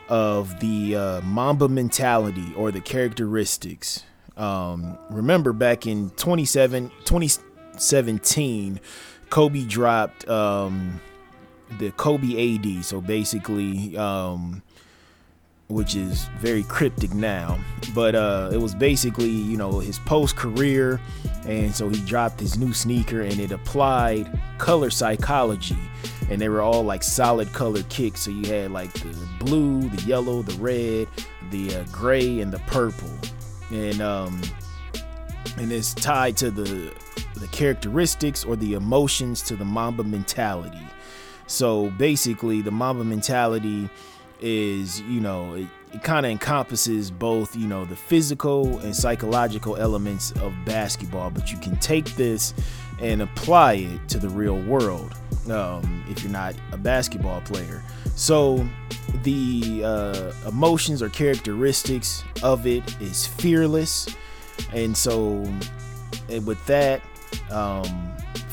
of 0.08 0.58
the 0.58 0.96
uh, 0.96 1.20
Mamba 1.20 1.68
mentality 1.68 2.52
or 2.56 2.72
the 2.72 2.80
characteristics. 2.80 4.02
Um, 4.36 4.98
remember 5.10 5.52
back 5.52 5.86
in 5.86 6.10
27, 6.10 6.90
2017, 7.04 8.80
Kobe 9.30 9.62
dropped 9.62 10.28
um, 10.28 11.00
the 11.78 11.90
Kobe 11.92 12.56
AD. 12.56 12.84
So 12.84 13.00
basically, 13.00 13.96
um, 13.96 14.62
which 15.68 15.94
is 15.94 16.24
very 16.38 16.62
cryptic 16.62 17.12
now, 17.12 17.58
but 17.94 18.14
uh, 18.14 18.50
it 18.52 18.56
was 18.56 18.74
basically 18.74 19.28
you 19.28 19.56
know 19.56 19.78
his 19.78 19.98
post 20.00 20.36
career, 20.36 21.00
and 21.46 21.74
so 21.74 21.88
he 21.88 22.00
dropped 22.06 22.40
his 22.40 22.58
new 22.58 22.72
sneaker, 22.72 23.20
and 23.20 23.38
it 23.38 23.52
applied 23.52 24.30
color 24.56 24.90
psychology, 24.90 25.76
and 26.30 26.40
they 26.40 26.48
were 26.48 26.62
all 26.62 26.82
like 26.82 27.02
solid 27.02 27.52
color 27.52 27.82
kicks. 27.90 28.22
So 28.22 28.30
you 28.30 28.46
had 28.50 28.70
like 28.72 28.92
the 28.94 29.28
blue, 29.38 29.88
the 29.90 30.02
yellow, 30.04 30.42
the 30.42 30.56
red, 30.58 31.06
the 31.50 31.76
uh, 31.76 31.84
gray, 31.92 32.40
and 32.40 32.50
the 32.50 32.60
purple, 32.60 33.12
and 33.70 34.00
um, 34.00 34.40
and 35.58 35.70
it's 35.70 35.92
tied 35.92 36.36
to 36.38 36.50
the 36.50 36.94
the 37.34 37.46
characteristics 37.48 38.44
or 38.44 38.56
the 38.56 38.72
emotions 38.74 39.42
to 39.42 39.54
the 39.56 39.64
Mamba 39.64 40.02
mentality. 40.02 40.80
So 41.48 41.90
basically, 41.98 42.62
the 42.62 42.70
Mamba 42.70 43.04
mentality 43.04 43.90
is, 44.40 45.00
you 45.00 45.20
know, 45.20 45.54
it, 45.54 45.66
it 45.92 46.02
kind 46.04 46.24
of 46.24 46.30
encompasses 46.30 47.10
both, 47.10 47.56
you 47.56 47.66
know, 47.66 47.84
the 47.84 47.96
physical 47.96 48.78
and 48.78 48.94
psychological 48.94 49.76
elements 49.76 50.30
of 50.32 50.54
basketball, 50.64 51.30
but 51.30 51.50
you 51.50 51.58
can 51.58 51.76
take 51.78 52.04
this 52.14 52.54
and 53.00 53.22
apply 53.22 53.74
it 53.74 54.08
to 54.08 54.18
the 54.18 54.28
real 54.28 54.60
world 54.62 55.14
um, 55.50 56.04
if 56.08 56.22
you're 56.22 56.32
not 56.32 56.54
a 56.72 56.76
basketball 56.76 57.40
player. 57.40 57.82
So 58.14 58.68
the 59.22 59.82
uh, 59.84 60.32
emotions 60.46 61.02
or 61.02 61.08
characteristics 61.08 62.22
of 62.42 62.66
it 62.66 63.00
is 63.00 63.26
fearless. 63.26 64.08
And 64.72 64.96
so 64.96 65.44
and 66.28 66.46
with 66.46 66.64
that, 66.66 67.00
um, 67.50 68.12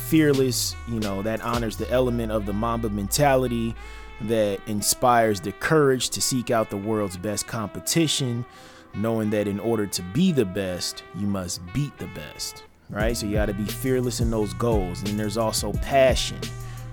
fearless, 0.10 0.76
you 0.88 1.00
know, 1.00 1.22
that 1.22 1.42
honors 1.42 1.78
the 1.78 1.90
element 1.90 2.32
of 2.32 2.46
the 2.46 2.54
Mamba 2.54 2.90
mentality 2.90 3.76
that 4.22 4.60
inspires 4.68 5.42
the 5.42 5.52
courage 5.52 6.10
to 6.12 6.22
seek 6.22 6.52
out 6.52 6.70
the 6.70 6.78
world's 6.78 7.18
best 7.18 7.48
competition, 7.48 8.46
knowing 8.94 9.30
that 9.32 9.48
in 9.48 9.60
order 9.60 9.86
to 9.88 10.02
be 10.02 10.32
the 10.32 10.46
best, 10.46 11.04
you 11.16 11.28
must 11.28 11.62
beat 11.74 11.98
the 11.98 12.08
best, 12.08 12.64
right? 12.90 13.16
So 13.18 13.26
you 13.26 13.34
got 13.34 13.48
to 13.48 13.54
be 13.54 13.66
fearless 13.66 14.22
in 14.22 14.32
those 14.32 14.54
goals. 14.54 15.02
And 15.04 15.20
there's 15.20 15.38
also 15.38 15.74
passion, 15.74 16.40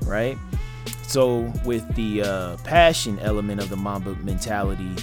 right? 0.04 0.36
So 1.02 1.52
with 1.64 1.94
the 1.94 2.22
uh, 2.22 2.56
passion 2.58 3.18
element 3.20 3.60
of 3.60 3.68
the 3.68 3.76
Mamba 3.76 4.14
mentality, 4.16 4.96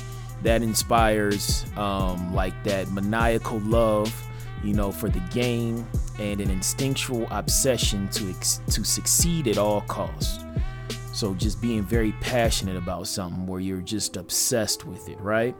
that 0.43 0.61
inspires 0.61 1.65
um, 1.75 2.33
like 2.33 2.53
that 2.63 2.89
maniacal 2.91 3.59
love, 3.59 4.13
you 4.63 4.73
know, 4.73 4.91
for 4.91 5.09
the 5.09 5.21
game 5.31 5.87
and 6.19 6.41
an 6.41 6.49
instinctual 6.49 7.27
obsession 7.31 8.07
to 8.09 8.29
ex- 8.29 8.61
to 8.71 8.83
succeed 8.83 9.47
at 9.47 9.57
all 9.57 9.81
costs. 9.81 10.43
So 11.13 11.33
just 11.33 11.61
being 11.61 11.83
very 11.83 12.13
passionate 12.21 12.77
about 12.77 13.07
something 13.07 13.45
where 13.45 13.59
you're 13.59 13.81
just 13.81 14.15
obsessed 14.15 14.85
with 14.85 15.09
it, 15.09 15.19
right? 15.19 15.55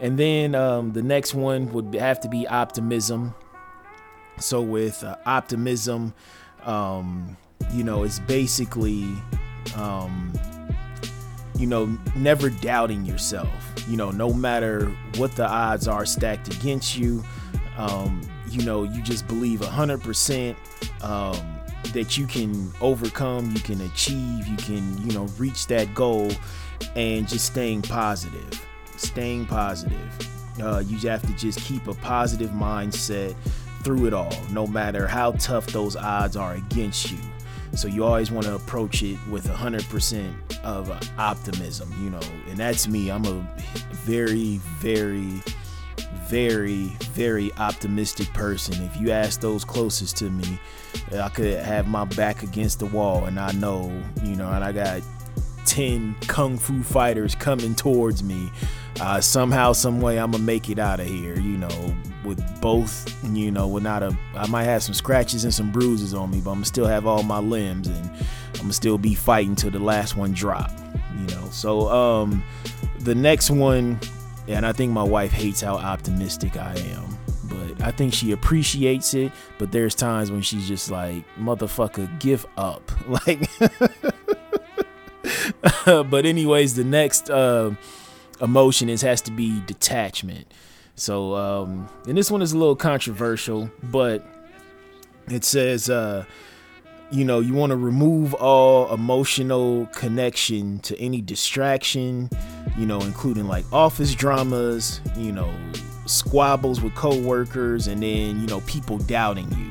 And 0.00 0.18
then 0.18 0.54
um, 0.54 0.92
the 0.92 1.02
next 1.02 1.32
one 1.32 1.72
would 1.72 1.94
have 1.94 2.20
to 2.20 2.28
be 2.28 2.46
optimism. 2.46 3.34
So 4.38 4.60
with 4.60 5.02
uh, 5.04 5.16
optimism, 5.24 6.12
um, 6.64 7.36
you 7.72 7.84
know, 7.84 8.02
it's 8.02 8.18
basically, 8.18 9.04
um, 9.76 10.32
you 11.56 11.66
know, 11.66 11.96
never 12.16 12.50
doubting 12.50 13.04
yourself. 13.04 13.48
You 13.88 13.96
know, 13.96 14.10
no 14.10 14.32
matter 14.32 14.86
what 15.16 15.32
the 15.36 15.46
odds 15.46 15.86
are 15.86 16.04
stacked 16.04 16.52
against 16.54 16.96
you, 16.98 17.22
um, 17.76 18.20
you 18.48 18.64
know, 18.64 18.84
you 18.84 19.02
just 19.02 19.26
believe 19.26 19.60
100% 19.60 20.56
um, 21.02 21.58
that 21.92 22.16
you 22.16 22.26
can 22.26 22.70
overcome, 22.80 23.50
you 23.52 23.60
can 23.60 23.80
achieve, 23.82 24.46
you 24.46 24.56
can, 24.56 25.06
you 25.06 25.12
know, 25.12 25.24
reach 25.38 25.66
that 25.68 25.94
goal 25.94 26.30
and 26.96 27.28
just 27.28 27.46
staying 27.46 27.82
positive. 27.82 28.66
Staying 28.96 29.46
positive. 29.46 30.28
Uh, 30.62 30.82
you 30.86 30.98
have 31.08 31.22
to 31.22 31.32
just 31.34 31.60
keep 31.60 31.86
a 31.88 31.94
positive 31.94 32.50
mindset 32.50 33.34
through 33.82 34.06
it 34.06 34.14
all, 34.14 34.34
no 34.50 34.66
matter 34.66 35.06
how 35.06 35.32
tough 35.32 35.66
those 35.68 35.96
odds 35.96 36.36
are 36.36 36.54
against 36.54 37.10
you. 37.10 37.18
So 37.74 37.88
you 37.88 38.04
always 38.04 38.30
want 38.30 38.46
to 38.46 38.54
approach 38.54 39.02
it 39.02 39.18
with 39.30 39.46
100% 39.46 40.62
of 40.62 40.90
optimism, 41.18 41.92
you 42.02 42.10
know, 42.10 42.20
and 42.48 42.58
that's 42.58 42.86
me. 42.86 43.10
I'm 43.10 43.24
a 43.24 43.46
very, 43.92 44.58
very, 44.78 45.42
very, 46.26 46.84
very 47.12 47.52
optimistic 47.54 48.32
person. 48.32 48.82
If 48.84 49.00
you 49.00 49.10
ask 49.10 49.40
those 49.40 49.64
closest 49.64 50.16
to 50.18 50.30
me, 50.30 50.58
I 51.12 51.28
could 51.28 51.54
have 51.62 51.88
my 51.88 52.04
back 52.04 52.42
against 52.42 52.78
the 52.78 52.86
wall 52.86 53.24
and 53.24 53.38
I 53.38 53.52
know, 53.52 53.92
you 54.22 54.36
know, 54.36 54.50
and 54.50 54.64
I 54.64 54.72
got 54.72 55.02
10 55.66 56.14
kung 56.26 56.58
fu 56.58 56.82
fighters 56.82 57.34
coming 57.34 57.74
towards 57.74 58.22
me. 58.22 58.50
Uh, 59.00 59.20
somehow, 59.20 59.72
some 59.72 60.00
way, 60.00 60.18
I'm 60.18 60.30
gonna 60.32 60.44
make 60.44 60.68
it 60.68 60.78
out 60.78 61.00
of 61.00 61.06
here, 61.06 61.38
you 61.38 61.56
know, 61.56 61.94
with 62.24 62.42
both, 62.60 63.14
you 63.24 63.50
know, 63.50 63.66
without 63.66 64.02
a, 64.02 64.16
I 64.34 64.46
might 64.48 64.64
have 64.64 64.82
some 64.82 64.94
scratches 64.94 65.44
and 65.44 65.52
some 65.52 65.70
bruises 65.70 66.14
on 66.14 66.30
me, 66.30 66.40
but 66.40 66.50
I'm 66.50 66.56
gonna 66.56 66.66
still 66.66 66.86
have 66.86 67.06
all 67.06 67.22
my 67.22 67.38
limbs 67.38 67.88
and 67.88 68.10
I'm 68.54 68.60
gonna 68.60 68.72
still 68.72 68.98
be 68.98 69.14
fighting 69.14 69.56
till 69.56 69.70
the 69.70 69.78
last 69.78 70.16
one 70.16 70.32
drop, 70.32 70.70
you 71.18 71.34
know. 71.34 71.48
So, 71.50 71.88
um, 71.88 72.44
the 72.98 73.14
next 73.14 73.50
one, 73.50 73.98
and 74.48 74.66
I 74.66 74.72
think 74.72 74.92
my 74.92 75.02
wife 75.02 75.32
hates 75.32 75.60
how 75.60 75.76
optimistic 75.76 76.56
I 76.56 76.74
am 76.76 77.18
but 77.52 77.82
I 77.82 77.90
think 77.90 78.14
she 78.14 78.32
appreciates 78.32 79.14
it. 79.14 79.32
But 79.58 79.72
there's 79.72 79.94
times 79.94 80.30
when 80.30 80.42
she's 80.42 80.66
just 80.66 80.90
like, 80.90 81.24
motherfucker, 81.38 82.18
give 82.18 82.46
up. 82.56 82.90
Like, 83.26 83.48
but 85.84 86.24
anyways, 86.24 86.74
the 86.76 86.84
next 86.84 87.28
uh, 87.30 87.74
emotion 88.40 88.88
is 88.88 89.02
has 89.02 89.20
to 89.22 89.30
be 89.30 89.60
detachment. 89.66 90.46
So, 90.94 91.34
um, 91.34 91.88
and 92.06 92.16
this 92.16 92.30
one 92.30 92.42
is 92.42 92.52
a 92.52 92.58
little 92.58 92.76
controversial, 92.76 93.70
but 93.82 94.24
it 95.28 95.44
says, 95.44 95.90
uh, 95.90 96.24
you 97.12 97.26
know, 97.26 97.40
you 97.40 97.52
want 97.52 97.70
to 97.70 97.76
remove 97.76 98.32
all 98.34 98.92
emotional 98.92 99.86
connection 99.92 100.78
to 100.80 100.98
any 100.98 101.20
distraction, 101.20 102.30
you 102.78 102.86
know, 102.86 103.00
including 103.00 103.46
like 103.46 103.70
office 103.70 104.14
dramas, 104.14 105.02
you 105.16 105.30
know, 105.30 105.54
squabbles 106.06 106.80
with 106.80 106.94
coworkers, 106.94 107.86
and 107.86 108.02
then, 108.02 108.40
you 108.40 108.46
know, 108.46 108.62
people 108.62 108.96
doubting 108.96 109.50
you. 109.52 109.68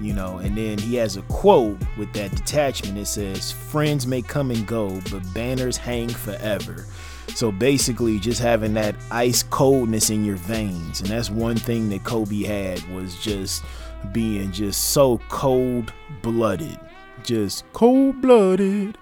You 0.00 0.12
know, 0.12 0.38
and 0.38 0.56
then 0.56 0.78
he 0.78 0.94
has 0.96 1.16
a 1.16 1.22
quote 1.22 1.76
with 1.96 2.12
that 2.12 2.30
detachment. 2.30 2.96
It 2.98 3.06
says, 3.06 3.50
Friends 3.50 4.06
may 4.06 4.22
come 4.22 4.52
and 4.52 4.64
go, 4.64 5.00
but 5.10 5.22
banners 5.34 5.76
hang 5.76 6.08
forever. 6.08 6.86
So 7.34 7.50
basically, 7.50 8.20
just 8.20 8.40
having 8.40 8.74
that 8.74 8.94
ice 9.10 9.42
coldness 9.42 10.10
in 10.10 10.24
your 10.24 10.36
veins. 10.36 11.00
And 11.00 11.10
that's 11.10 11.30
one 11.30 11.56
thing 11.56 11.88
that 11.88 12.04
Kobe 12.04 12.44
had 12.44 12.80
was 12.94 13.20
just 13.20 13.64
being 14.12 14.52
just 14.52 14.90
so 14.90 15.18
cold 15.28 15.92
blooded. 16.22 16.78
Just 17.22 17.64
cold 17.72 18.20
blooded. 18.20 18.96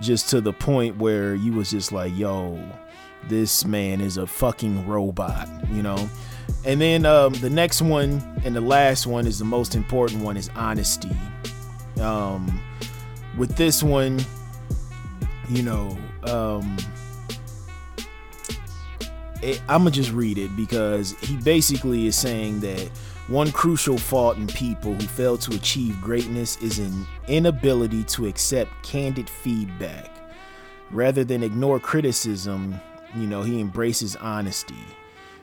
Just 0.00 0.28
to 0.30 0.40
the 0.40 0.52
point 0.52 0.96
where 0.96 1.34
you 1.34 1.52
was 1.52 1.70
just 1.70 1.92
like, 1.92 2.16
yo, 2.16 2.58
this 3.28 3.64
man 3.64 4.00
is 4.00 4.16
a 4.16 4.26
fucking 4.26 4.86
robot, 4.86 5.48
you 5.70 5.82
know? 5.82 6.08
And 6.64 6.80
then 6.80 7.06
um, 7.06 7.34
the 7.34 7.50
next 7.50 7.82
one 7.82 8.22
and 8.44 8.54
the 8.54 8.60
last 8.60 9.06
one 9.06 9.26
is 9.26 9.38
the 9.38 9.44
most 9.44 9.74
important 9.74 10.22
one 10.22 10.36
is 10.36 10.50
honesty. 10.56 11.14
Um, 12.00 12.60
with 13.36 13.56
this 13.56 13.82
one, 13.82 14.20
you 15.48 15.62
know, 15.62 15.96
um, 16.24 16.76
I'm 19.68 19.82
gonna 19.82 19.90
just 19.90 20.12
read 20.12 20.38
it 20.38 20.54
because 20.56 21.12
he 21.20 21.36
basically 21.36 22.06
is 22.06 22.16
saying 22.16 22.60
that 22.60 22.90
one 23.32 23.50
crucial 23.50 23.96
fault 23.96 24.36
in 24.36 24.46
people 24.46 24.92
who 24.92 25.06
fail 25.06 25.38
to 25.38 25.54
achieve 25.56 25.98
greatness 26.02 26.58
is 26.58 26.78
an 26.78 27.06
inability 27.28 28.04
to 28.04 28.26
accept 28.26 28.70
candid 28.82 29.28
feedback. 29.28 30.10
Rather 30.90 31.24
than 31.24 31.42
ignore 31.42 31.80
criticism, 31.80 32.78
you 33.16 33.26
know, 33.26 33.40
he 33.40 33.58
embraces 33.58 34.16
honesty. 34.16 34.84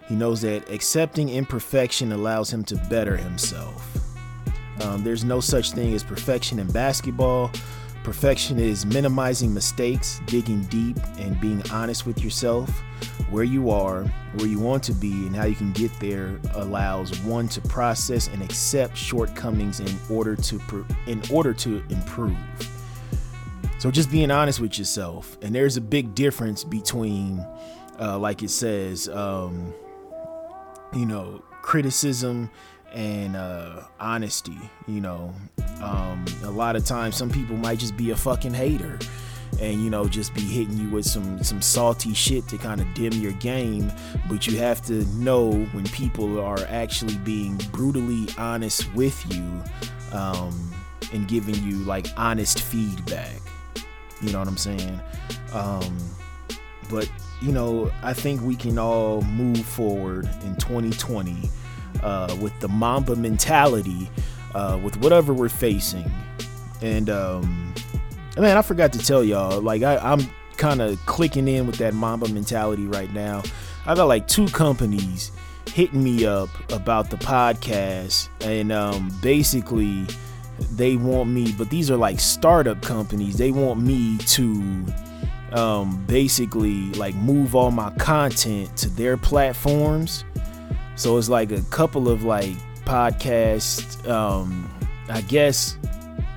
He 0.08 0.14
knows 0.14 0.42
that 0.42 0.70
accepting 0.70 1.30
imperfection 1.30 2.12
allows 2.12 2.54
him 2.54 2.64
to 2.66 2.76
better 2.92 3.18
himself. 3.18 3.98
Um, 4.82 5.04
there's 5.04 5.24
no 5.24 5.40
such 5.40 5.72
thing 5.72 5.92
as 5.96 6.04
perfection 6.04 6.60
in 6.60 6.68
basketball. 6.68 7.52
Perfection 8.04 8.60
is 8.60 8.86
minimizing 8.86 9.54
mistakes, 9.54 10.22
digging 10.26 10.64
deep, 10.64 10.97
and 11.18 11.39
being 11.39 11.62
honest 11.72 12.06
with 12.06 12.24
yourself. 12.24 12.70
Where 13.30 13.43
you 13.43 13.70
are, 13.70 14.04
where 14.36 14.47
you 14.47 14.60
want 14.60 14.84
to 14.84 14.93
be, 14.93 15.12
and 15.12 15.36
how 15.36 15.45
you 15.45 15.56
can 15.56 15.72
get 15.74 15.91
there 16.00 16.39
allows 16.54 17.18
one 17.20 17.47
to 17.50 17.62
process 17.62 18.28
and 18.28 18.41
accept 18.41 18.97
shortcomings 18.97 19.80
in 19.80 20.00
order 20.10 20.36
to 20.36 20.86
in 21.06 21.22
order 21.32 21.54
to 21.54 21.84
improve. 21.89 22.38
So 23.78 23.91
just 23.91 24.12
being 24.12 24.32
honest 24.32 24.60
with 24.60 24.78
yourself, 24.78 25.38
and 25.41 25.54
there's 25.54 25.78
a 25.78 25.82
big 25.82 26.16
difference 26.16 26.64
between 26.64 27.45
uh, 28.00 28.18
like 28.18 28.41
it 28.43 28.50
says, 28.50 29.10
um, 29.10 29.74
you 30.93 31.06
know, 31.06 31.43
criticism 31.62 32.50
and 32.94 33.36
uh, 33.36 33.82
honesty. 34.00 34.58
You 34.88 35.02
know, 35.02 35.34
um, 35.82 36.26
a 36.44 36.52
lot 36.52 36.76
of 36.76 36.86
times 36.86 37.16
some 37.16 37.30
people 37.30 37.56
might 37.58 37.80
just 37.80 37.96
be 37.98 38.12
a 38.12 38.16
fucking 38.16 38.54
hater 38.54 39.00
and 39.60 39.84
you 39.84 39.90
know 39.90 40.08
just 40.08 40.34
be 40.36 40.42
hitting 40.42 40.78
you 40.78 40.90
with 40.90 41.06
some 41.06 41.44
some 41.44 41.62
salty 41.62 42.14
shit 42.14 42.48
to 42.48 42.58
kind 42.58 42.82
of 42.82 42.94
dim 42.94 43.14
your 43.14 43.34
game. 43.34 43.92
But 44.30 44.48
you 44.48 44.58
have 44.58 44.82
to 44.86 45.06
know 45.16 45.52
when 45.52 45.86
people 45.86 46.40
are 46.40 46.60
actually 46.70 47.18
being 47.18 47.58
brutally 47.72 48.28
honest 48.38 48.94
with 48.94 49.22
you 49.34 49.64
um, 50.12 50.72
and 51.14 51.28
giving 51.28 51.56
you 51.64 51.78
like 51.86 52.08
honest 52.18 52.62
feedback. 52.62 53.42
You 54.22 54.34
know 54.34 54.40
what 54.40 54.50
i'm 54.50 54.58
saying? 54.58 55.00
Um, 55.54 55.98
but 56.90 57.10
you 57.42 57.52
know 57.52 57.92
i 58.04 58.14
think 58.14 58.42
we 58.42 58.56
can 58.56 58.78
all 58.78 59.22
move 59.22 59.64
forward 59.66 60.26
in 60.44 60.56
2020 60.56 61.50
uh, 62.04 62.36
with 62.42 62.58
the 62.60 62.68
mamba 62.68 63.16
mentality 63.16 64.10
uh, 64.56 64.80
with 64.82 64.98
whatever 64.98 65.34
we're 65.34 65.50
facing 65.50 66.10
and 66.82 67.10
um, 67.10 67.74
man, 68.38 68.58
I 68.58 68.62
forgot 68.62 68.94
to 68.94 69.00
tell 69.00 69.24
y'all, 69.24 69.62
like 69.62 69.84
I, 69.84 69.98
I'm 69.98 70.22
kind 70.58 70.82
of 70.82 71.04
clicking 71.06 71.48
in 71.48 71.68
with 71.68 71.78
that 71.78 71.94
Mamba 71.94 72.30
mentality 72.30 72.86
right 72.86 73.12
now. 73.14 73.44
I 73.86 73.96
got 73.96 74.08
like 74.08 74.28
two 74.28 74.48
companies 74.48 75.32
hitting 75.74 76.04
me 76.04 76.26
up 76.26 76.50
about 76.72 77.10
the 77.10 77.18
podcast, 77.18 78.30
and 78.42 78.72
um, 78.72 79.12
basically 79.22 80.06
they 80.72 80.96
want 80.96 81.30
me, 81.30 81.54
but 81.58 81.70
these 81.70 81.90
are 81.90 81.98
like 81.98 82.20
startup 82.20 82.82
companies. 82.82 83.38
They 83.38 83.52
want 83.52 83.82
me 83.82 84.18
to 84.18 84.86
um, 85.54 86.04
basically 86.06 86.92
like 86.92 87.16
move 87.16 87.56
all 87.56 87.72
my 87.72 87.92
content 87.92 88.76
to 88.78 88.90
their 88.90 89.18
platforms. 89.18 90.24
So 91.00 91.18
it's 91.18 91.30
like 91.30 91.54
a 91.54 91.62
couple 91.70 92.10
of 92.10 92.26
like 92.26 92.52
podcasts. 92.84 94.06
Um, 94.06 94.70
I 95.08 95.22
guess 95.22 95.78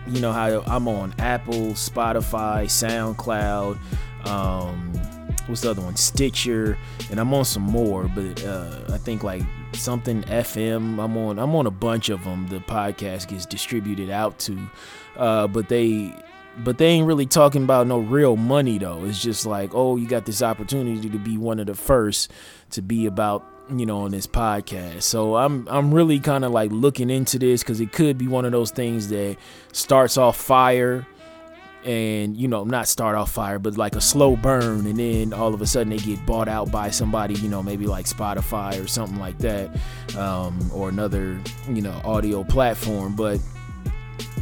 you 0.06 0.20
know 0.20 0.30
how 0.30 0.62
I'm 0.66 0.86
on 0.86 1.12
Apple, 1.18 1.72
Spotify, 1.72 2.66
SoundCloud, 2.66 3.76
um, 4.28 4.92
what's 5.46 5.62
the 5.62 5.70
other 5.70 5.82
one? 5.82 5.96
Stitcher, 5.96 6.78
and 7.10 7.18
I'm 7.18 7.34
on 7.34 7.44
some 7.44 7.64
more, 7.64 8.06
but 8.14 8.44
uh, 8.44 8.82
I 8.90 8.98
think 8.98 9.24
like 9.24 9.42
something 9.72 10.22
FM. 10.22 11.02
I'm 11.02 11.16
on 11.16 11.40
I'm 11.40 11.56
on 11.56 11.66
a 11.66 11.72
bunch 11.72 12.08
of 12.08 12.22
them. 12.22 12.46
The 12.46 12.60
podcast 12.60 13.26
gets 13.28 13.46
distributed 13.46 14.10
out 14.10 14.38
to, 14.40 14.70
uh, 15.16 15.48
but 15.48 15.68
they 15.68 16.14
but 16.58 16.78
they 16.78 16.86
ain't 16.86 17.08
really 17.08 17.26
talking 17.26 17.64
about 17.64 17.88
no 17.88 17.98
real 17.98 18.36
money 18.36 18.78
though. 18.78 19.04
It's 19.06 19.20
just 19.20 19.44
like, 19.44 19.74
oh, 19.74 19.96
you 19.96 20.06
got 20.06 20.24
this 20.24 20.40
opportunity 20.40 21.10
to 21.10 21.18
be 21.18 21.36
one 21.36 21.58
of 21.58 21.66
the 21.66 21.74
first 21.74 22.30
to 22.70 22.80
be 22.80 23.06
about 23.06 23.51
you 23.70 23.86
know 23.86 24.00
on 24.00 24.10
this 24.10 24.26
podcast. 24.26 25.02
So 25.02 25.36
i'm 25.36 25.66
i'm 25.68 25.92
really 25.92 26.18
kind 26.20 26.44
of 26.44 26.52
like 26.52 26.70
looking 26.72 27.10
into 27.10 27.38
this 27.38 27.62
because 27.62 27.80
it 27.80 27.92
could 27.92 28.18
be 28.18 28.28
one 28.28 28.44
of 28.44 28.52
those 28.52 28.70
things 28.70 29.08
that 29.08 29.36
starts 29.72 30.16
off 30.16 30.36
fire 30.36 31.06
and 31.84 32.36
you 32.36 32.46
know 32.46 32.62
not 32.62 32.86
start 32.86 33.16
off 33.16 33.32
fire 33.32 33.58
but 33.58 33.76
like 33.76 33.96
a 33.96 34.00
slow 34.00 34.36
burn 34.36 34.86
and 34.86 34.98
then 34.98 35.32
all 35.32 35.52
of 35.52 35.60
a 35.60 35.66
sudden 35.66 35.90
they 35.90 35.96
get 35.96 36.24
bought 36.24 36.46
out 36.46 36.70
by 36.70 36.88
somebody 36.88 37.34
you 37.34 37.48
know 37.48 37.60
maybe 37.60 37.86
like 37.86 38.06
spotify 38.06 38.80
or 38.82 38.86
something 38.86 39.18
like 39.18 39.36
that 39.38 39.68
um, 40.16 40.58
or 40.72 40.88
another 40.88 41.40
you 41.68 41.82
know 41.82 42.00
audio 42.04 42.44
platform. 42.44 43.14
But 43.16 43.40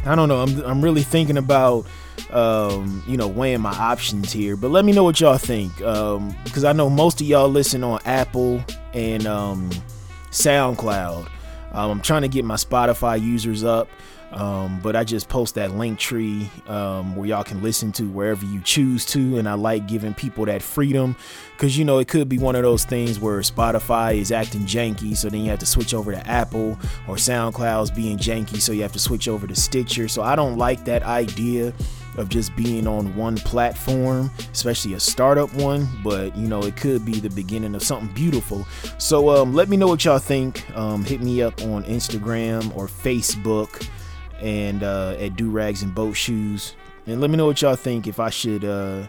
i 0.05 0.15
don't 0.15 0.29
know. 0.29 0.41
I'm, 0.41 0.61
I'm 0.63 0.81
really 0.81 1.03
thinking 1.03 1.37
about 1.37 1.85
um, 2.29 3.03
you 3.07 3.17
know, 3.17 3.27
weighing 3.27 3.61
my 3.61 3.73
options 3.73 4.31
here. 4.31 4.55
But 4.55 4.71
let 4.71 4.85
me 4.85 4.91
know 4.91 5.03
what 5.03 5.19
y'all 5.19 5.37
think, 5.37 5.75
because 5.77 6.63
um, 6.63 6.65
I 6.65 6.73
know 6.73 6.89
most 6.89 7.21
of 7.21 7.27
y'all 7.27 7.49
listen 7.49 7.83
on 7.83 7.99
Apple 8.05 8.63
and 8.93 9.25
um, 9.25 9.69
SoundCloud. 10.31 11.29
Um, 11.73 11.91
I'm 11.91 12.01
trying 12.01 12.21
to 12.23 12.27
get 12.27 12.45
my 12.45 12.55
Spotify 12.55 13.21
users 13.21 13.63
up. 13.63 13.87
Um, 14.31 14.79
but 14.81 14.95
I 14.95 15.03
just 15.03 15.27
post 15.27 15.55
that 15.55 15.71
link 15.71 15.99
tree 15.99 16.49
um, 16.67 17.15
where 17.15 17.27
y'all 17.27 17.43
can 17.43 17.61
listen 17.61 17.91
to 17.93 18.03
wherever 18.03 18.45
you 18.45 18.61
choose 18.61 19.05
to. 19.07 19.37
And 19.37 19.47
I 19.47 19.55
like 19.55 19.87
giving 19.87 20.13
people 20.13 20.45
that 20.45 20.61
freedom 20.61 21.17
because, 21.51 21.77
you 21.77 21.83
know, 21.83 21.99
it 21.99 22.07
could 22.07 22.29
be 22.29 22.37
one 22.37 22.55
of 22.55 22.63
those 22.63 22.85
things 22.85 23.19
where 23.19 23.39
Spotify 23.41 24.15
is 24.15 24.31
acting 24.31 24.61
janky. 24.61 25.17
So 25.17 25.29
then 25.29 25.41
you 25.41 25.49
have 25.49 25.59
to 25.59 25.65
switch 25.65 25.93
over 25.93 26.13
to 26.13 26.27
Apple 26.27 26.79
or 27.07 27.15
SoundCloud's 27.15 27.91
being 27.91 28.17
janky. 28.17 28.61
So 28.61 28.71
you 28.71 28.81
have 28.83 28.93
to 28.93 28.99
switch 28.99 29.27
over 29.27 29.47
to 29.47 29.55
Stitcher. 29.55 30.07
So 30.07 30.21
I 30.21 30.37
don't 30.37 30.57
like 30.57 30.85
that 30.85 31.03
idea 31.03 31.73
of 32.17 32.29
just 32.29 32.55
being 32.55 32.87
on 32.87 33.15
one 33.15 33.37
platform, 33.37 34.29
especially 34.51 34.93
a 34.93 34.99
startup 34.99 35.53
one. 35.53 35.87
But 36.03 36.35
you 36.35 36.47
know, 36.47 36.61
it 36.63 36.75
could 36.75 37.05
be 37.05 37.19
the 37.19 37.29
beginning 37.29 37.75
of 37.75 37.83
something 37.83 38.13
beautiful. 38.13 38.65
So 38.97 39.29
um, 39.29 39.53
let 39.53 39.69
me 39.69 39.77
know 39.77 39.87
what 39.87 40.03
y'all 40.05 40.19
think. 40.19 40.69
Um, 40.75 41.03
hit 41.03 41.21
me 41.21 41.41
up 41.41 41.61
on 41.63 41.83
Instagram 41.83 42.75
or 42.75 42.87
Facebook 42.87 43.87
and 44.41 44.83
uh, 44.83 45.15
at 45.19 45.35
Do 45.35 45.49
Rags 45.49 45.83
and 45.83 45.93
Boat 45.93 46.13
Shoes, 46.13 46.75
and 47.05 47.21
let 47.21 47.29
me 47.29 47.37
know 47.37 47.45
what 47.45 47.61
y'all 47.61 47.75
think. 47.75 48.07
If 48.07 48.19
I 48.19 48.29
should, 48.29 48.65
uh, 48.65 49.07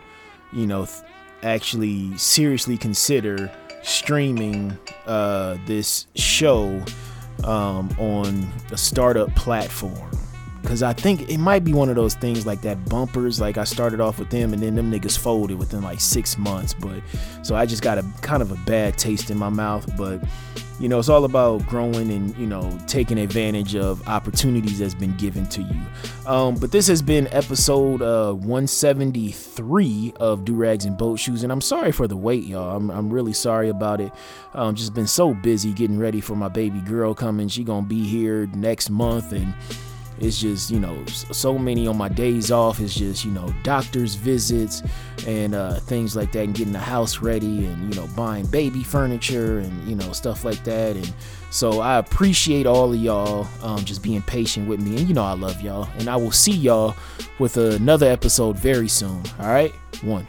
you 0.52 0.66
know, 0.66 0.86
th- 0.86 1.02
actually 1.42 2.16
seriously 2.16 2.76
consider 2.76 3.50
streaming 3.82 4.78
uh, 5.06 5.56
this 5.66 6.06
show 6.14 6.80
um, 7.44 7.90
on 7.98 8.46
a 8.70 8.76
startup 8.76 9.34
platform 9.34 10.10
because 10.62 10.82
I 10.82 10.92
think 10.92 11.28
it 11.28 11.38
might 11.38 11.64
be 11.64 11.72
one 11.72 11.88
of 11.88 11.96
those 11.96 12.14
things 12.14 12.46
like 12.46 12.62
that 12.62 12.88
bumpers. 12.88 13.40
Like 13.40 13.58
I 13.58 13.64
started 13.64 14.00
off 14.00 14.18
with 14.18 14.30
them, 14.30 14.52
and 14.52 14.62
then 14.62 14.74
them 14.74 14.90
niggas 14.90 15.18
folded 15.18 15.58
within 15.58 15.82
like 15.82 16.00
six 16.00 16.38
months. 16.38 16.72
But 16.72 17.02
so 17.42 17.54
I 17.54 17.66
just 17.66 17.82
got 17.82 17.98
a 17.98 18.04
kind 18.22 18.42
of 18.42 18.52
a 18.52 18.56
bad 18.64 18.96
taste 18.96 19.30
in 19.30 19.36
my 19.36 19.48
mouth. 19.48 19.90
But 19.96 20.22
you 20.78 20.88
know, 20.88 20.98
it's 20.98 21.08
all 21.08 21.24
about 21.24 21.66
growing 21.66 22.10
and 22.10 22.36
you 22.36 22.46
know 22.46 22.78
taking 22.86 23.18
advantage 23.18 23.74
of 23.76 24.06
opportunities 24.08 24.78
that's 24.78 24.94
been 24.94 25.16
given 25.16 25.46
to 25.48 25.62
you. 25.62 25.80
Um, 26.26 26.54
but 26.54 26.72
this 26.72 26.86
has 26.86 27.02
been 27.02 27.28
episode 27.28 28.00
uh, 28.00 28.32
173 28.32 30.12
of 30.20 30.44
Do 30.44 30.54
Rags 30.54 30.84
and 30.84 30.96
Boat 30.96 31.18
Shoes, 31.18 31.42
and 31.42 31.52
I'm 31.52 31.60
sorry 31.60 31.92
for 31.92 32.06
the 32.06 32.16
wait, 32.16 32.44
y'all. 32.44 32.76
I'm, 32.76 32.90
I'm 32.90 33.10
really 33.10 33.32
sorry 33.32 33.68
about 33.68 34.00
it. 34.00 34.12
Um, 34.54 34.74
just 34.74 34.94
been 34.94 35.06
so 35.06 35.34
busy 35.34 35.72
getting 35.72 35.98
ready 35.98 36.20
for 36.20 36.36
my 36.36 36.48
baby 36.48 36.80
girl 36.80 37.14
coming. 37.14 37.48
She 37.48 37.64
gonna 37.64 37.86
be 37.86 38.04
here 38.04 38.46
next 38.54 38.90
month, 38.90 39.32
and 39.32 39.54
it's 40.22 40.40
just 40.40 40.70
you 40.70 40.78
know 40.78 41.04
so 41.06 41.58
many 41.58 41.88
on 41.88 41.98
my 41.98 42.08
days 42.08 42.52
off. 42.52 42.80
It's 42.80 42.94
just 42.94 43.24
you 43.24 43.32
know 43.32 43.52
doctor's 43.64 44.14
visits 44.14 44.82
and 45.26 45.54
uh, 45.54 45.74
things 45.80 46.14
like 46.14 46.30
that 46.32 46.44
and 46.44 46.54
getting 46.54 46.72
the 46.72 46.78
house 46.78 47.18
ready 47.18 47.66
and 47.66 47.92
you 47.92 48.00
know 48.00 48.06
buying 48.16 48.46
baby 48.46 48.84
furniture 48.84 49.58
and 49.58 49.88
you 49.88 49.96
know 49.96 50.12
stuff 50.12 50.44
like 50.44 50.62
that. 50.64 50.96
And 50.96 51.12
so 51.50 51.80
i 51.80 51.98
appreciate 51.98 52.64
all 52.66 52.94
of 52.94 52.98
y'all 52.98 53.46
um, 53.62 53.84
just 53.84 54.02
being 54.02 54.22
patient 54.22 54.68
with 54.68 54.80
me. 54.80 54.96
And 54.96 55.08
you 55.08 55.14
know 55.14 55.24
i 55.24 55.34
love 55.34 55.60
y'all. 55.60 55.88
And 55.98 56.08
i 56.08 56.16
will 56.16 56.32
see 56.32 56.52
y'all 56.52 56.94
with 57.38 57.56
another 57.56 58.06
episode 58.06 58.56
very 58.56 58.88
soon. 58.88 59.22
All 59.40 59.48
right? 59.48 59.72
One 60.02 60.26